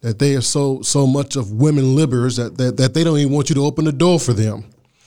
That 0.00 0.18
they 0.18 0.34
are 0.36 0.42
so 0.42 0.82
so 0.82 1.06
much 1.06 1.34
of 1.34 1.50
women 1.52 1.96
liberals 1.96 2.36
that, 2.36 2.58
that 2.58 2.76
that 2.76 2.92
they 2.92 3.04
don't 3.04 3.18
even 3.18 3.32
want 3.32 3.48
you 3.48 3.54
to 3.54 3.64
open 3.64 3.86
the 3.86 3.92
door 3.92 4.20
for 4.20 4.34
them. 4.34 4.64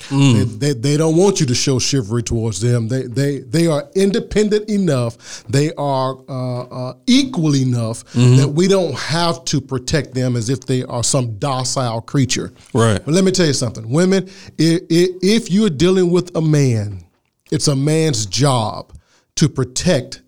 They, 0.10 0.44
they, 0.44 0.74
they 0.74 0.98
don't 0.98 1.18
want 1.18 1.40
you 1.40 1.46
to 1.48 1.56
show 1.56 1.80
chivalry 1.80 2.24
towards 2.24 2.62
them. 2.62 2.88
They 2.88 3.04
they 3.04 3.40
they 3.40 3.68
are 3.68 3.90
independent 3.96 4.70
enough. 4.70 5.44
They 5.44 5.74
are 5.74 6.18
uh, 6.30 6.62
uh, 6.64 6.94
equal 7.08 7.56
enough 7.56 8.06
that 8.14 8.48
we 8.48 8.68
don't 8.68 8.98
have 8.98 9.44
to 9.46 9.60
protect 9.60 10.14
them 10.14 10.36
as 10.36 10.50
if 10.50 10.62
they 10.62 10.84
are 10.84 11.04
some 11.04 11.38
docile 11.38 12.02
creature. 12.02 12.54
Right. 12.74 13.04
But 13.04 13.14
let 13.14 13.24
me 13.24 13.32
tell 13.32 13.48
you 13.48 13.54
something, 13.54 13.90
women. 13.90 14.30
If, 14.58 14.84
if 14.90 15.52
you're 15.52 15.70
dealing 15.70 16.10
with 16.10 16.36
a 16.36 16.42
man, 16.42 17.04
it's 17.52 17.68
a 17.68 17.76
man's 17.76 18.26
job 18.26 18.94
to 19.38 19.50
protect 19.50 20.22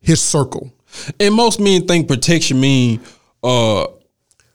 his 0.00 0.20
circle. 0.20 0.72
And 1.20 1.34
most 1.34 1.60
men 1.60 1.86
think 1.86 2.08
protection 2.08 2.60
mean 2.60 3.00
uh 3.42 3.86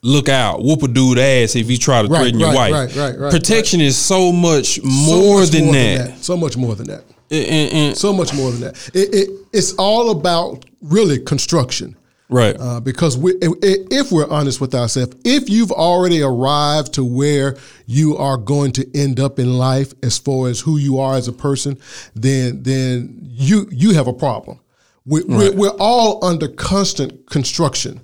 look 0.02 0.28
out, 0.28 0.62
whoop 0.64 0.84
a 0.84 0.88
dude 0.88 1.18
ass 1.18 1.56
if 1.56 1.70
you 1.72 1.78
try 1.78 2.02
to 2.02 2.08
Right, 2.10 2.20
threaten 2.22 2.40
your 2.40 2.50
right, 2.50 2.72
wife. 2.72 2.96
right, 2.98 3.12
right, 3.12 3.20
right, 3.20 3.32
protection 3.32 3.80
is 3.82 3.98
so 3.98 4.32
much 4.32 4.76
So 4.82 4.86
more, 4.86 5.40
much 5.42 5.50
than, 5.52 5.72
that. 5.72 6.18
So 6.24 6.36
much 6.36 6.58
more 6.58 6.76
than 6.76 6.88
that. 6.88 7.04
And- 7.32 7.46
and- 7.46 7.74
and- 7.74 7.98
So 7.98 8.12
much 8.12 8.34
more 8.34 8.52
than 8.52 8.62
that. 8.62 8.90
It, 8.94 9.14
it, 9.14 9.30
it's 9.54 9.74
all 9.74 10.10
about 10.12 10.66
really 10.82 11.20
construction. 11.20 11.96
Right. 12.34 12.56
Uh, 12.60 12.80
because 12.80 13.18
we, 13.18 13.32
if 13.42 14.12
we're 14.12 14.30
honest 14.30 14.60
with 14.62 14.74
ourselves, 14.76 15.16
if 15.24 15.50
you've 15.50 15.72
already 15.72 16.22
arrived 16.22 16.94
to 16.94 17.04
where 17.04 17.56
you 17.86 18.18
are 18.18 18.38
going 18.38 18.72
to 18.74 18.84
end 18.98 19.20
up 19.20 19.40
in 19.40 19.54
life 19.58 19.94
as 20.04 20.18
far 20.18 20.50
as 20.50 20.60
who 20.60 20.78
you 20.78 21.00
are 21.00 21.16
as 21.16 21.28
a 21.28 21.34
person, 21.34 21.78
then 22.16 22.64
then 22.64 23.20
you 23.22 23.68
you 23.72 23.94
have 23.94 24.08
a 24.08 24.14
problem. 24.14 24.60
We, 25.06 25.22
we're, 25.26 25.52
we're 25.52 25.78
all 25.80 26.24
under 26.24 26.48
constant 26.48 27.12
construction. 27.30 28.00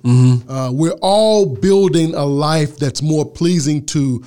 Uh, 0.46 0.70
we're 0.70 0.98
all 1.00 1.46
building 1.46 2.14
a 2.14 2.26
life 2.26 2.76
that's 2.76 3.00
more 3.00 3.24
pleasing 3.24 3.86
to 3.86 4.22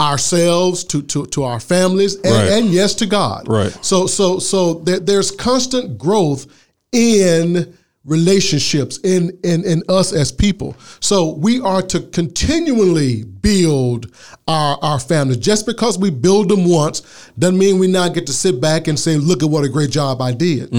ourselves, 0.00 0.82
to 0.84 1.02
to, 1.02 1.26
to 1.26 1.44
our 1.44 1.60
families, 1.60 2.16
and, 2.16 2.34
Right. 2.34 2.48
and 2.50 2.66
yes, 2.72 2.94
to 2.96 3.06
God. 3.06 3.46
Right. 3.48 3.72
So 3.84 4.06
so 4.08 4.38
so 4.40 4.74
there, 4.74 4.98
there's 5.00 5.30
constant 5.30 5.98
growth 5.98 6.46
in 6.92 7.76
relationships 8.06 8.98
in, 8.98 9.36
in 9.42 9.64
in 9.64 9.82
us 9.88 10.12
as 10.12 10.32
people. 10.32 10.76
So 11.00 11.32
we 11.34 11.60
are 11.60 11.82
to 11.82 12.00
continually 12.00 13.24
build 13.24 14.06
our 14.48 14.78
our 14.80 15.00
families. 15.00 15.38
Just 15.38 15.66
because 15.66 15.98
we 15.98 16.10
build 16.10 16.48
them 16.48 16.64
once 16.64 17.02
doesn't 17.38 17.58
mean 17.58 17.78
we 17.78 17.88
not 17.88 18.14
get 18.14 18.26
to 18.28 18.32
sit 18.32 18.60
back 18.60 18.88
and 18.88 18.98
say, 18.98 19.16
"Look 19.16 19.42
at 19.42 19.50
what 19.50 19.64
a 19.64 19.68
great 19.68 19.90
job 19.90 20.22
I 20.22 20.32
did." 20.32 20.72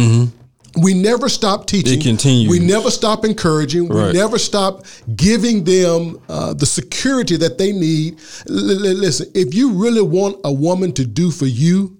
We 0.80 0.94
never 0.94 1.28
stop 1.28 1.66
teaching. 1.66 2.00
It 2.00 2.04
continues. 2.04 2.50
We 2.50 2.60
never 2.60 2.92
stop 2.92 3.26
encouraging. 3.26 3.88
Right. 3.88 4.08
We 4.08 4.14
never 4.14 4.38
stop 4.38 4.86
giving 5.16 5.64
them 5.64 6.22
uh, 6.30 6.54
the 6.54 6.68
security 6.68 7.36
that 7.38 7.58
they 7.58 7.72
need. 7.72 8.20
L- 8.48 8.56
l- 8.72 8.94
listen, 8.94 9.28
if 9.34 9.56
you 9.56 9.74
really 9.74 10.04
want 10.04 10.38
a 10.44 10.54
woman 10.54 10.92
to 10.94 11.06
do 11.06 11.32
for 11.32 11.48
you, 11.48 11.98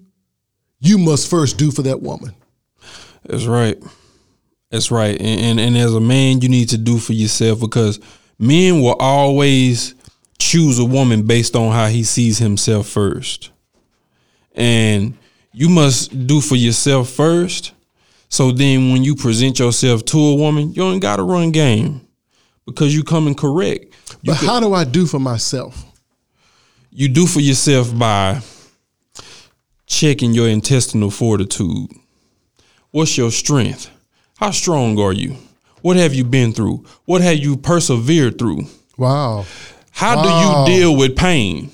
you 0.78 0.96
must 0.96 1.28
first 1.28 1.58
do 1.58 1.72
for 1.72 1.82
that 1.82 2.02
woman. 2.02 2.34
That's 3.24 3.46
right. 3.46 3.82
That's 4.70 4.90
right. 4.90 5.18
And, 5.20 5.40
and 5.40 5.60
and 5.60 5.76
as 5.76 5.94
a 5.94 6.00
man, 6.00 6.40
you 6.40 6.48
need 6.48 6.68
to 6.70 6.78
do 6.78 6.98
for 6.98 7.12
yourself 7.14 7.60
because 7.60 8.00
men 8.38 8.80
will 8.80 8.96
always 8.98 9.94
choose 10.38 10.78
a 10.78 10.84
woman 10.84 11.22
based 11.22 11.56
on 11.56 11.72
how 11.72 11.86
he 11.88 12.04
sees 12.04 12.38
himself 12.38 12.86
first. 12.88 13.50
And 14.54 15.16
you 15.52 15.68
must 15.68 16.26
do 16.26 16.40
for 16.40 16.56
yourself 16.56 17.08
first. 17.08 17.72
So 18.28 18.52
then 18.52 18.92
when 18.92 19.02
you 19.04 19.16
present 19.16 19.58
yourself 19.58 20.04
to 20.06 20.18
a 20.18 20.34
woman, 20.34 20.74
you 20.74 20.82
ain't 20.84 21.02
gotta 21.02 21.22
run 21.22 21.50
game. 21.50 22.02
Because 22.66 22.94
you 22.94 23.02
coming 23.02 23.34
correct. 23.34 23.86
You 24.22 24.32
But 24.32 24.36
how 24.44 24.60
do 24.60 24.74
I 24.74 24.84
do 24.84 25.06
for 25.06 25.18
myself? 25.18 25.84
you 26.90 27.08
do 27.08 27.26
for 27.26 27.40
yourself 27.40 27.96
by 27.96 28.40
checking 29.86 30.32
your 30.32 30.48
intestinal 30.48 31.10
fortitude. 31.10 31.88
What's 32.90 33.16
your 33.16 33.30
strength? 33.30 33.90
How 34.38 34.52
strong 34.52 34.98
are 35.00 35.12
you? 35.12 35.36
What 35.82 35.96
have 35.96 36.14
you 36.14 36.22
been 36.24 36.52
through? 36.52 36.84
What 37.06 37.22
have 37.22 37.38
you 37.38 37.56
persevered 37.56 38.38
through? 38.38 38.66
Wow. 38.96 39.46
How 39.90 40.16
Wow. 40.16 40.64
do 40.66 40.72
you 40.72 40.78
deal 40.78 40.96
with 40.96 41.16
pain? 41.16 41.70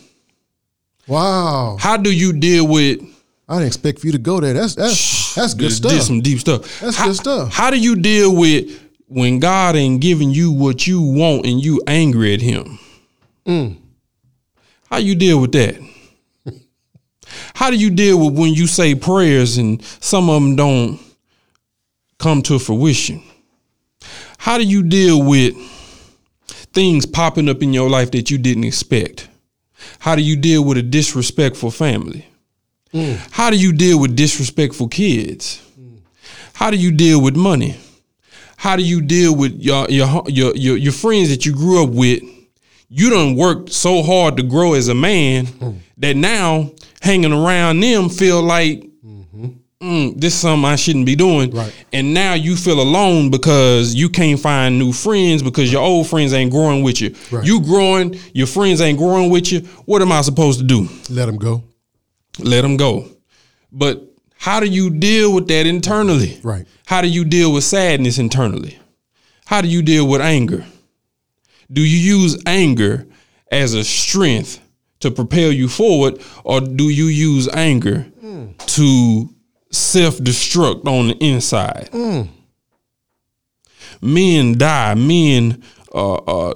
Wow. 1.06 1.76
How 1.78 1.98
do 1.98 2.10
you 2.10 2.32
deal 2.32 2.66
with 2.66 3.00
I 3.46 3.56
didn't 3.56 3.66
expect 3.66 3.98
for 3.98 4.06
you 4.06 4.12
to 4.12 4.18
go 4.18 4.40
there. 4.40 4.54
That's 4.54 4.74
that's 4.74 5.34
that's 5.36 5.52
good 5.52 5.72
stuff. 5.72 5.92
Did 5.92 6.02
some 6.02 6.22
deep 6.22 6.40
stuff. 6.40 6.80
That's 6.80 6.96
how, 6.96 7.06
good 7.08 7.16
stuff. 7.16 7.52
How 7.52 7.70
do 7.70 7.78
you 7.78 7.96
deal 7.96 8.34
with 8.34 8.80
when 9.08 9.40
God 9.40 9.76
ain't 9.76 10.00
giving 10.00 10.30
you 10.30 10.50
what 10.50 10.86
you 10.86 11.02
want 11.02 11.44
and 11.44 11.62
you 11.62 11.82
angry 11.86 12.32
at 12.32 12.40
Him? 12.40 12.78
Mm. 13.46 13.76
How 14.88 14.96
you 14.96 15.14
deal 15.14 15.38
with 15.38 15.52
that? 15.52 15.76
how 17.54 17.70
do 17.70 17.76
you 17.76 17.90
deal 17.90 18.18
with 18.24 18.38
when 18.38 18.54
you 18.54 18.66
say 18.66 18.94
prayers 18.94 19.58
and 19.58 19.84
some 20.00 20.30
of 20.30 20.40
them 20.42 20.56
don't 20.56 20.98
come 22.24 22.40
to 22.40 22.58
fruition? 22.58 23.22
How 24.38 24.56
do 24.56 24.64
you 24.64 24.82
deal 24.82 25.22
with 25.22 25.54
things 26.72 27.04
popping 27.04 27.50
up 27.50 27.62
in 27.62 27.74
your 27.74 27.90
life 27.90 28.12
that 28.12 28.30
you 28.30 28.38
didn't 28.38 28.64
expect? 28.64 29.28
How 29.98 30.16
do 30.16 30.22
you 30.22 30.34
deal 30.34 30.64
with 30.64 30.78
a 30.78 30.82
disrespectful 30.82 31.70
family? 31.70 32.26
Mm. 32.94 33.18
How 33.30 33.50
do 33.50 33.58
you 33.58 33.74
deal 33.74 34.00
with 34.00 34.16
disrespectful 34.16 34.88
kids? 34.88 35.60
How 36.54 36.70
do 36.70 36.78
you 36.78 36.92
deal 36.92 37.20
with 37.20 37.36
money? 37.36 37.76
How 38.56 38.76
do 38.76 38.82
you 38.82 39.02
deal 39.02 39.36
with 39.36 39.60
your 39.60 39.86
your 39.90 40.22
your 40.26 40.56
your, 40.56 40.78
your 40.78 40.92
friends 40.94 41.28
that 41.28 41.44
you 41.44 41.52
grew 41.52 41.84
up 41.84 41.90
with? 41.90 42.22
You 42.88 43.10
done 43.10 43.36
worked 43.36 43.70
so 43.70 44.02
hard 44.02 44.38
to 44.38 44.42
grow 44.42 44.72
as 44.72 44.88
a 44.88 44.94
man 44.94 45.46
mm. 45.46 45.78
that 45.98 46.16
now 46.16 46.72
hanging 47.02 47.34
around 47.34 47.80
them 47.80 48.08
feel 48.08 48.40
like 48.42 48.88
mm, 49.84 50.20
this 50.20 50.34
is 50.34 50.40
something 50.40 50.64
I 50.64 50.76
shouldn't 50.76 51.06
be 51.06 51.14
doing. 51.16 51.50
Right. 51.50 51.72
And 51.92 52.14
now 52.14 52.34
you 52.34 52.56
feel 52.56 52.80
alone 52.80 53.30
because 53.30 53.94
you 53.94 54.08
can't 54.08 54.40
find 54.40 54.78
new 54.78 54.92
friends 54.92 55.42
because 55.42 55.70
your 55.72 55.82
old 55.82 56.08
friends 56.08 56.32
ain't 56.32 56.50
growing 56.50 56.82
with 56.82 57.00
you. 57.00 57.14
Right. 57.30 57.44
You 57.44 57.60
growing, 57.60 58.18
your 58.32 58.46
friends 58.46 58.80
ain't 58.80 58.98
growing 58.98 59.30
with 59.30 59.52
you. 59.52 59.60
What 59.84 60.02
am 60.02 60.12
I 60.12 60.22
supposed 60.22 60.58
to 60.60 60.64
do? 60.64 60.88
Let 61.10 61.26
them 61.26 61.36
go. 61.36 61.62
let 62.38 62.62
them 62.62 62.76
go. 62.76 63.08
But 63.70 64.02
how 64.36 64.60
do 64.60 64.66
you 64.66 64.90
deal 64.90 65.32
with 65.34 65.48
that 65.48 65.66
internally? 65.66 66.40
Right. 66.42 66.66
How 66.86 67.00
do 67.00 67.08
you 67.08 67.24
deal 67.24 67.52
with 67.52 67.64
sadness 67.64 68.18
internally? 68.18 68.78
How 69.46 69.60
do 69.60 69.68
you 69.68 69.82
deal 69.82 70.08
with 70.08 70.20
anger? 70.20 70.64
Do 71.72 71.80
you 71.80 71.98
use 72.20 72.42
anger 72.46 73.06
as 73.50 73.74
a 73.74 73.84
strength 73.84 74.60
to 75.00 75.10
propel 75.10 75.52
you 75.52 75.68
forward, 75.68 76.20
or 76.44 76.60
do 76.60 76.88
you 76.88 77.06
use 77.06 77.48
anger 77.48 78.06
to 78.66 79.33
self 79.74 80.18
destruct 80.18 80.86
on 80.86 81.08
the 81.08 81.14
inside? 81.24 81.90
Men 84.00 84.58
die. 84.58 84.94
Men 84.94 85.62
uh, 85.94 86.14
uh, 86.14 86.54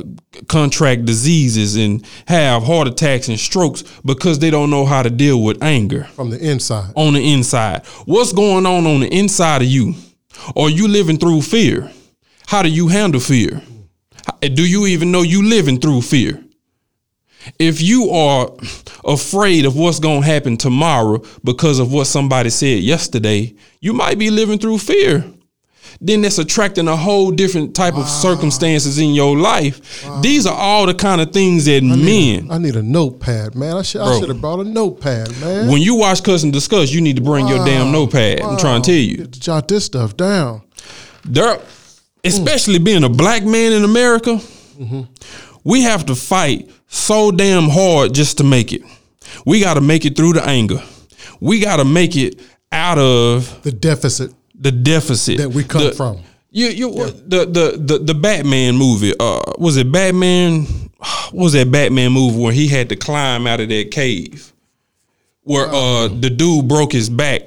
contract 0.48 1.04
diseases 1.04 1.76
and 1.76 2.04
have 2.26 2.64
heart 2.64 2.88
attacks 2.88 3.28
and 3.28 3.38
strokes 3.38 3.82
because 4.04 4.38
they 4.40 4.50
don't 4.50 4.70
know 4.70 4.84
how 4.84 5.02
to 5.02 5.10
deal 5.10 5.42
with 5.42 5.62
anger 5.62 6.04
From 6.14 6.30
the 6.30 6.38
inside. 6.38 6.92
on 6.96 7.14
the 7.14 7.32
inside. 7.32 7.86
What's 8.04 8.32
going 8.32 8.66
on 8.66 8.86
on 8.86 9.00
the 9.00 9.08
inside 9.08 9.62
of 9.62 9.68
you? 9.68 9.94
Are 10.56 10.68
you 10.70 10.88
living 10.88 11.18
through 11.18 11.42
fear? 11.42 11.90
How 12.46 12.62
do 12.62 12.68
you 12.68 12.88
handle 12.88 13.20
fear? 13.20 13.62
Do 14.40 14.66
you 14.66 14.86
even 14.86 15.10
know 15.12 15.22
you 15.22 15.42
living 15.48 15.78
through 15.78 16.02
fear? 16.02 16.42
If 17.58 17.80
you 17.80 18.10
are 18.10 18.50
afraid 19.04 19.64
of 19.64 19.76
what's 19.76 20.00
going 20.00 20.22
to 20.22 20.26
happen 20.26 20.56
tomorrow 20.56 21.22
because 21.44 21.78
of 21.78 21.92
what 21.92 22.06
somebody 22.06 22.50
said 22.50 22.82
yesterday, 22.82 23.54
you 23.80 23.92
might 23.92 24.18
be 24.18 24.30
living 24.30 24.58
through 24.58 24.78
fear. 24.78 25.24
Then 26.00 26.20
that's 26.20 26.38
attracting 26.38 26.86
a 26.86 26.96
whole 26.96 27.30
different 27.32 27.74
type 27.74 27.94
of 27.96 28.08
circumstances 28.08 28.98
in 28.98 29.14
your 29.14 29.36
life. 29.36 30.04
These 30.20 30.46
are 30.46 30.54
all 30.54 30.86
the 30.86 30.94
kind 30.94 31.20
of 31.20 31.32
things 31.32 31.64
that 31.64 31.82
men, 31.82 32.50
I 32.50 32.58
need 32.58 32.76
a 32.76 32.82
notepad, 32.82 33.54
man. 33.56 33.76
I 33.76 33.82
should 33.82 34.02
I 34.02 34.18
should 34.20 34.28
have 34.28 34.40
brought 34.40 34.60
a 34.60 34.64
notepad, 34.64 35.28
man. 35.40 35.66
when 35.68 35.80
you 35.82 35.96
watch 35.96 36.22
Cuss 36.22 36.44
and 36.44 36.52
Discuss, 36.52 36.92
you 36.92 37.00
need 37.00 37.16
to 37.16 37.22
bring 37.22 37.48
your 37.48 37.64
damn 37.64 37.90
notepad. 37.90 38.42
I'm 38.42 38.58
trying 38.58 38.82
to 38.82 38.86
tell 38.90 39.00
you. 39.00 39.26
Jot 39.26 39.66
this 39.66 39.86
stuff 39.86 40.16
down. 40.16 40.62
there, 41.24 41.58
especially 42.22 42.78
being 42.78 43.02
a 43.02 43.08
black 43.08 43.44
man 43.44 43.72
in 43.72 43.82
America, 43.82 44.30
mm-hmm. 44.78 45.02
We 45.68 45.82
have 45.82 46.06
to 46.06 46.14
fight 46.14 46.70
so 46.86 47.30
damn 47.30 47.68
hard 47.68 48.14
just 48.14 48.38
to 48.38 48.44
make 48.44 48.72
it. 48.72 48.82
We 49.44 49.60
got 49.60 49.74
to 49.74 49.80
make 49.82 50.04
it 50.06 50.16
through 50.16 50.32
the 50.32 50.44
anger. 50.44 50.82
We 51.40 51.60
got 51.60 51.76
to 51.76 51.84
make 51.84 52.16
it 52.16 52.40
out 52.72 52.98
of 52.98 53.62
The 53.62 53.72
deficit 53.72 54.32
the 54.60 54.72
deficit 54.72 55.38
that 55.38 55.50
we 55.50 55.62
come 55.64 55.82
The- 55.84 55.92
from. 55.92 56.18
You, 56.50 56.68
you, 56.68 56.90
the, 57.34 57.44
the 57.44 57.78
the 57.78 57.98
the 57.98 58.14
Batman 58.14 58.74
movie. 58.76 59.12
Uh, 59.20 59.40
was 59.58 59.76
it 59.76 59.92
Batman? 59.92 60.66
What 61.30 61.44
was 61.44 61.52
that 61.52 61.70
Batman 61.70 62.12
movie 62.12 62.38
where 62.42 62.52
he 62.52 62.66
had 62.68 62.88
to 62.88 62.96
climb 62.96 63.46
out 63.46 63.60
of 63.60 63.68
that 63.68 63.90
cave? 63.90 64.52
Where 65.42 65.66
uh 65.68 66.08
the 66.08 66.30
dude 66.30 66.66
broke 66.66 66.92
his 66.92 67.10
back 67.10 67.42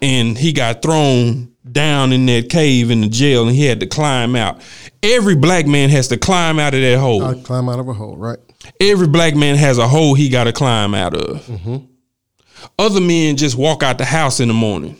and 0.00 0.38
he 0.38 0.52
got 0.52 0.82
thrown 0.82 1.52
down 1.76 2.12
in 2.12 2.26
that 2.26 2.48
cave 2.48 2.90
in 2.90 3.02
the 3.02 3.08
jail 3.08 3.46
and 3.46 3.54
he 3.54 3.66
had 3.66 3.78
to 3.80 3.86
climb 3.86 4.34
out. 4.34 4.60
Every 5.02 5.36
black 5.36 5.66
man 5.66 5.90
has 5.90 6.08
to 6.08 6.16
climb 6.16 6.58
out 6.58 6.74
of 6.74 6.80
that 6.80 6.98
hole. 6.98 7.22
I 7.22 7.34
climb 7.34 7.68
out 7.68 7.78
of 7.78 7.86
a 7.88 7.92
hole, 7.92 8.16
right? 8.16 8.38
Every 8.80 9.06
black 9.06 9.36
man 9.36 9.56
has 9.56 9.78
a 9.78 9.86
hole 9.86 10.14
he 10.14 10.28
got 10.28 10.44
to 10.44 10.52
climb 10.52 10.94
out 10.94 11.14
of. 11.14 11.46
Mm-hmm. 11.46 11.76
Other 12.78 13.00
men 13.00 13.36
just 13.36 13.56
walk 13.56 13.82
out 13.82 13.98
the 13.98 14.04
house 14.04 14.40
in 14.40 14.48
the 14.48 14.54
morning. 14.54 14.96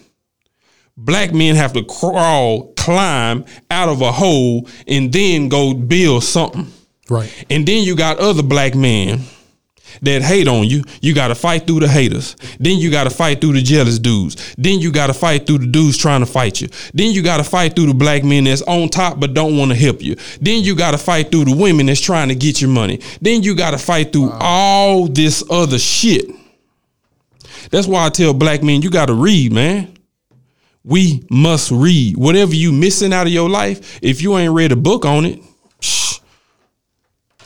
Black 0.97 1.33
men 1.33 1.57
have 1.57 1.73
to 1.73 1.83
crawl, 1.83 2.73
climb 2.75 3.45
out 3.71 3.89
of 3.89 4.03
a 4.03 4.13
hole, 4.13 4.69
and 4.87 5.13
then 5.13 5.49
go 5.49 5.75
build 5.75 6.23
something. 6.23 6.71
Right. 7.09 7.33
And 7.51 7.67
then 7.67 7.85
you 7.85 7.97
got 7.97 8.19
other 8.19 8.43
black 8.43 8.75
men 8.75 9.23
that 10.03 10.23
hate 10.23 10.49
on 10.49 10.65
you. 10.67 10.83
You 11.01 11.15
got 11.15 11.29
to 11.29 11.35
fight 11.35 11.67
through 11.67 11.81
the 11.81 11.89
haters. 11.89 12.37
Then 12.61 12.79
you 12.79 12.91
got 12.91 13.05
to 13.05 13.11
fight 13.11 13.41
through 13.41 13.55
the 13.55 13.63
jealous 13.63 13.99
dudes. 13.99 14.55
Then 14.57 14.81
you 14.81 14.93
got 14.93 15.09
to 15.09 15.15
fight 15.15 15.47
through 15.47 15.59
the 15.59 15.67
dudes 15.67 15.97
trying 15.97 16.21
to 16.21 16.27
fight 16.27 16.61
you. 16.61 16.69
Then 16.95 17.13
you 17.13 17.23
got 17.23 17.39
to 17.39 17.45
fight 17.45 17.75
through 17.75 17.87
the 17.87 17.95
black 17.95 18.25
men 18.25 18.45
that's 18.45 18.63
on 18.63 18.89
top 18.89 19.21
but 19.21 19.35
don't 19.35 19.57
want 19.57 19.71
to 19.71 19.77
help 19.77 20.03
you. 20.03 20.17
Then 20.41 20.63
you 20.63 20.77
got 20.77 20.93
to 20.93 20.99
fight 20.99 21.31
through 21.31 21.47
the 21.47 21.57
women 21.57 21.87
that's 21.87 22.01
trying 22.01 22.29
to 22.29 22.35
get 22.35 22.61
your 22.61 22.71
money. 22.71 23.01
Then 23.21 23.43
you 23.43 23.55
got 23.55 23.73
to 23.73 23.79
fight 23.79 24.13
through 24.13 24.31
all 24.33 25.07
this 25.07 25.43
other 25.51 25.79
shit. 25.79 26.27
That's 27.71 27.87
why 27.87 28.07
I 28.07 28.11
tell 28.11 28.33
black 28.33 28.63
men 28.63 28.83
you 28.83 28.91
got 28.91 29.07
to 29.07 29.15
read, 29.15 29.53
man. 29.53 29.93
We 30.85 31.25
must 31.31 31.73
read. 31.73 32.17
Whatever 32.17 32.55
you 32.55 32.71
missing 32.73 33.13
out 33.13 33.27
of 33.27 33.33
your 33.33 33.51
life, 33.51 33.99
if 34.03 34.23
you 34.23 34.37
ain't 34.37 34.55
read 34.55 34.71
a 34.71 34.77
book 34.77 35.05
on 35.05 35.25
it, 35.25 35.41
psh, 35.81 36.21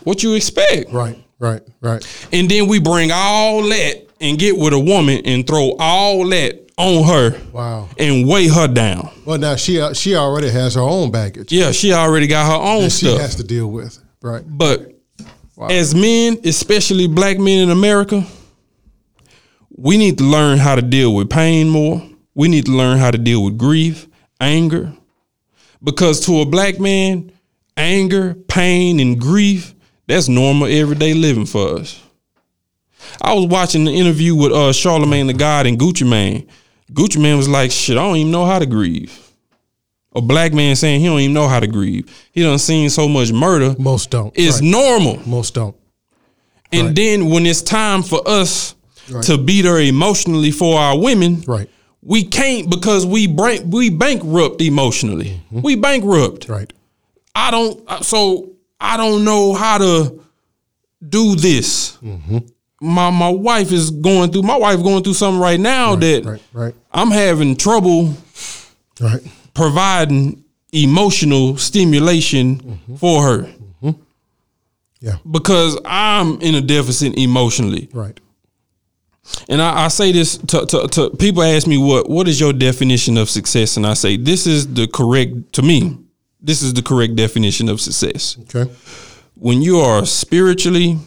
what 0.05 0.23
you 0.23 0.35
expect? 0.35 0.93
Right. 0.93 1.19
Right. 1.41 1.63
Right. 1.81 2.29
And 2.33 2.49
then 2.49 2.69
we 2.69 2.79
bring 2.79 3.11
all 3.13 3.63
that 3.63 4.07
and 4.21 4.39
get 4.39 4.57
with 4.57 4.73
a 4.75 4.79
woman 4.79 5.23
and 5.25 5.45
throw 5.47 5.75
all 5.81 6.29
that 6.29 6.71
on 6.77 7.05
her 7.05 7.41
Wow. 7.53 7.89
and 7.99 8.29
weigh 8.29 8.47
her 8.49 8.69
down. 8.69 9.11
Well, 9.25 9.39
now 9.39 9.57
she 9.57 9.81
uh, 9.81 9.93
she 9.95 10.15
already 10.15 10.51
has 10.51 10.75
her 10.77 10.81
own 10.83 11.11
baggage. 11.11 11.51
Yeah, 11.53 11.73
she 11.73 11.93
already 11.93 12.27
got 12.29 12.47
her 12.47 12.63
own 12.63 12.85
that 12.85 12.91
she 12.91 13.07
has 13.17 13.35
to 13.37 13.43
deal 13.43 13.67
with. 13.69 13.99
Right. 14.23 14.43
But 14.47 14.93
as 15.71 15.95
men, 15.95 16.39
especially 16.45 17.09
black 17.09 17.39
men 17.39 17.65
in 17.65 17.71
America, 17.71 18.25
we 19.71 19.97
need 19.97 20.19
to 20.19 20.25
learn 20.25 20.59
how 20.59 20.75
to 20.75 20.83
deal 20.83 21.15
with 21.15 21.31
pain 21.31 21.69
more. 21.69 22.03
We 22.35 22.49
need 22.49 22.67
to 22.67 22.73
learn 22.73 22.99
how 22.99 23.11
to 23.11 23.19
deal 23.19 23.43
with 23.45 23.59
grief, 23.59 24.07
anger. 24.41 24.93
Because 25.83 26.21
to 26.27 26.41
a 26.41 26.47
black 26.47 26.79
man, 26.79 27.33
anger, 27.77 28.35
pain, 28.35 29.01
and 29.01 29.19
grief, 29.21 29.75
that's 30.11 30.29
normal 30.29 30.69
everyday 30.69 31.15
living 31.15 31.47
for 31.47 31.77
us. 31.79 32.01
I 33.23 33.33
was 33.35 33.47
watching 33.47 33.85
the 33.85 33.93
interview 33.93 34.35
with 34.35 34.53
uh 34.53 34.73
Charlamagne 34.73 35.27
tha 35.27 35.33
God 35.35 35.67
and 35.67 35.79
Gucci 35.79 36.09
Mane. 36.09 36.47
Gucci 36.93 37.21
Mane 37.21 37.37
was 37.37 37.49
like, 37.49 37.71
shit, 37.71 37.97
I 37.97 38.03
don't 38.03 38.17
even 38.17 38.33
know 38.33 38.45
how 38.45 38.59
to 38.59 38.67
grieve. 38.67 39.17
A 40.15 40.21
black 40.21 40.53
man 40.53 40.75
saying 40.75 41.01
he 41.01 41.07
don't 41.07 41.21
even 41.21 41.35
know 41.35 41.47
how 41.49 41.61
to 41.61 41.69
grieve. 41.69 42.11
He 42.33 42.43
done 42.43 42.59
seen 42.59 42.91
so 42.91 43.09
much 43.09 43.33
murder. 43.33 43.77
Most 43.79 44.11
don't. 44.11 44.33
It's 44.37 44.61
right. 44.61 44.71
normal. 44.71 45.21
Most 45.29 45.55
don't. 45.55 45.77
And 46.73 46.89
Right. 46.89 46.97
then 46.97 47.31
when 47.31 47.47
it's 47.47 47.63
time 47.63 48.03
for 48.03 48.21
us 48.29 48.75
Right. 49.09 49.25
to 49.25 49.39
beat 49.39 49.65
her 49.65 49.79
emotionally 49.81 50.51
for 50.51 50.79
our 50.79 50.99
women, 50.99 51.43
Right. 51.47 51.69
we 52.03 52.23
can't 52.25 52.69
because 52.71 53.07
we 53.07 53.27
break 53.29 53.63
we 53.67 53.89
bankrupt 53.91 54.61
emotionally. 54.61 55.41
We 55.51 55.75
bankrupt. 55.77 56.49
Right. 56.49 56.73
I 57.35 57.51
don't 57.53 57.81
so 58.05 58.51
I 58.81 58.97
don't 58.97 59.25
know 59.25 59.55
how 59.55 59.79
to 59.79 60.21
do 61.07 61.35
this. 61.37 61.97
Mm-hmm. 61.99 62.39
My 62.81 63.11
my 63.11 63.29
wife 63.29 63.73
is 63.73 63.91
going 63.91 64.33
through 64.33 64.43
my 64.43 64.57
wife 64.57 64.83
going 64.83 65.03
through 65.05 65.15
something 65.15 65.41
right 65.41 65.61
now 65.61 65.97
that 65.97 66.25
Right. 66.25 66.43
Right. 66.53 66.75
I'm 66.93 67.11
having 67.11 67.57
trouble 67.57 68.15
Right. 69.01 69.21
providing 69.55 70.45
emotional 70.73 71.57
stimulation 71.59 72.57
Mm-hmm. 72.61 72.97
for 72.97 73.23
her 73.23 73.49
Yeah. 75.01 75.17
because 75.31 75.79
I'm 75.85 76.41
in 76.41 76.55
a 76.55 76.61
deficit 76.61 77.17
emotionally. 77.19 77.89
Right. 77.93 78.19
And 79.49 79.61
I, 79.63 79.85
I 79.85 79.89
say 79.89 80.13
this 80.13 80.37
to, 80.39 80.67
to, 80.67 80.89
to 80.89 81.11
people 81.11 81.43
ask 81.43 81.67
me 81.67 81.79
what 81.79 82.09
what 82.11 82.29
is 82.29 82.41
your 82.41 82.53
definition 82.53 83.17
of 83.19 83.29
success, 83.31 83.77
and 83.77 83.87
I 83.87 83.95
say 83.95 84.17
this 84.17 84.47
is 84.47 84.67
the 84.73 84.87
correct 84.89 85.53
to 85.55 85.63
me. 85.63 85.99
This 86.43 86.63
is 86.63 86.75
the 86.75 86.83
correct 86.83 87.17
definition 87.17 87.69
of 87.69 87.81
success. 87.81 88.39
Okay. 88.43 88.71
When 89.35 89.63
you 89.63 89.79
are 89.81 90.07
spiritually, 90.07 90.99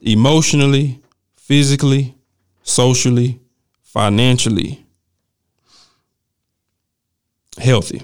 emotionally, 0.00 1.00
physically, 1.36 2.14
socially, 2.62 3.40
financially 3.82 4.84
healthy. 7.58 8.02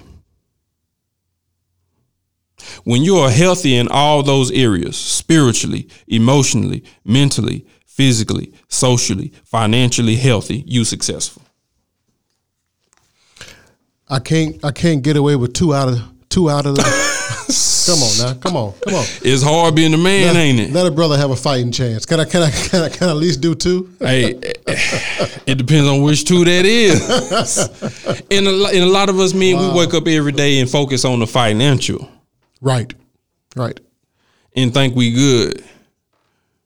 When 2.83 3.03
you 3.03 3.17
are 3.17 3.29
healthy 3.29 3.75
in 3.75 3.87
all 3.87 4.23
those 4.23 4.51
areas, 4.51 4.95
spiritually, 4.97 5.89
emotionally, 6.07 6.83
mentally, 7.03 7.65
physically, 7.85 8.53
socially, 8.67 9.33
financially 9.43 10.15
healthy, 10.15 10.63
you 10.67 10.83
successful. 10.85 11.41
I 14.07 14.19
can't. 14.19 14.63
I 14.63 14.71
can't 14.71 15.03
get 15.03 15.17
away 15.17 15.35
with 15.35 15.53
two 15.53 15.73
out 15.73 15.87
of 15.89 16.01
two 16.29 16.49
out 16.49 16.65
of 16.65 16.75
the. 16.75 16.83
come 17.85 17.99
on 17.99 18.17
now. 18.17 18.39
Come 18.39 18.55
on. 18.55 18.73
Come 18.85 18.95
on. 18.95 19.05
It's 19.21 19.43
hard 19.43 19.75
being 19.75 19.93
a 19.93 19.97
man, 19.97 20.35
ain't 20.35 20.59
it? 20.59 20.71
Let 20.71 20.85
a 20.85 20.91
brother 20.91 21.17
have 21.17 21.31
a 21.31 21.35
fighting 21.35 21.71
chance. 21.71 22.05
Can 22.05 22.19
I? 22.19 22.25
Can 22.25 22.43
I? 22.43 22.51
Can 22.51 22.83
I? 22.83 22.89
Can 22.89 23.07
I 23.07 23.11
at 23.11 23.17
least 23.17 23.41
do 23.41 23.55
two? 23.55 23.89
Hey, 23.99 24.39
it 25.45 25.57
depends 25.57 25.89
on 25.89 26.01
which 26.01 26.25
two 26.25 26.45
that 26.45 26.65
is. 26.65 27.01
and, 28.31 28.47
a, 28.47 28.65
and 28.67 28.83
a 28.83 28.85
lot 28.85 29.09
of 29.09 29.19
us 29.19 29.33
men, 29.33 29.57
we 29.57 29.77
wake 29.77 29.93
up 29.93 30.07
every 30.07 30.31
day 30.31 30.59
and 30.59 30.69
focus 30.69 31.05
on 31.05 31.19
the 31.19 31.27
financial 31.27 32.09
Right. 32.61 32.93
Right. 33.55 33.79
and 34.55 34.73
think 34.73 34.95
we 34.95 35.11
good, 35.11 35.63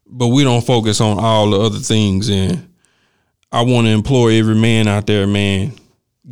but 0.05 0.27
we 0.27 0.43
don't 0.43 0.65
focus 0.65 0.99
on 0.99 1.17
all 1.17 1.49
the 1.49 1.59
other 1.59 1.79
things. 1.79 2.29
And 2.29 2.67
I 3.51 3.61
want 3.61 3.87
to 3.87 3.91
implore 3.91 4.29
every 4.29 4.55
man 4.55 4.87
out 4.87 5.07
there, 5.07 5.25
man, 5.25 5.73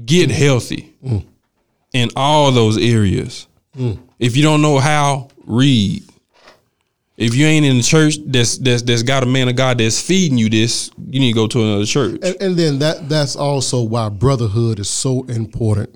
get 0.05 0.29
healthy 0.29 0.93
mm. 1.03 1.25
In 1.93 2.09
all 2.15 2.51
those 2.51 2.77
areas. 2.77 3.47
If 4.19 4.35
you 4.37 4.43
don't 4.43 4.61
know 4.61 4.79
how, 4.79 5.29
read. 5.45 6.03
If 7.17 7.35
you 7.35 7.45
ain't 7.45 7.65
in 7.65 7.77
the 7.77 7.83
church 7.83 8.15
that's 8.25 8.57
that's 8.57 8.81
that's 8.81 9.03
got 9.03 9.21
a 9.23 9.25
man 9.27 9.47
of 9.47 9.55
God 9.55 9.77
that's 9.77 10.01
feeding 10.01 10.37
you 10.37 10.49
this, 10.49 10.89
you 11.09 11.19
need 11.19 11.31
to 11.33 11.35
go 11.35 11.47
to 11.47 11.61
another 11.63 11.85
church 11.85 12.19
And, 12.23 12.35
and 12.41 12.55
then 12.57 12.79
that 12.79 13.07
that's 13.09 13.35
also 13.35 13.83
why 13.83 14.09
brotherhood 14.09 14.79
is 14.79 14.89
so 14.89 15.23
important. 15.25 15.95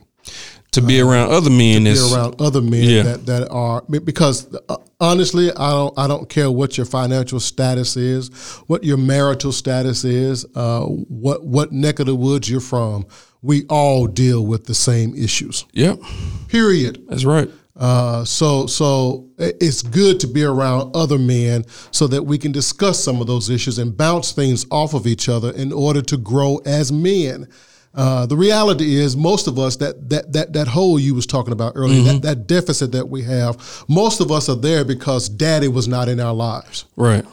to 0.71 0.81
be 0.81 0.99
around 1.01 1.31
other 1.31 1.49
men. 1.49 1.85
to 1.85 1.93
Be 1.93 2.13
around 2.13 2.39
other 2.41 2.61
men 2.61 2.83
Yeah. 2.83 3.01
that, 3.03 3.25
that 3.25 3.49
are 3.49 3.81
because 4.03 4.53
uh, 4.69 4.77
honestly, 4.99 5.49
I 5.51 5.71
don't 5.71 5.97
I 5.97 6.07
don't 6.07 6.29
care 6.29 6.51
what 6.51 6.77
your 6.77 6.85
financial 6.85 7.39
status 7.39 7.97
is, 7.97 8.29
what 8.67 8.83
your 8.83 8.97
marital 8.97 9.51
status 9.51 10.03
is, 10.03 10.45
uh, 10.53 10.81
what 10.83 11.43
what 11.45 11.71
neck 11.71 11.99
of 11.99 12.05
the 12.05 12.15
woods 12.15 12.49
you're 12.49 12.59
from. 12.61 13.05
We 13.45 13.65
all 13.67 14.07
deal 14.07 14.45
with 14.45 14.65
the 14.65 14.73
same 14.73 15.15
issues. 15.15 15.65
Yep, 15.73 15.99
Period. 16.47 17.05
that's 17.07 17.25
right. 17.25 17.49
Uh, 17.77 18.23
so 18.23 18.67
so 18.67 19.27
it's 19.37 19.81
good 19.81 20.19
to 20.21 20.27
be 20.27 20.43
around 20.43 20.95
other 20.95 21.17
men 21.17 21.65
so 21.91 22.07
that 22.07 22.23
we 22.23 22.37
can 22.37 22.51
discuss 22.53 23.03
some 23.03 23.19
of 23.19 23.27
those 23.27 23.49
issues 23.49 23.77
and 23.79 23.95
bounce 23.95 24.31
things 24.31 24.65
off 24.71 24.93
of 24.93 25.05
each 25.05 25.27
other 25.27 25.51
in 25.51 25.73
order 25.73 26.01
to 26.01 26.15
grow 26.17 26.57
as 26.65 26.91
men. 26.91 27.47
Uh, 27.93 28.25
the 28.25 28.35
reality 28.35 28.95
is, 28.95 29.15
most 29.15 29.47
of 29.47 29.59
us 29.59 29.75
that 29.77 30.09
that 30.09 30.31
that 30.31 30.53
that 30.53 30.67
hole 30.67 30.97
you 30.99 31.13
was 31.13 31.25
talking 31.25 31.53
about 31.53 31.73
earlier, 31.75 32.01
that, 32.03 32.21
that 32.21 32.47
deficit 32.47 32.91
that 32.93 33.07
we 33.09 33.23
have, 33.23 33.83
most 33.87 34.21
of 34.21 34.31
us 34.31 34.49
are 34.49 34.55
there 34.55 34.85
because 34.85 35.29
Daddy 35.29 35.67
was 35.67 35.87
not 35.87 36.07
in 36.07 36.19
our 36.19 36.33
lives. 36.33 36.85
Right. 36.95 37.25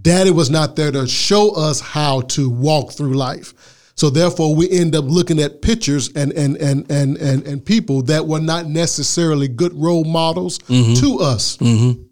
Daddy 0.00 0.30
was 0.30 0.48
not 0.48 0.74
there 0.74 0.90
to 0.90 1.06
show 1.06 1.54
us 1.54 1.80
how 1.80 2.22
to 2.22 2.48
walk 2.48 2.92
through 2.92 3.14
life. 3.14 3.52
So 3.94 4.10
therefore, 4.10 4.54
we 4.54 4.70
end 4.70 4.96
up 4.96 5.04
looking 5.06 5.38
at 5.40 5.62
pictures 5.62 6.10
and 6.14 6.32
and 6.32 6.56
and 6.56 6.90
and 6.90 7.16
and, 7.18 7.46
and 7.46 7.64
people 7.64 8.02
that 8.02 8.26
were 8.26 8.40
not 8.40 8.66
necessarily 8.66 9.48
good 9.48 9.74
role 9.74 10.04
models 10.04 10.58
mm-hmm. 10.60 10.94
to 10.94 11.20
us. 11.20 11.56
Mm-hmm. 11.58 12.02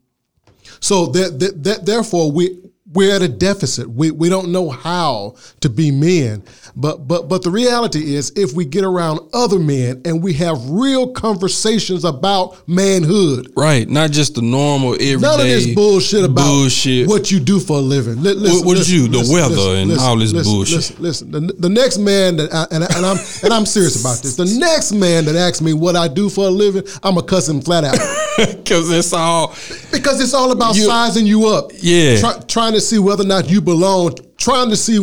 So 0.80 1.06
that, 1.06 1.38
that, 1.40 1.64
that 1.64 1.86
therefore 1.86 2.32
we 2.32 2.58
we're 2.92 3.14
at 3.14 3.22
a 3.22 3.28
deficit. 3.28 3.88
We 3.88 4.10
we 4.10 4.28
don't 4.28 4.50
know 4.50 4.68
how 4.70 5.36
to 5.60 5.68
be 5.68 5.90
men. 5.90 6.42
But 6.76 7.06
but 7.08 7.28
but 7.28 7.42
the 7.42 7.50
reality 7.50 8.14
is 8.14 8.32
if 8.36 8.52
we 8.52 8.64
get 8.64 8.84
around 8.84 9.20
other 9.32 9.58
men 9.58 10.02
and 10.04 10.22
we 10.22 10.32
have 10.34 10.58
real 10.70 11.12
conversations 11.12 12.04
about 12.04 12.56
manhood, 12.68 13.52
Right. 13.56 13.88
Not 13.88 14.10
just 14.10 14.34
the 14.34 14.42
normal 14.42 14.94
everyday 14.94 15.16
None 15.20 15.40
of 15.40 15.46
this 15.46 15.74
bullshit 15.74 16.24
about 16.24 16.44
bullshit. 16.46 17.08
what 17.08 17.30
you 17.30 17.40
do 17.40 17.60
for 17.60 17.78
a 17.78 17.80
living. 17.80 18.22
Li- 18.22 18.34
listen, 18.34 18.66
what 18.66 18.74
did 18.74 18.80
listen, 18.80 18.94
you- 18.94 19.08
the 19.08 19.18
listen, 19.18 19.34
weather 19.34 19.54
listen, 19.56 19.90
and 19.90 20.00
all 20.00 20.16
this 20.16 20.32
bullshit. 20.32 20.76
Listen, 20.76 20.96
listen. 21.02 21.30
The, 21.30 21.52
the 21.54 21.68
next 21.68 21.98
man 21.98 22.36
that 22.36 22.52
I, 22.52 22.66
and, 22.70 22.84
I, 22.84 22.86
and 22.96 23.06
I'm 23.06 23.18
and 23.44 23.52
I'm 23.52 23.66
serious 23.66 24.00
about 24.00 24.18
this. 24.22 24.36
The 24.36 24.46
next 24.58 24.92
man 24.92 25.24
that 25.26 25.36
asks 25.36 25.60
me 25.60 25.72
what 25.72 25.96
I 25.96 26.08
do 26.08 26.28
for 26.28 26.46
a 26.46 26.50
living, 26.50 26.82
I'm 27.02 27.16
a 27.18 27.22
cuss 27.22 27.48
him 27.48 27.60
flat 27.60 27.84
out 27.84 27.98
Because 28.36 28.90
it's 28.90 29.12
all 29.12 29.48
because 29.92 30.20
it's 30.20 30.34
all 30.34 30.50
about 30.52 30.74
You- 30.76 30.86
sizing 30.86 31.26
you 31.26 31.46
up. 31.48 31.70
Yeah. 31.80 32.18
Try, 32.20 32.38
trying 32.48 32.72
to 32.74 32.79
see 32.80 32.98
whether 32.98 33.22
or 33.22 33.26
not 33.26 33.48
you 33.50 33.60
belong. 33.60 34.14
trying 34.38 34.70
to 34.70 34.76
see 34.76 34.96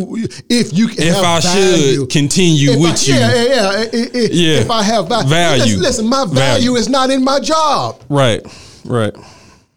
if 0.50 0.76
you 0.76 0.88
can 0.88 0.98
If 1.04 1.16
I 1.16 1.38
value. 1.40 2.00
should 2.00 2.10
continue 2.10 2.70
If 2.72 2.80
with 2.80 2.90
I, 2.90 3.04
you. 3.06 3.14
Yeah, 3.14 3.34
yeah, 3.34 3.54
yeah. 3.54 3.68
I- 3.68 4.18
I- 4.18 4.28
Yeah. 4.32 4.54
If 4.62 4.70
I 4.70 4.82
have 4.82 5.08
value. 5.08 5.28
Value. 5.28 5.62
Listen, 5.62 5.80
listen, 5.82 6.06
my 6.08 6.24
value, 6.24 6.34
Value. 6.34 6.74
is 6.76 6.88
not 6.88 7.10
in 7.10 7.22
my 7.22 7.38
job. 7.38 8.00
Right. 8.08 8.42
Right. 8.84 9.14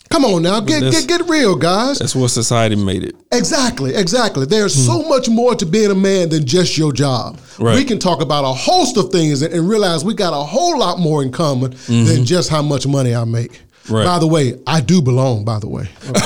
Come 0.10 0.26
on 0.26 0.42
now, 0.42 0.60
get 0.60 0.82
get 0.92 1.08
get 1.08 1.30
real, 1.30 1.56
guys. 1.56 2.00
That's 2.00 2.14
what 2.16 2.30
society 2.32 2.76
made 2.76 3.04
it. 3.04 3.16
Exactly, 3.32 3.96
exactly. 3.96 4.46
There's 4.46 4.74
so 4.74 5.04
much 5.04 5.30
more 5.30 5.56
to 5.56 5.66
being 5.66 5.90
a 5.90 5.96
man 5.96 6.28
than 6.30 6.46
just 6.46 6.78
your 6.78 6.92
job. 6.92 7.40
Hmm. 7.40 7.64
Right. 7.64 7.76
We 7.78 7.86
can 7.86 7.98
talk 7.98 8.22
about 8.22 8.44
a 8.44 8.52
host 8.54 8.98
of 8.98 9.10
things 9.12 9.42
and, 9.42 9.54
and 9.54 9.70
realize 9.70 10.04
we 10.04 10.14
got 10.14 10.34
a 10.34 10.44
whole 10.44 10.78
lot 10.78 11.00
more 11.00 11.24
in 11.24 11.32
common 11.32 11.76
than 11.88 12.26
just 12.26 12.50
how 12.50 12.62
much 12.62 12.86
money 12.88 13.16
I 13.16 13.24
make. 13.24 13.52
Mm-hmm. 13.54 13.94
Right. 13.96 14.06
By 14.06 14.20
the 14.20 14.28
way, 14.28 14.56
I 14.68 14.82
do 14.82 15.02
belong. 15.02 15.46
By 15.46 15.60
the 15.60 15.70
way, 15.70 15.88
Okay. 16.10 16.20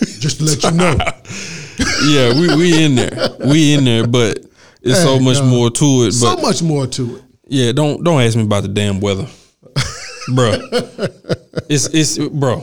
just 0.20 0.38
to 0.38 0.44
let 0.44 0.62
you 0.62 0.70
know. 0.72 0.96
Yeah, 2.08 2.32
we 2.40 2.54
we 2.56 2.84
in 2.84 2.94
there. 2.94 3.36
We 3.44 3.74
in 3.74 3.84
there, 3.84 4.06
but 4.06 4.38
it's 4.80 5.02
so 5.02 5.18
much 5.20 5.36
uh, 5.38 5.44
more 5.44 5.70
to 5.70 5.84
it. 6.04 6.12
so 6.12 6.36
much 6.36 6.62
more 6.62 6.86
to 6.86 7.16
it. 7.16 7.22
yeah, 7.48 7.72
don't 7.72 8.02
don't 8.02 8.22
ask 8.22 8.34
me 8.34 8.44
about 8.44 8.62
the 8.62 8.68
damn 8.68 8.98
weather, 9.00 9.26
bro. 10.34 10.52
It's 11.68 11.86
it's 11.92 12.16
bro. 12.18 12.62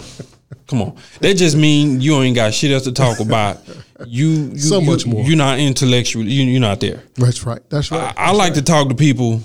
Come 0.68 0.82
on, 0.82 0.96
that 1.20 1.36
just 1.36 1.56
mean 1.58 2.02
you 2.02 2.16
ain't 2.22 2.36
got 2.36 2.54
shit 2.54 2.72
else 2.72 2.84
to 2.86 2.92
talk 2.92 3.20
about. 3.20 3.60
You, 4.08 4.30
you 4.54 4.58
So 4.60 4.80
you- 4.80 4.90
much 4.90 5.06
more. 5.06 5.24
You're 5.24 5.38
not 5.38 5.60
intellectual. 5.60 6.24
You, 6.24 6.44
you're 6.46 6.60
not 6.62 6.80
there. 6.80 7.04
That's 7.16 7.46
right. 7.46 7.62
That's 7.70 7.92
right. 7.92 8.14
I, 8.18 8.30
I 8.30 8.32
like 8.32 8.56
to 8.56 8.62
talk 8.64 8.90
to 8.90 8.96
people 8.96 9.42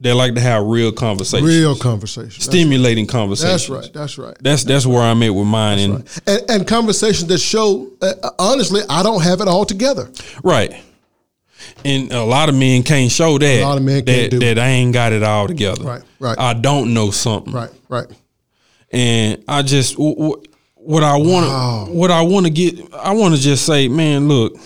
that 0.00 0.14
like 0.14 0.34
to 0.34 0.40
have 0.40 0.64
real 0.64 0.92
conversations, 0.92 1.48
Real 1.48 1.76
conversation. 1.76 2.40
stimulating 2.40 3.06
conversations. 3.06 3.68
That's 3.68 3.68
right. 3.68 3.92
That's 3.92 4.18
right. 4.18 4.36
That's 4.40 4.64
that's 4.64 4.86
where 4.86 5.02
I'm 5.02 5.22
at 5.22 5.34
with 5.34 5.46
mine, 5.46 5.78
and 5.78 6.20
And, 6.26 6.50
and 6.50 6.66
conversations 6.66 7.26
that 7.28 7.38
show, 7.38 7.90
uh, 8.00 8.12
honestly, 8.38 8.80
I 8.88 9.02
don't 9.02 9.22
have 9.22 9.40
it 9.40 9.48
all 9.48 9.64
together. 9.64 10.10
right. 10.42 10.72
And 11.84 12.10
a 12.12 12.24
lot 12.24 12.48
of 12.48 12.54
men 12.54 12.82
can't 12.82 13.10
show 13.12 13.36
that. 13.38 13.60
A 13.62 13.64
lot 13.64 13.76
of 13.76 13.84
men 13.84 14.04
that, 14.06 14.30
that 14.40 14.58
I 14.58 14.68
ain't 14.68 14.94
got 14.94 15.12
it 15.12 15.22
all 15.22 15.46
together. 15.46 15.84
Right, 15.84 16.02
right. 16.18 16.38
I 16.38 16.54
don't 16.54 16.94
know 16.94 17.10
something. 17.10 17.52
Right. 17.52 17.70
Right. 17.88 18.06
and 18.90 19.44
I 19.46 19.62
just 19.62 19.94
w- 19.96 20.14
w- 20.16 20.42
what 20.76 21.04
I 21.04 21.16
want 21.16 21.44
to 21.46 21.50
Wow. 21.50 21.86
what 21.90 22.10
I 22.10 22.22
want 22.22 22.46
to 22.46 22.50
get 22.50 22.92
I 22.94 23.12
want 23.12 23.34
to 23.34 23.40
just 23.40 23.66
say, 23.66 23.88
man, 23.88 24.26
look, 24.28 24.56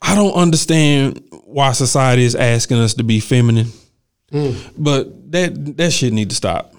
I 0.00 0.14
don't 0.16 0.32
understand 0.34 1.22
why 1.52 1.72
society 1.72 2.24
is 2.24 2.34
asking 2.34 2.78
us 2.78 2.94
to 2.94 3.04
be 3.04 3.20
feminine, 3.20 3.68
Mm. 4.32 4.56
but 4.78 5.30
that 5.32 5.76
that 5.76 5.90
shit 5.92 6.12
need 6.12 6.30
to 6.30 6.36
stop. 6.36 6.74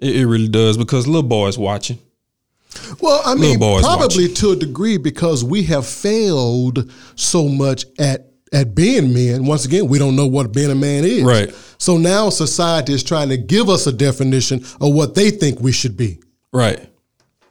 It, 0.00 0.16
it 0.16 0.26
really 0.26 0.48
does 0.48 0.76
because 0.76 1.06
little 1.06 1.22
boys 1.22 1.58
watching. 1.58 1.98
Well, 3.00 3.22
I 3.24 3.34
mean, 3.34 3.58
probably 3.58 4.28
to 4.28 4.50
a 4.50 4.56
degree 4.56 4.96
because 4.98 5.44
we 5.44 5.62
have 5.64 5.86
failed 5.86 6.90
so 7.16 7.48
much 7.48 7.84
at 7.98 8.30
at 8.52 8.74
being 8.74 9.12
men. 9.12 9.46
Once 9.46 9.64
again, 9.64 9.88
we 9.88 9.98
don't 9.98 10.14
know 10.16 10.26
what 10.26 10.52
being 10.52 10.70
a 10.70 10.74
man 10.76 11.04
is. 11.04 11.22
Right. 11.24 11.52
So 11.78 11.96
now 11.98 12.30
society 12.30 12.92
is 12.92 13.02
trying 13.02 13.28
to 13.30 13.36
give 13.36 13.68
us 13.68 13.86
a 13.86 13.92
definition 13.92 14.64
of 14.80 14.92
what 14.94 15.14
they 15.14 15.30
think 15.30 15.60
we 15.60 15.72
should 15.72 15.96
be. 15.96 16.20
Right. 16.52 16.80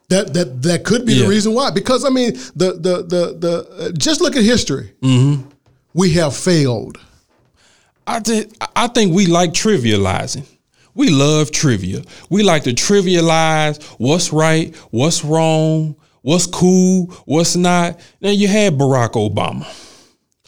That 0.10 0.34
that 0.34 0.62
that 0.64 0.84
could 0.86 1.06
be 1.06 1.14
Yeah. 1.14 1.24
the 1.24 1.30
reason 1.30 1.54
why. 1.54 1.72
Because 1.72 2.06
I 2.06 2.10
mean, 2.10 2.34
the 2.56 2.74
the 2.74 3.04
the 3.04 3.38
the 3.40 3.68
uh, 3.80 3.92
just 3.98 4.22
look 4.22 4.36
at 4.36 4.44
history. 4.44 4.92
Mm-hmm. 5.02 5.50
We 5.94 6.14
have 6.14 6.36
failed. 6.36 6.98
I 8.06 8.20
just, 8.20 8.50
I 8.76 8.88
think 8.88 9.14
we 9.14 9.28
like 9.28 9.52
trivializing. 9.52 10.46
We 10.96 11.10
love 11.10 11.52
trivia. 11.52 12.02
We 12.30 12.44
like 12.44 12.64
to 12.64 12.72
trivialize 12.72 13.82
what's 13.98 14.32
right, 14.34 14.76
what's 14.92 15.24
wrong, 15.24 15.96
what's 16.22 16.46
cool, 16.46 17.08
what's 17.26 17.56
not. 17.56 18.00
Now 18.22 18.30
you 18.30 18.48
had 18.48 18.74
Barack 18.78 19.12
Obama. 19.14 19.66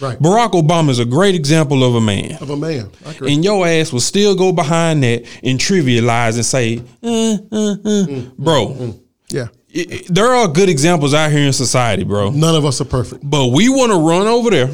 Right. 0.02 0.20
Barack 0.20 0.52
Obama 0.52 0.90
is 0.90 1.00
a 1.00 1.06
great 1.06 1.36
example 1.36 1.84
of 1.84 1.96
a 1.96 2.02
man. 2.02 2.34
Of 2.42 2.50
a 2.50 2.58
man. 2.58 2.92
And 3.22 3.44
your 3.44 3.66
ass 3.66 3.94
will 3.94 4.02
still 4.02 4.36
go 4.36 4.52
behind 4.52 5.02
that 5.04 5.24
and 5.42 5.58
trivialize 5.58 6.36
and 6.36 6.46
say, 6.46 6.82
uh, 7.02 7.38
uh, 7.52 7.76
uh. 7.86 8.30
bro, 8.38 8.94
yeah. 9.30 9.48
it- 9.72 9.92
it- 9.92 10.14
there 10.14 10.28
are 10.36 10.48
good 10.50 10.68
examples 10.68 11.14
out 11.14 11.32
here 11.32 11.48
in 11.48 11.54
society, 11.54 12.04
bro. 12.04 12.30
None 12.32 12.56
of 12.56 12.66
us 12.66 12.82
are 12.82 12.86
perfect. 12.86 13.28
But 13.28 13.48
we 13.48 13.70
want 13.70 13.92
to 13.94 13.98
run 13.98 14.28
over 14.28 14.50
there 14.50 14.70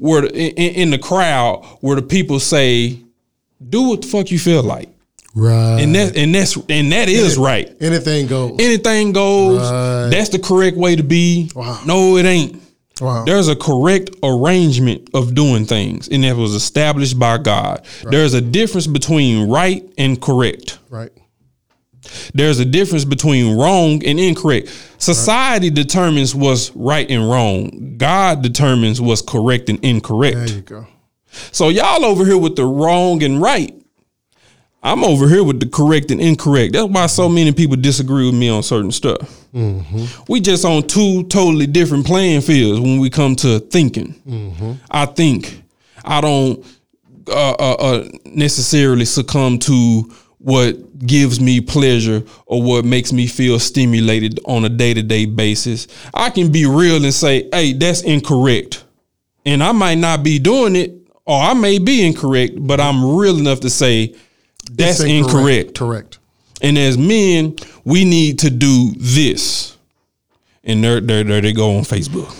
where 0.00 0.22
the, 0.22 0.34
in, 0.34 0.74
in 0.74 0.90
the 0.90 0.98
crowd 0.98 1.64
where 1.80 1.96
the 1.96 2.02
people 2.02 2.40
say, 2.40 2.98
"Do 3.68 3.82
what 3.90 4.02
the 4.02 4.08
fuck 4.08 4.30
you 4.30 4.38
feel 4.38 4.62
like," 4.62 4.88
Right. 5.34 5.80
and 5.80 5.94
that 5.94 6.16
and 6.16 6.34
that's 6.34 6.56
and 6.68 6.90
that 6.92 7.08
is 7.08 7.36
right. 7.38 7.74
Anything 7.80 8.26
goes. 8.26 8.56
Anything 8.58 9.12
goes. 9.12 9.60
That's 10.10 10.30
the 10.30 10.38
correct 10.38 10.76
way 10.76 10.96
to 10.96 11.02
be. 11.02 11.50
Wow. 11.54 11.80
No, 11.86 12.16
it 12.16 12.24
ain't. 12.26 12.60
Wow. 13.00 13.24
There's 13.24 13.48
a 13.48 13.56
correct 13.56 14.10
arrangement 14.22 15.08
of 15.14 15.34
doing 15.34 15.64
things, 15.64 16.08
and 16.08 16.22
that 16.24 16.36
was 16.36 16.54
established 16.54 17.18
by 17.18 17.38
God. 17.38 17.84
There's 18.02 18.34
a 18.34 18.40
difference 18.42 18.86
between 18.86 19.48
right 19.48 19.82
and 19.96 20.20
correct. 20.20 20.78
right. 20.90 21.10
There's 22.34 22.58
a 22.58 22.64
difference 22.64 23.04
between 23.04 23.58
wrong 23.58 24.04
and 24.04 24.18
incorrect. 24.18 24.68
Society 24.98 25.70
determines 25.70 26.34
what's 26.34 26.74
right 26.74 27.08
and 27.10 27.28
wrong. 27.28 27.96
God 27.98 28.42
determines 28.42 29.00
what's 29.00 29.22
correct 29.22 29.68
and 29.68 29.82
incorrect. 29.84 30.36
There 30.36 30.48
you 30.48 30.62
go. 30.62 30.86
So 31.52 31.68
y'all 31.68 32.04
over 32.04 32.24
here 32.24 32.38
with 32.38 32.56
the 32.56 32.64
wrong 32.64 33.22
and 33.22 33.40
right. 33.40 33.74
I'm 34.82 35.04
over 35.04 35.28
here 35.28 35.44
with 35.44 35.60
the 35.60 35.66
correct 35.66 36.10
and 36.10 36.20
incorrect. 36.20 36.72
That's 36.72 36.88
why 36.88 37.06
so 37.06 37.28
many 37.28 37.52
people 37.52 37.76
disagree 37.76 38.24
with 38.24 38.34
me 38.34 38.48
on 38.48 38.62
certain 38.62 38.92
stuff. 38.92 39.44
We 39.52 40.40
just 40.40 40.64
on 40.64 40.84
two 40.86 41.24
totally 41.24 41.66
different 41.66 42.06
playing 42.06 42.40
fields 42.40 42.80
when 42.80 42.98
we 42.98 43.10
come 43.10 43.36
to 43.36 43.60
thinking. 43.60 44.14
I 44.90 45.04
think 45.06 45.62
I 46.02 46.20
don't 46.22 46.64
uh, 47.28 47.50
uh, 47.58 47.74
uh, 47.74 48.08
necessarily 48.24 49.04
succumb 49.04 49.58
to 49.58 50.10
what 50.40 51.06
gives 51.06 51.40
me 51.40 51.60
pleasure 51.60 52.22
or 52.46 52.62
what 52.62 52.84
makes 52.84 53.12
me 53.12 53.26
feel 53.26 53.58
stimulated 53.58 54.40
on 54.44 54.64
a 54.64 54.68
day 54.68 54.94
to 54.94 55.02
day 55.02 55.26
basis. 55.26 55.86
I 56.12 56.30
can 56.30 56.50
be 56.50 56.66
real 56.66 57.04
and 57.04 57.14
say, 57.14 57.48
"Hey, 57.52 57.72
that's 57.72 58.02
incorrect." 58.02 58.84
and 59.44 59.62
I 59.62 59.72
might 59.72 59.96
not 59.98 60.22
be 60.22 60.38
doing 60.38 60.76
it, 60.76 60.92
or 61.24 61.40
I 61.40 61.54
may 61.54 61.78
be 61.78 62.04
incorrect, 62.04 62.54
but 62.56 62.80
I'm 62.80 63.16
real 63.16 63.38
enough 63.38 63.60
to 63.60 63.70
say 63.70 64.14
that's 64.70 65.00
It's 65.00 65.10
incorrect. 65.10 65.78
Correct. 65.78 66.18
And 66.62 66.76
as 66.76 66.98
men, 66.98 67.56
we 67.84 68.04
need 68.04 68.40
to 68.40 68.50
do 68.50 68.92
this. 68.96 69.76
And 70.62 70.84
there, 70.84 71.00
there, 71.00 71.24
there 71.24 71.40
they 71.40 71.52
go 71.52 71.76
on 71.76 71.84
Facebook. 71.84 72.36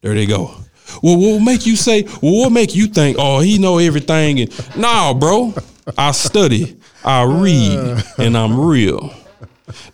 There 0.00 0.14
they 0.14 0.26
go. 0.26 0.54
Well, 1.02 1.16
what 1.16 1.18
will 1.18 1.40
make 1.40 1.66
you 1.66 1.76
say? 1.76 2.02
Well, 2.20 2.40
what 2.40 2.52
make 2.52 2.74
you 2.74 2.88
think? 2.88 3.16
Oh, 3.18 3.40
he 3.40 3.58
know 3.58 3.78
everything. 3.78 4.40
And 4.40 4.76
nah, 4.76 5.14
bro, 5.14 5.54
I 5.96 6.10
study, 6.10 6.76
I 7.04 7.22
read, 7.24 8.02
and 8.18 8.36
I'm 8.36 8.58
real. 8.58 9.12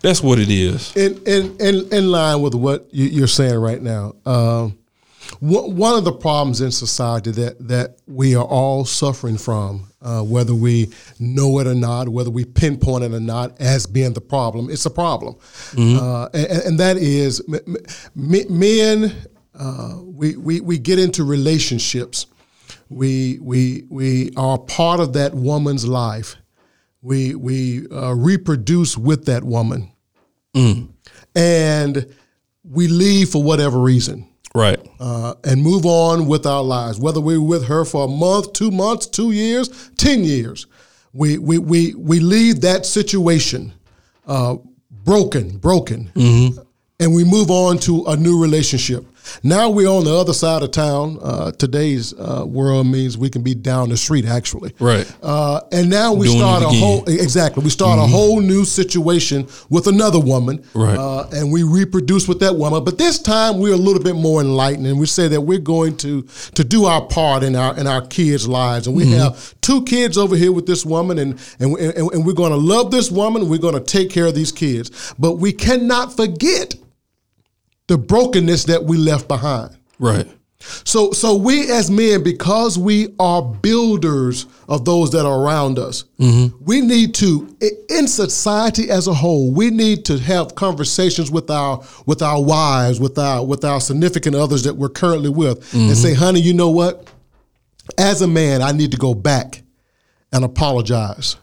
That's 0.01 0.21
what 0.21 0.39
it 0.39 0.49
is. 0.49 0.95
in 0.95 1.21
in 1.25 1.55
in, 1.59 1.87
in 1.93 2.11
line 2.11 2.41
with 2.41 2.53
what 2.55 2.87
you, 2.91 3.05
you're 3.05 3.27
saying 3.27 3.57
right 3.59 3.81
now, 3.81 4.13
um, 4.25 4.77
one 5.39 5.97
of 5.97 6.03
the 6.03 6.11
problems 6.11 6.61
in 6.61 6.71
society 6.71 7.31
that 7.31 7.67
that 7.67 7.97
we 8.07 8.35
are 8.35 8.43
all 8.45 8.85
suffering 8.85 9.37
from, 9.37 9.87
uh, 10.01 10.21
whether 10.23 10.53
we 10.53 10.91
know 11.19 11.59
it 11.59 11.67
or 11.67 11.73
not, 11.75 12.09
whether 12.09 12.29
we 12.29 12.43
pinpoint 12.45 13.03
it 13.03 13.13
or 13.13 13.19
not, 13.19 13.59
as 13.61 13.85
being 13.85 14.13
the 14.13 14.21
problem, 14.21 14.69
it's 14.69 14.85
a 14.85 14.89
problem, 14.89 15.35
uh, 15.77 16.27
and, 16.33 16.51
and 16.63 16.79
that 16.79 16.97
is 16.97 17.41
m- 17.47 17.77
m- 18.17 18.59
men. 18.59 19.15
Uh, 19.57 19.95
we, 20.03 20.35
we 20.37 20.59
we 20.61 20.77
get 20.77 20.97
into 20.99 21.23
relationships. 21.23 22.25
We 22.89 23.39
we 23.41 23.85
we 23.89 24.31
are 24.37 24.57
part 24.57 24.99
of 24.99 25.13
that 25.13 25.33
woman's 25.33 25.87
life. 25.87 26.35
We 27.01 27.35
we 27.35 27.87
uh, 27.89 28.13
reproduce 28.13 28.97
with 28.97 29.25
that 29.25 29.43
woman 29.43 29.91
and 31.35 32.05
we 32.63 32.87
leave 32.87 33.29
for 33.29 33.41
whatever 33.41 33.79
reason 33.79 34.27
Right. 34.53 34.79
uh, 34.99 35.33
and 35.45 35.63
move 35.63 35.85
on 35.85 36.27
with 36.27 36.45
our 36.45 36.61
lives, 36.61 36.99
whether 36.99 37.21
we're 37.21 37.41
with 37.41 37.65
her 37.65 37.85
for 37.85 38.03
a 38.03 38.07
month, 38.07 38.51
two 38.53 38.69
months, 38.69 39.07
two 39.07 39.31
years, 39.31 39.69
10 39.97 40.23
years. 40.25 40.67
We, 41.13 41.37
we, 41.37 41.57
we, 41.57 41.93
we 41.95 42.19
leave 42.19 42.61
that 42.61 42.85
situation 42.85 43.73
uh, 44.27 44.57
broken, 45.05 45.57
broken, 45.57 46.11
and 46.99 47.13
we 47.15 47.23
move 47.23 47.49
on 47.49 47.77
to 47.79 48.03
a 48.07 48.15
new 48.17 48.41
relationship. 48.41 49.05
Now 49.43 49.69
we're 49.69 49.87
on 49.89 50.03
the 50.03 50.13
other 50.15 50.33
side 50.33 50.63
of 50.63 50.71
town. 50.71 51.19
Uh, 51.21 51.51
today's 51.51 52.13
uh, 52.13 52.45
world 52.47 52.87
means 52.87 53.17
we 53.17 53.29
can 53.29 53.41
be 53.41 53.53
down 53.55 53.89
the 53.89 53.97
street, 53.97 54.25
actually. 54.25 54.73
Right. 54.79 55.11
Uh, 55.21 55.61
and 55.71 55.89
now 55.89 56.13
we 56.13 56.27
Doing 56.27 56.39
start 56.39 56.63
a 56.63 56.67
whole 56.69 57.03
exactly. 57.07 57.63
We 57.63 57.69
start 57.69 57.99
a 57.99 58.07
whole 58.07 58.39
new 58.41 58.65
situation 58.65 59.47
with 59.69 59.87
another 59.87 60.19
woman, 60.19 60.63
Right. 60.73 60.97
Uh, 60.97 61.27
and 61.33 61.51
we 61.51 61.63
reproduce 61.63 62.27
with 62.27 62.39
that 62.39 62.55
woman. 62.55 62.83
But 62.83 62.97
this 62.97 63.19
time 63.19 63.59
we're 63.59 63.73
a 63.73 63.77
little 63.77 64.01
bit 64.03 64.15
more 64.15 64.41
enlightened, 64.41 64.87
and 64.87 64.99
we 64.99 65.05
say 65.05 65.27
that 65.27 65.41
we're 65.41 65.59
going 65.59 65.97
to 65.97 66.23
to 66.55 66.63
do 66.63 66.85
our 66.85 67.05
part 67.05 67.43
in 67.43 67.55
our 67.55 67.77
in 67.77 67.87
our 67.87 68.05
kids' 68.07 68.47
lives. 68.47 68.87
And 68.87 68.95
we 68.95 69.01
Mm-hmm. 69.01 69.19
have 69.19 69.55
two 69.61 69.83
kids 69.83 70.17
over 70.17 70.35
here 70.35 70.51
with 70.51 70.65
this 70.67 70.85
woman, 70.85 71.17
and 71.19 71.39
and 71.59 71.75
and, 71.77 72.11
and 72.11 72.25
we're 72.25 72.33
going 72.33 72.51
to 72.51 72.57
love 72.57 72.91
this 72.91 73.09
woman. 73.11 73.49
We're 73.49 73.57
going 73.59 73.73
to 73.73 73.79
take 73.81 74.09
care 74.09 74.27
of 74.27 74.35
these 74.35 74.51
kids, 74.51 75.13
but 75.17 75.33
we 75.33 75.51
cannot 75.51 76.15
forget 76.15 76.75
the 77.91 77.97
brokenness 77.97 78.63
that 78.63 78.85
we 78.85 78.95
left 78.95 79.27
behind. 79.27 79.75
Right. 79.99 80.25
So, 80.85 81.11
so 81.11 81.35
we 81.35 81.69
as 81.69 81.91
men, 81.91 82.23
because 82.23 82.77
we 82.77 83.13
are 83.19 83.41
builders 83.41 84.45
of 84.69 84.85
those 84.85 85.11
that 85.11 85.25
are 85.25 85.43
around 85.43 85.77
us, 85.77 86.05
mm-hmm. 86.17 86.55
we 86.63 86.79
need 86.79 87.13
to, 87.15 87.53
in 87.89 88.07
society 88.07 88.89
as 88.89 89.07
a 89.07 89.13
whole, 89.13 89.51
we 89.51 89.71
need 89.71 90.05
to 90.05 90.19
have 90.19 90.55
conversations 90.55 91.29
with 91.29 91.49
our 91.49 91.83
with 92.05 92.21
our 92.21 92.41
wives, 92.41 93.01
with 93.01 93.17
our 93.17 93.45
with 93.45 93.65
our 93.65 93.81
significant 93.81 94.37
others 94.37 94.63
that 94.63 94.75
we're 94.75 94.87
currently 94.87 95.29
with, 95.29 95.57
and 95.73 95.83
mm-hmm. 95.83 95.93
say, 95.93 96.13
"Honey, 96.13 96.39
you 96.39 96.53
know 96.53 96.69
what? 96.69 97.09
As 97.97 98.21
a 98.21 98.27
man, 98.27 98.61
I 98.61 98.71
need 98.71 98.91
to 98.91 98.97
go 98.97 99.13
back 99.13 99.63
and 100.31 100.45
apologize 100.45 101.35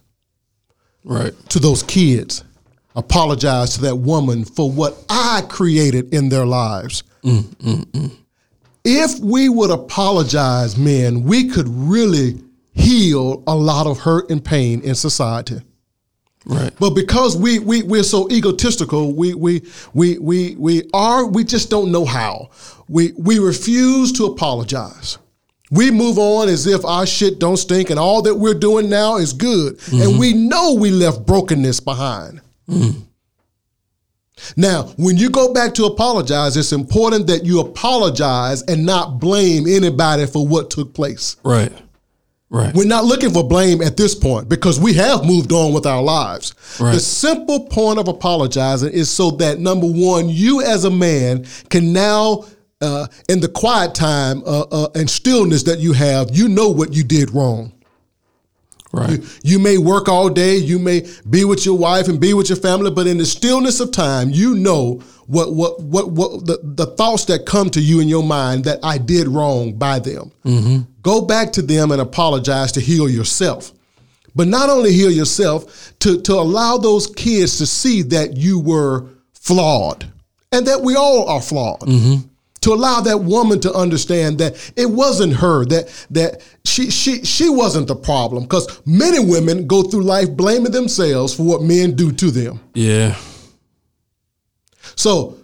Right. 1.04 1.34
to 1.50 1.58
those 1.58 1.82
kids, 1.82 2.42
apologize 2.98 3.74
to 3.74 3.80
that 3.82 3.96
woman 3.96 4.44
for 4.44 4.70
what 4.70 5.02
I 5.08 5.42
created 5.48 6.12
in 6.12 6.28
their 6.28 6.44
lives." 6.44 7.02
Mm, 7.22 7.44
mm, 7.56 7.84
mm. 7.86 8.10
if 8.84 9.18
we 9.20 9.48
would 9.48 9.70
apologize, 9.70 10.76
men, 10.76 11.24
we 11.24 11.48
could 11.48 11.68
really 11.68 12.42
heal 12.72 13.42
a 13.46 13.54
lot 13.54 13.86
of 13.86 13.98
hurt 13.98 14.30
and 14.30 14.44
pain 14.44 14.80
in 14.82 14.94
society. 14.94 15.60
Right. 16.46 16.72
But 16.80 16.90
because 16.90 17.36
we 17.36 17.58
we 17.58 17.82
we're 17.82 18.02
so 18.02 18.30
egotistical, 18.30 19.12
we 19.12 19.34
we 19.34 19.62
we 19.92 20.18
we 20.18 20.54
we 20.56 20.88
are 20.94 21.26
we 21.26 21.44
just 21.44 21.68
don't 21.68 21.92
know 21.92 22.04
how. 22.04 22.50
We 22.88 23.12
we 23.18 23.38
refuse 23.38 24.12
to 24.12 24.24
apologize. 24.26 25.18
We 25.70 25.90
move 25.90 26.16
on 26.18 26.48
as 26.48 26.66
if 26.66 26.84
our 26.86 27.04
shit 27.04 27.38
don't 27.38 27.58
stink 27.58 27.90
and 27.90 27.98
all 27.98 28.22
that 28.22 28.34
we're 28.34 28.54
doing 28.54 28.88
now 28.88 29.16
is 29.16 29.34
good. 29.34 29.74
And 29.92 30.00
mm-hmm. 30.00 30.18
we 30.18 30.32
know 30.32 30.72
we 30.72 30.90
left 30.90 31.26
brokenness 31.26 31.80
behind. 31.80 32.40
Now, 34.56 34.84
when 34.96 35.16
you 35.16 35.30
go 35.30 35.52
back 35.52 35.74
to 35.74 35.84
apologize, 35.84 36.56
it's 36.56 36.72
important 36.72 37.26
that 37.26 37.44
you 37.44 37.60
apologize 37.60 38.62
and 38.62 38.86
not 38.86 39.18
blame 39.18 39.66
anybody 39.66 40.26
for 40.26 40.46
what 40.46 40.70
took 40.70 40.94
place. 40.94 41.36
Right. 41.44 41.72
Right. 42.50 42.74
We're 42.74 42.86
not 42.86 43.04
looking 43.04 43.30
for 43.30 43.46
blame 43.46 43.82
at 43.82 43.98
this 43.98 44.14
point 44.14 44.48
because 44.48 44.80
we 44.80 44.94
have 44.94 45.22
moved 45.24 45.52
on 45.52 45.74
with 45.74 45.84
our 45.84 46.02
lives. 46.02 46.54
Right. 46.80 46.94
The 46.94 47.00
simple 47.00 47.66
point 47.66 47.98
of 47.98 48.08
apologizing 48.08 48.92
is 48.92 49.10
so 49.10 49.32
that 49.32 49.58
number 49.58 49.86
one, 49.86 50.30
you 50.30 50.62
as 50.62 50.84
a 50.84 50.90
man 50.90 51.44
can 51.68 51.92
now, 51.92 52.46
uh, 52.80 53.06
in 53.28 53.40
the 53.40 53.48
quiet 53.48 53.94
time 53.94 54.42
uh, 54.46 54.64
uh, 54.70 54.88
and 54.94 55.10
stillness 55.10 55.64
that 55.64 55.80
you 55.80 55.92
have, 55.92 56.34
you 56.34 56.48
know 56.48 56.70
what 56.70 56.94
you 56.94 57.04
did 57.04 57.34
wrong. 57.34 57.72
Right. 58.92 59.10
You, 59.10 59.26
you 59.42 59.58
may 59.58 59.78
work 59.78 60.08
all 60.08 60.28
day, 60.30 60.56
you 60.56 60.78
may 60.78 61.06
be 61.28 61.44
with 61.44 61.64
your 61.66 61.76
wife 61.76 62.08
and 62.08 62.20
be 62.20 62.34
with 62.34 62.48
your 62.48 62.58
family, 62.58 62.90
but 62.90 63.06
in 63.06 63.18
the 63.18 63.26
stillness 63.26 63.80
of 63.80 63.92
time, 63.92 64.30
you 64.30 64.54
know 64.54 65.02
what 65.26 65.52
what 65.52 65.80
what 65.80 66.10
what 66.10 66.46
the, 66.46 66.58
the 66.62 66.86
thoughts 66.86 67.26
that 67.26 67.44
come 67.44 67.68
to 67.70 67.80
you 67.80 68.00
in 68.00 68.08
your 68.08 68.22
mind 68.22 68.64
that 68.64 68.78
I 68.82 68.98
did 68.98 69.28
wrong 69.28 69.74
by 69.74 69.98
them. 69.98 70.32
Mm-hmm. 70.44 70.90
Go 71.02 71.20
back 71.20 71.52
to 71.52 71.62
them 71.62 71.90
and 71.90 72.00
apologize 72.00 72.72
to 72.72 72.80
heal 72.80 73.08
yourself. 73.08 73.72
But 74.34 74.48
not 74.48 74.70
only 74.70 74.92
heal 74.92 75.10
yourself, 75.10 75.92
to, 76.00 76.20
to 76.22 76.32
allow 76.34 76.78
those 76.78 77.08
kids 77.08 77.58
to 77.58 77.66
see 77.66 78.02
that 78.02 78.36
you 78.36 78.60
were 78.60 79.08
flawed 79.32 80.06
and 80.52 80.66
that 80.66 80.80
we 80.82 80.94
all 80.96 81.28
are 81.28 81.42
flawed 81.42 81.80
mm-hmm. 81.80 82.26
To 82.60 82.72
allow 82.72 83.00
that 83.00 83.18
woman 83.20 83.60
to 83.60 83.72
understand 83.72 84.38
that 84.38 84.72
it 84.76 84.86
wasn't 84.86 85.32
her 85.34 85.64
that 85.66 86.06
that 86.10 86.42
she 86.64 86.90
she 86.90 87.24
she 87.24 87.48
wasn't 87.48 87.86
the 87.88 87.96
problem. 87.96 88.42
Because 88.44 88.80
many 88.86 89.18
women 89.20 89.66
go 89.66 89.82
through 89.82 90.02
life 90.02 90.30
blaming 90.30 90.72
themselves 90.72 91.34
for 91.34 91.42
what 91.44 91.62
men 91.62 91.94
do 91.94 92.12
to 92.12 92.30
them. 92.30 92.60
Yeah. 92.74 93.14
so 94.96 95.36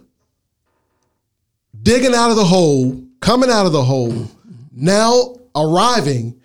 digging 1.83 2.15
out 2.15 2.31
of 2.31 2.35
the 2.35 2.43
hole 2.43 3.01
coming 3.21 3.49
out 3.49 3.65
of 3.65 3.71
the 3.71 3.83
hole 3.83 4.27
now 4.71 5.35
arriving 5.55 6.39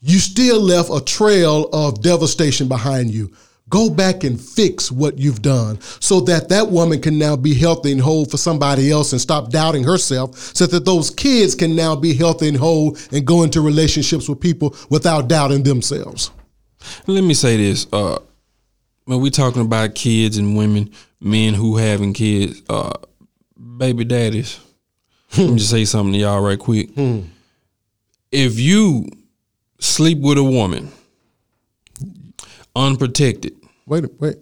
you 0.00 0.18
still 0.18 0.60
left 0.60 0.90
a 0.90 1.00
trail 1.04 1.68
of 1.72 2.02
devastation 2.02 2.66
behind 2.68 3.10
you 3.10 3.30
go 3.70 3.88
back 3.88 4.24
and 4.24 4.40
fix 4.40 4.90
what 4.92 5.16
you've 5.18 5.40
done 5.40 5.80
so 5.80 6.20
that 6.20 6.48
that 6.48 6.68
woman 6.70 7.00
can 7.00 7.16
now 7.18 7.36
be 7.36 7.54
healthy 7.54 7.92
and 7.92 8.00
whole 8.00 8.24
for 8.26 8.36
somebody 8.36 8.90
else 8.90 9.12
and 9.12 9.20
stop 9.20 9.50
doubting 9.50 9.84
herself 9.84 10.36
so 10.36 10.66
that 10.66 10.84
those 10.84 11.08
kids 11.10 11.54
can 11.54 11.74
now 11.76 11.94
be 11.96 12.12
healthy 12.12 12.48
and 12.48 12.56
whole 12.56 12.96
and 13.12 13.24
go 13.26 13.42
into 13.44 13.60
relationships 13.60 14.28
with 14.28 14.40
people 14.40 14.74
without 14.90 15.28
doubting 15.28 15.62
themselves 15.62 16.30
Let 17.06 17.22
me 17.24 17.34
say 17.34 17.56
this. 17.56 17.86
Uh 17.92 18.18
when 19.04 19.20
we're 19.20 19.30
talking 19.30 19.62
about 19.62 19.94
kids 19.94 20.36
and 20.38 20.56
women, 20.56 20.90
men 21.20 21.54
who 21.54 21.76
having 21.76 22.12
kids, 22.12 22.62
uh 22.68 22.92
baby 23.78 24.04
daddies. 24.04 24.58
Let 25.36 25.50
me 25.50 25.56
just 25.58 25.70
say 25.70 25.84
something 25.84 26.12
to 26.12 26.18
y'all 26.18 26.40
right 26.40 26.58
quick. 26.58 26.90
If 28.32 28.58
you 28.58 29.08
sleep 29.78 30.18
with 30.18 30.38
a 30.38 30.44
woman 30.44 30.90
unprotected, 32.76 33.56
wait 33.90 34.04
wait 34.18 34.36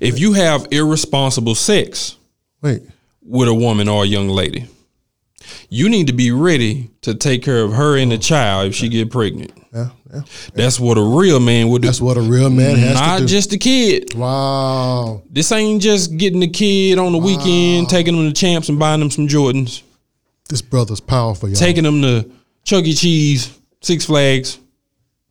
if 0.00 0.18
you 0.18 0.32
have 0.32 0.66
irresponsible 0.70 1.54
sex 1.54 2.16
wait 2.62 2.82
with 3.22 3.48
a 3.48 3.54
woman 3.54 3.88
or 3.88 4.04
a 4.04 4.06
young 4.06 4.28
lady, 4.28 4.66
you 5.68 5.90
need 5.90 6.06
to 6.06 6.14
be 6.14 6.30
ready 6.30 6.90
to 7.02 7.14
take 7.14 7.42
care 7.42 7.60
of 7.62 7.74
her 7.74 7.96
and 7.98 8.10
the 8.10 8.16
child 8.16 8.68
if 8.68 8.74
she 8.74 8.88
get 8.88 9.10
pregnant. 9.10 9.52
yeah, 9.72 9.90
yeah. 10.12 10.22
That's 10.54 10.80
what 10.80 10.96
a 10.96 11.02
real 11.02 11.38
man 11.40 11.68
would 11.68 11.82
do. 11.82 11.88
that's 11.88 12.00
what 12.00 12.16
a 12.16 12.22
real 12.22 12.48
man 12.48 12.76
has 12.76 12.94
Not 12.94 13.18
to 13.18 13.22
do 13.24 13.28
just 13.28 13.50
the 13.50 13.58
kid. 13.58 14.14
wow 14.14 15.22
This 15.28 15.52
ain't 15.52 15.82
just 15.82 16.16
getting 16.16 16.40
the 16.40 16.48
kid 16.48 16.98
on 16.98 17.12
the 17.12 17.18
weekend, 17.18 17.90
taking 17.90 18.16
them 18.16 18.26
to 18.26 18.32
champs 18.32 18.70
and 18.70 18.78
buying 18.78 19.00
them 19.00 19.10
some 19.10 19.28
Jordans, 19.28 19.82
this 20.48 20.62
brother's 20.62 21.00
powerful 21.00 21.48
y'all 21.50 21.56
taking 21.56 21.84
them 21.84 22.00
to 22.00 22.30
Chuck 22.64 22.84
E. 22.84 22.94
Cheese, 22.94 23.58
Six 23.82 24.06
Flags, 24.06 24.58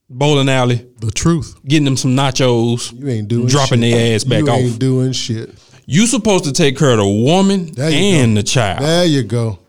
bowling 0.10 0.50
alley, 0.50 0.88
the 1.00 1.12
truth 1.12 1.60
getting 1.66 1.86
them 1.86 1.98
some 1.98 2.12
nachos, 2.16 2.98
you 2.98 3.08
ain't 3.10 3.28
doing 3.28 3.48
dropping 3.48 3.82
shit. 3.82 3.92
their 3.94 4.16
ass 4.16 4.24
back 4.24 4.44
off. 4.44 4.48
you 4.48 4.54
off. 4.54 4.60
ain't 4.60 4.80
doing 4.80 5.12
shit 5.12 5.50
You 5.86 6.08
supposed 6.08 6.46
to 6.46 6.54
take 6.54 6.78
care 6.78 6.92
of 6.92 6.98
the 6.98 7.08
woman 7.08 7.72
There 7.74 7.90
you 7.90 7.98
and 8.20 8.36
the 8.38 8.44
child. 8.44 8.84
there 8.84 9.06
you 9.06 9.24
go 9.24 9.60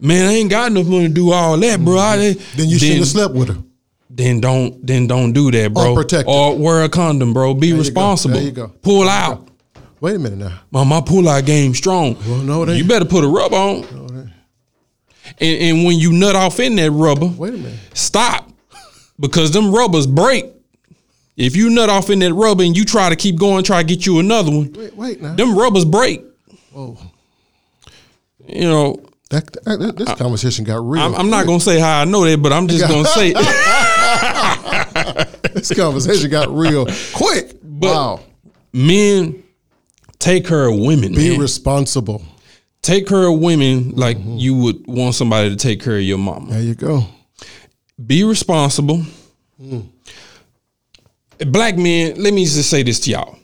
Man, 0.00 0.26
I 0.28 0.32
ain't 0.32 0.50
got 0.50 0.70
enough 0.72 0.86
money 0.86 1.06
to 1.06 1.14
do 1.14 1.30
all 1.30 1.56
that, 1.56 1.80
bro. 1.84 1.96
I, 1.96 2.16
mm-hmm. 2.16 2.56
then 2.58 2.68
you 2.68 2.78
shouldn't 2.78 2.98
have 2.98 3.06
slept 3.08 3.34
with 3.34 3.48
her 3.50 3.62
Then 4.10 4.40
don't 4.40 4.84
then 4.84 5.06
don't 5.06 5.32
do 5.32 5.50
that, 5.52 5.72
bro. 5.72 5.90
Unprotected. 5.90 6.26
Or 6.28 6.58
wear 6.58 6.82
a 6.82 6.88
condom, 6.88 7.32
bro. 7.32 7.54
Be 7.54 7.68
you 7.68 7.74
go. 7.74 7.78
responsible. 7.78 8.34
There 8.34 8.42
you 8.44 8.50
go. 8.50 8.68
Pull 8.82 9.08
out. 9.08 9.48
wait 10.00 10.16
a 10.16 10.18
minute 10.18 10.38
now 10.38 10.60
My 10.70 10.82
my 10.84 11.00
pull 11.00 11.28
out 11.28 11.44
game 11.46 11.72
strong. 11.74 12.16
Well, 12.28 12.38
no, 12.38 12.64
it 12.64 12.70
ain't. 12.70 12.78
you 12.78 12.84
better 12.84 13.04
put 13.04 13.22
a 13.24 13.28
rubber 13.28 13.56
on. 13.56 13.84
and, 15.38 15.62
and 15.62 15.84
when 15.84 15.98
you 15.98 16.12
nut 16.12 16.34
off 16.36 16.58
in 16.60 16.74
that 16.76 16.90
rubber, 16.90 17.26
wait 17.26 17.54
a 17.54 17.56
minute 17.58 17.78
stop. 17.94 18.51
Because 19.22 19.52
them 19.52 19.74
rubbers 19.74 20.06
break. 20.06 20.44
If 21.36 21.56
you 21.56 21.70
nut 21.70 21.88
off 21.88 22.10
in 22.10 22.18
that 22.18 22.34
rubber 22.34 22.62
and 22.64 22.76
you 22.76 22.84
try 22.84 23.08
to 23.08 23.16
keep 23.16 23.38
going, 23.38 23.64
try 23.64 23.80
to 23.82 23.88
get 23.88 24.04
you 24.04 24.18
another 24.18 24.50
one, 24.50 24.70
wait 24.74 24.94
wait 24.94 25.22
now 25.22 25.34
them 25.34 25.56
rubbers 25.56 25.86
break. 25.86 26.22
Whoa. 26.72 26.98
You 28.46 28.68
know, 28.68 29.02
That, 29.30 29.50
that- 29.64 29.96
this 29.96 30.12
conversation 30.14 30.66
got 30.66 30.86
real. 30.86 31.00
I'm, 31.02 31.14
I'm 31.14 31.30
not 31.30 31.46
gonna 31.46 31.60
say 31.60 31.80
how 31.80 32.00
I 32.00 32.04
know 32.04 32.26
that, 32.26 32.42
but 32.42 32.52
I'm 32.52 32.68
just 32.68 32.86
gonna 32.86 33.08
say 33.08 33.32
this 35.54 35.72
conversation 35.74 36.28
got 36.30 36.50
real 36.50 36.86
quick. 37.14 37.52
wow. 37.62 38.20
men 38.74 39.42
take 40.18 40.46
care 40.46 40.66
of 40.66 40.78
women. 40.78 41.14
Be 41.14 41.30
man. 41.30 41.40
responsible. 41.40 42.22
take 42.82 43.06
care 43.06 43.26
of 43.26 43.38
women 43.38 43.92
like 43.92 44.18
you 44.20 44.54
would 44.56 44.86
want 44.86 45.14
somebody 45.14 45.48
to 45.50 45.56
take 45.56 45.82
care 45.82 45.96
of 45.96 46.02
your 46.02 46.18
mama. 46.18 46.50
There 46.52 46.62
you 46.62 46.74
go. 46.74 47.06
Be 48.06 48.24
responsible. 48.24 49.02
Black 51.38 51.76
men, 51.76 52.22
let 52.22 52.32
me 52.32 52.44
just 52.44 52.70
say 52.70 52.82
this 52.82 53.00
to 53.00 53.10
y'all, 53.10 53.38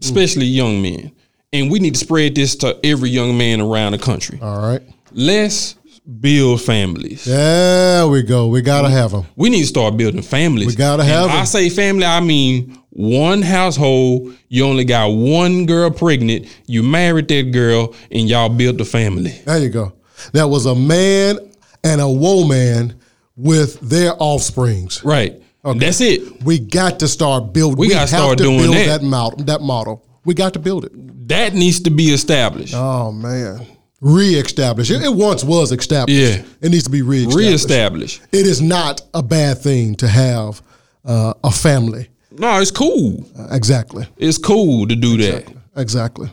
especially 0.00 0.46
young 0.46 0.80
men, 0.80 1.12
and 1.52 1.70
we 1.70 1.78
need 1.78 1.94
to 1.94 2.00
spread 2.00 2.34
this 2.34 2.54
to 2.56 2.78
every 2.84 3.10
young 3.10 3.36
man 3.36 3.60
around 3.60 3.92
the 3.92 3.98
country. 3.98 4.38
All 4.40 4.60
right. 4.60 4.82
Let's 5.12 5.74
build 6.20 6.62
families. 6.62 7.24
There 7.24 8.06
we 8.08 8.22
go. 8.22 8.48
We 8.48 8.62
gotta 8.62 8.88
have 8.88 9.12
them. 9.12 9.26
We 9.36 9.50
need 9.50 9.62
to 9.62 9.66
start 9.66 9.96
building 9.96 10.22
families. 10.22 10.68
We 10.68 10.74
gotta 10.74 11.02
And 11.02 11.10
have 11.10 11.30
I 11.30 11.44
say 11.44 11.68
family, 11.68 12.04
I 12.04 12.20
mean 12.20 12.78
one 12.90 13.42
household. 13.42 14.34
You 14.48 14.64
only 14.64 14.84
got 14.84 15.08
one 15.08 15.66
girl 15.66 15.90
pregnant. 15.90 16.46
You 16.66 16.82
married 16.82 17.28
that 17.28 17.52
girl, 17.52 17.94
and 18.10 18.28
y'all 18.28 18.48
built 18.48 18.80
a 18.80 18.84
family. 18.84 19.30
There 19.44 19.58
you 19.58 19.68
go. 19.70 19.92
That 20.32 20.44
was 20.44 20.66
a 20.66 20.74
man 20.74 21.38
and 21.82 22.00
a 22.00 22.08
woman 22.08 22.99
with 23.40 23.80
their 23.80 24.12
offsprings. 24.18 25.04
Right. 25.04 25.42
That's 25.62 26.00
it. 26.00 26.42
We 26.42 26.58
got 26.58 27.00
to 27.00 27.08
start 27.08 27.52
building. 27.52 27.78
We 27.78 27.90
gotta 27.90 28.06
start 28.06 28.38
doing 28.38 28.58
build 28.60 28.74
that. 28.76 29.00
that 29.00 29.02
model. 29.02 29.44
That 29.44 29.60
model. 29.60 30.06
We 30.24 30.34
got 30.34 30.54
to 30.54 30.58
build 30.58 30.84
it. 30.84 31.28
That 31.28 31.54
needs 31.54 31.80
to 31.80 31.90
be 31.90 32.04
established. 32.06 32.74
Oh 32.74 33.12
man, 33.12 33.66
re-establish 34.00 34.90
it. 34.90 35.02
It 35.02 35.12
once 35.12 35.44
was 35.44 35.70
established. 35.72 36.18
Yeah. 36.18 36.44
it 36.60 36.70
needs 36.70 36.84
to 36.84 36.90
be 36.90 37.02
re-established. 37.02 37.36
Reestablish. 37.36 38.20
It 38.32 38.46
is 38.46 38.60
not 38.60 39.02
a 39.14 39.22
bad 39.22 39.58
thing 39.58 39.94
to 39.96 40.08
have 40.08 40.62
uh, 41.04 41.34
a 41.44 41.50
family. 41.50 42.08
No, 42.32 42.60
it's 42.60 42.70
cool. 42.70 43.26
Uh, 43.38 43.48
exactly. 43.50 44.06
It's 44.16 44.38
cool 44.38 44.86
to 44.86 44.96
do 44.96 45.16
that. 45.18 45.52
Exactly. 45.76 46.30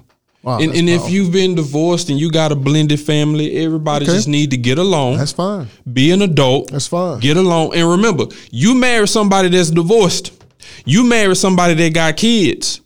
Wow, 0.47 0.59
and 0.59 0.73
and 0.73 0.89
if 0.89 1.09
you've 1.09 1.33
been 1.33 1.55
divorced 1.55 2.09
and 2.09 2.17
you 2.17 2.31
got 2.31 2.53
a 2.53 2.55
blended 2.55 3.01
family, 3.01 3.57
everybody 3.57 4.05
Okay. 4.05 4.13
just 4.15 4.29
need 4.29 4.51
to 4.51 4.57
get 4.57 4.77
along. 4.77 5.17
That's 5.17 5.33
fine. 5.33 5.67
be 5.91 6.11
an 6.11 6.21
adult. 6.21 6.71
That's 6.71 6.87
fine. 6.87 7.19
Get 7.19 7.35
along. 7.35 7.75
And 7.75 7.89
remember, 7.89 8.27
you 8.49 8.73
marry 8.73 9.09
somebody 9.09 9.49
that's 9.49 9.71
divorced. 9.71 10.31
You 10.85 11.03
marry 11.03 11.35
somebody 11.35 11.73
that 11.73 11.93
got 11.93 12.15
kids. 12.15 12.79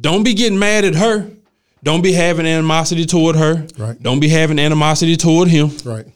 Don't 0.00 0.22
be 0.22 0.34
getting 0.34 0.56
mad 0.58 0.84
at 0.84 0.94
her. 0.94 1.28
Don't 1.82 2.00
be 2.00 2.12
having 2.12 2.46
animosity 2.46 3.04
toward 3.06 3.34
her. 3.36 3.66
Right. 3.76 4.00
Don't 4.00 4.20
be 4.20 4.28
having 4.28 4.60
animosity 4.60 5.16
toward 5.16 5.48
him. 5.48 5.70
Right. 5.84 6.06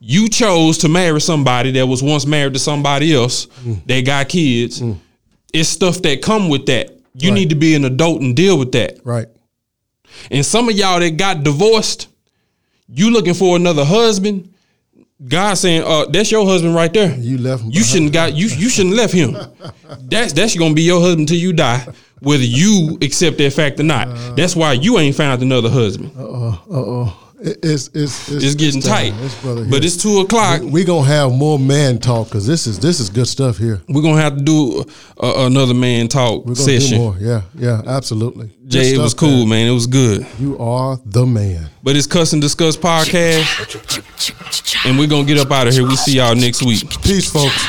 You 0.00 0.28
chose 0.30 0.78
to 0.78 0.88
marry 0.88 1.20
somebody 1.20 1.72
that 1.72 1.86
was 1.86 2.02
once 2.02 2.24
married 2.26 2.54
to 2.54 2.58
somebody 2.58 3.14
else 3.14 3.48
Mm. 3.66 3.86
that 3.86 4.00
got 4.06 4.28
kids. 4.30 4.82
It's 5.52 5.68
stuff 5.68 6.00
that 6.02 6.22
come 6.22 6.48
with 6.48 6.64
that. 6.66 6.88
You 7.18 7.28
Right. 7.28 7.34
need 7.40 7.50
to 7.50 7.54
be 7.56 7.74
an 7.74 7.84
adult 7.84 8.22
and 8.22 8.34
deal 8.34 8.56
with 8.58 8.72
that. 8.72 8.98
Right. 9.04 9.26
And 10.30 10.44
some 10.44 10.68
of 10.68 10.74
y'all 10.76 11.00
that 11.00 11.16
got 11.16 11.42
divorced, 11.42 12.08
you 12.88 13.10
looking 13.10 13.34
for 13.34 13.56
another 13.56 13.84
husband. 13.84 14.48
God 15.26 15.54
saying, 15.54 15.84
uh, 15.86 16.06
that's 16.06 16.32
your 16.32 16.44
husband 16.44 16.74
right 16.74 16.92
there. 16.92 17.14
You 17.16 17.38
left 17.38 17.62
him 17.62 17.70
You 17.70 17.84
shouldn't 17.84 18.12
got 18.12 18.34
you 18.34 18.48
you 18.48 18.68
shouldn't 18.68 18.96
left 18.96 19.12
him. 19.12 19.36
That's 20.02 20.32
that's 20.32 20.56
gonna 20.56 20.74
be 20.74 20.82
your 20.82 21.00
husband 21.00 21.28
till 21.28 21.38
you 21.38 21.52
die, 21.52 21.86
whether 22.20 22.42
you 22.42 22.98
accept 23.00 23.38
that 23.38 23.52
fact 23.52 23.78
or 23.78 23.84
not. 23.84 24.36
that's 24.36 24.56
why 24.56 24.72
you 24.72 24.98
ain't 24.98 25.14
found 25.14 25.40
another 25.42 25.70
husband. 25.70 26.10
Uh 26.16 26.56
oh. 26.70 27.18
It, 27.31 27.31
it's, 27.44 27.88
it's 27.94 28.28
it's 28.30 28.44
It's 28.44 28.54
getting 28.54 28.80
time. 28.80 29.12
tight. 29.12 29.20
This 29.20 29.40
brother 29.42 29.64
But 29.68 29.84
it's 29.84 29.96
two 30.00 30.18
o'clock. 30.20 30.62
we 30.62 30.84
gonna 30.84 31.06
have 31.06 31.32
more 31.32 31.58
man 31.58 31.98
talk 31.98 32.28
because 32.28 32.46
this 32.46 32.66
is 32.66 32.78
this 32.78 33.00
is 33.00 33.10
good 33.10 33.26
stuff 33.26 33.58
here. 33.58 33.80
We're 33.88 34.02
gonna 34.02 34.20
have 34.20 34.36
to 34.38 34.42
do 34.42 34.84
uh, 35.20 35.46
another 35.46 35.74
man 35.74 36.08
talk 36.08 36.40
We're 36.46 36.54
gonna 36.54 36.56
session. 36.56 36.98
do 36.98 36.98
more. 36.98 37.16
Yeah, 37.18 37.42
yeah, 37.54 37.82
absolutely. 37.86 38.48
Good 38.48 38.70
Jay, 38.70 38.94
it 38.94 38.98
was 38.98 39.14
cool, 39.14 39.40
man. 39.46 39.48
man. 39.48 39.66
It 39.68 39.74
was 39.74 39.86
good. 39.86 40.26
You 40.38 40.58
are 40.58 40.98
the 41.04 41.26
man. 41.26 41.68
But 41.82 41.96
it's 41.96 42.06
Cuss 42.06 42.32
and 42.32 42.40
Discuss 42.40 42.76
podcast, 42.76 44.84
and 44.86 44.98
we're 44.98 45.08
gonna 45.08 45.26
get 45.26 45.38
up 45.38 45.50
out 45.50 45.66
of 45.68 45.74
here. 45.74 45.86
We 45.86 45.96
see 45.96 46.16
y'all 46.16 46.34
next 46.34 46.62
week. 46.62 46.88
Peace, 47.02 47.30
folks. 47.30 47.66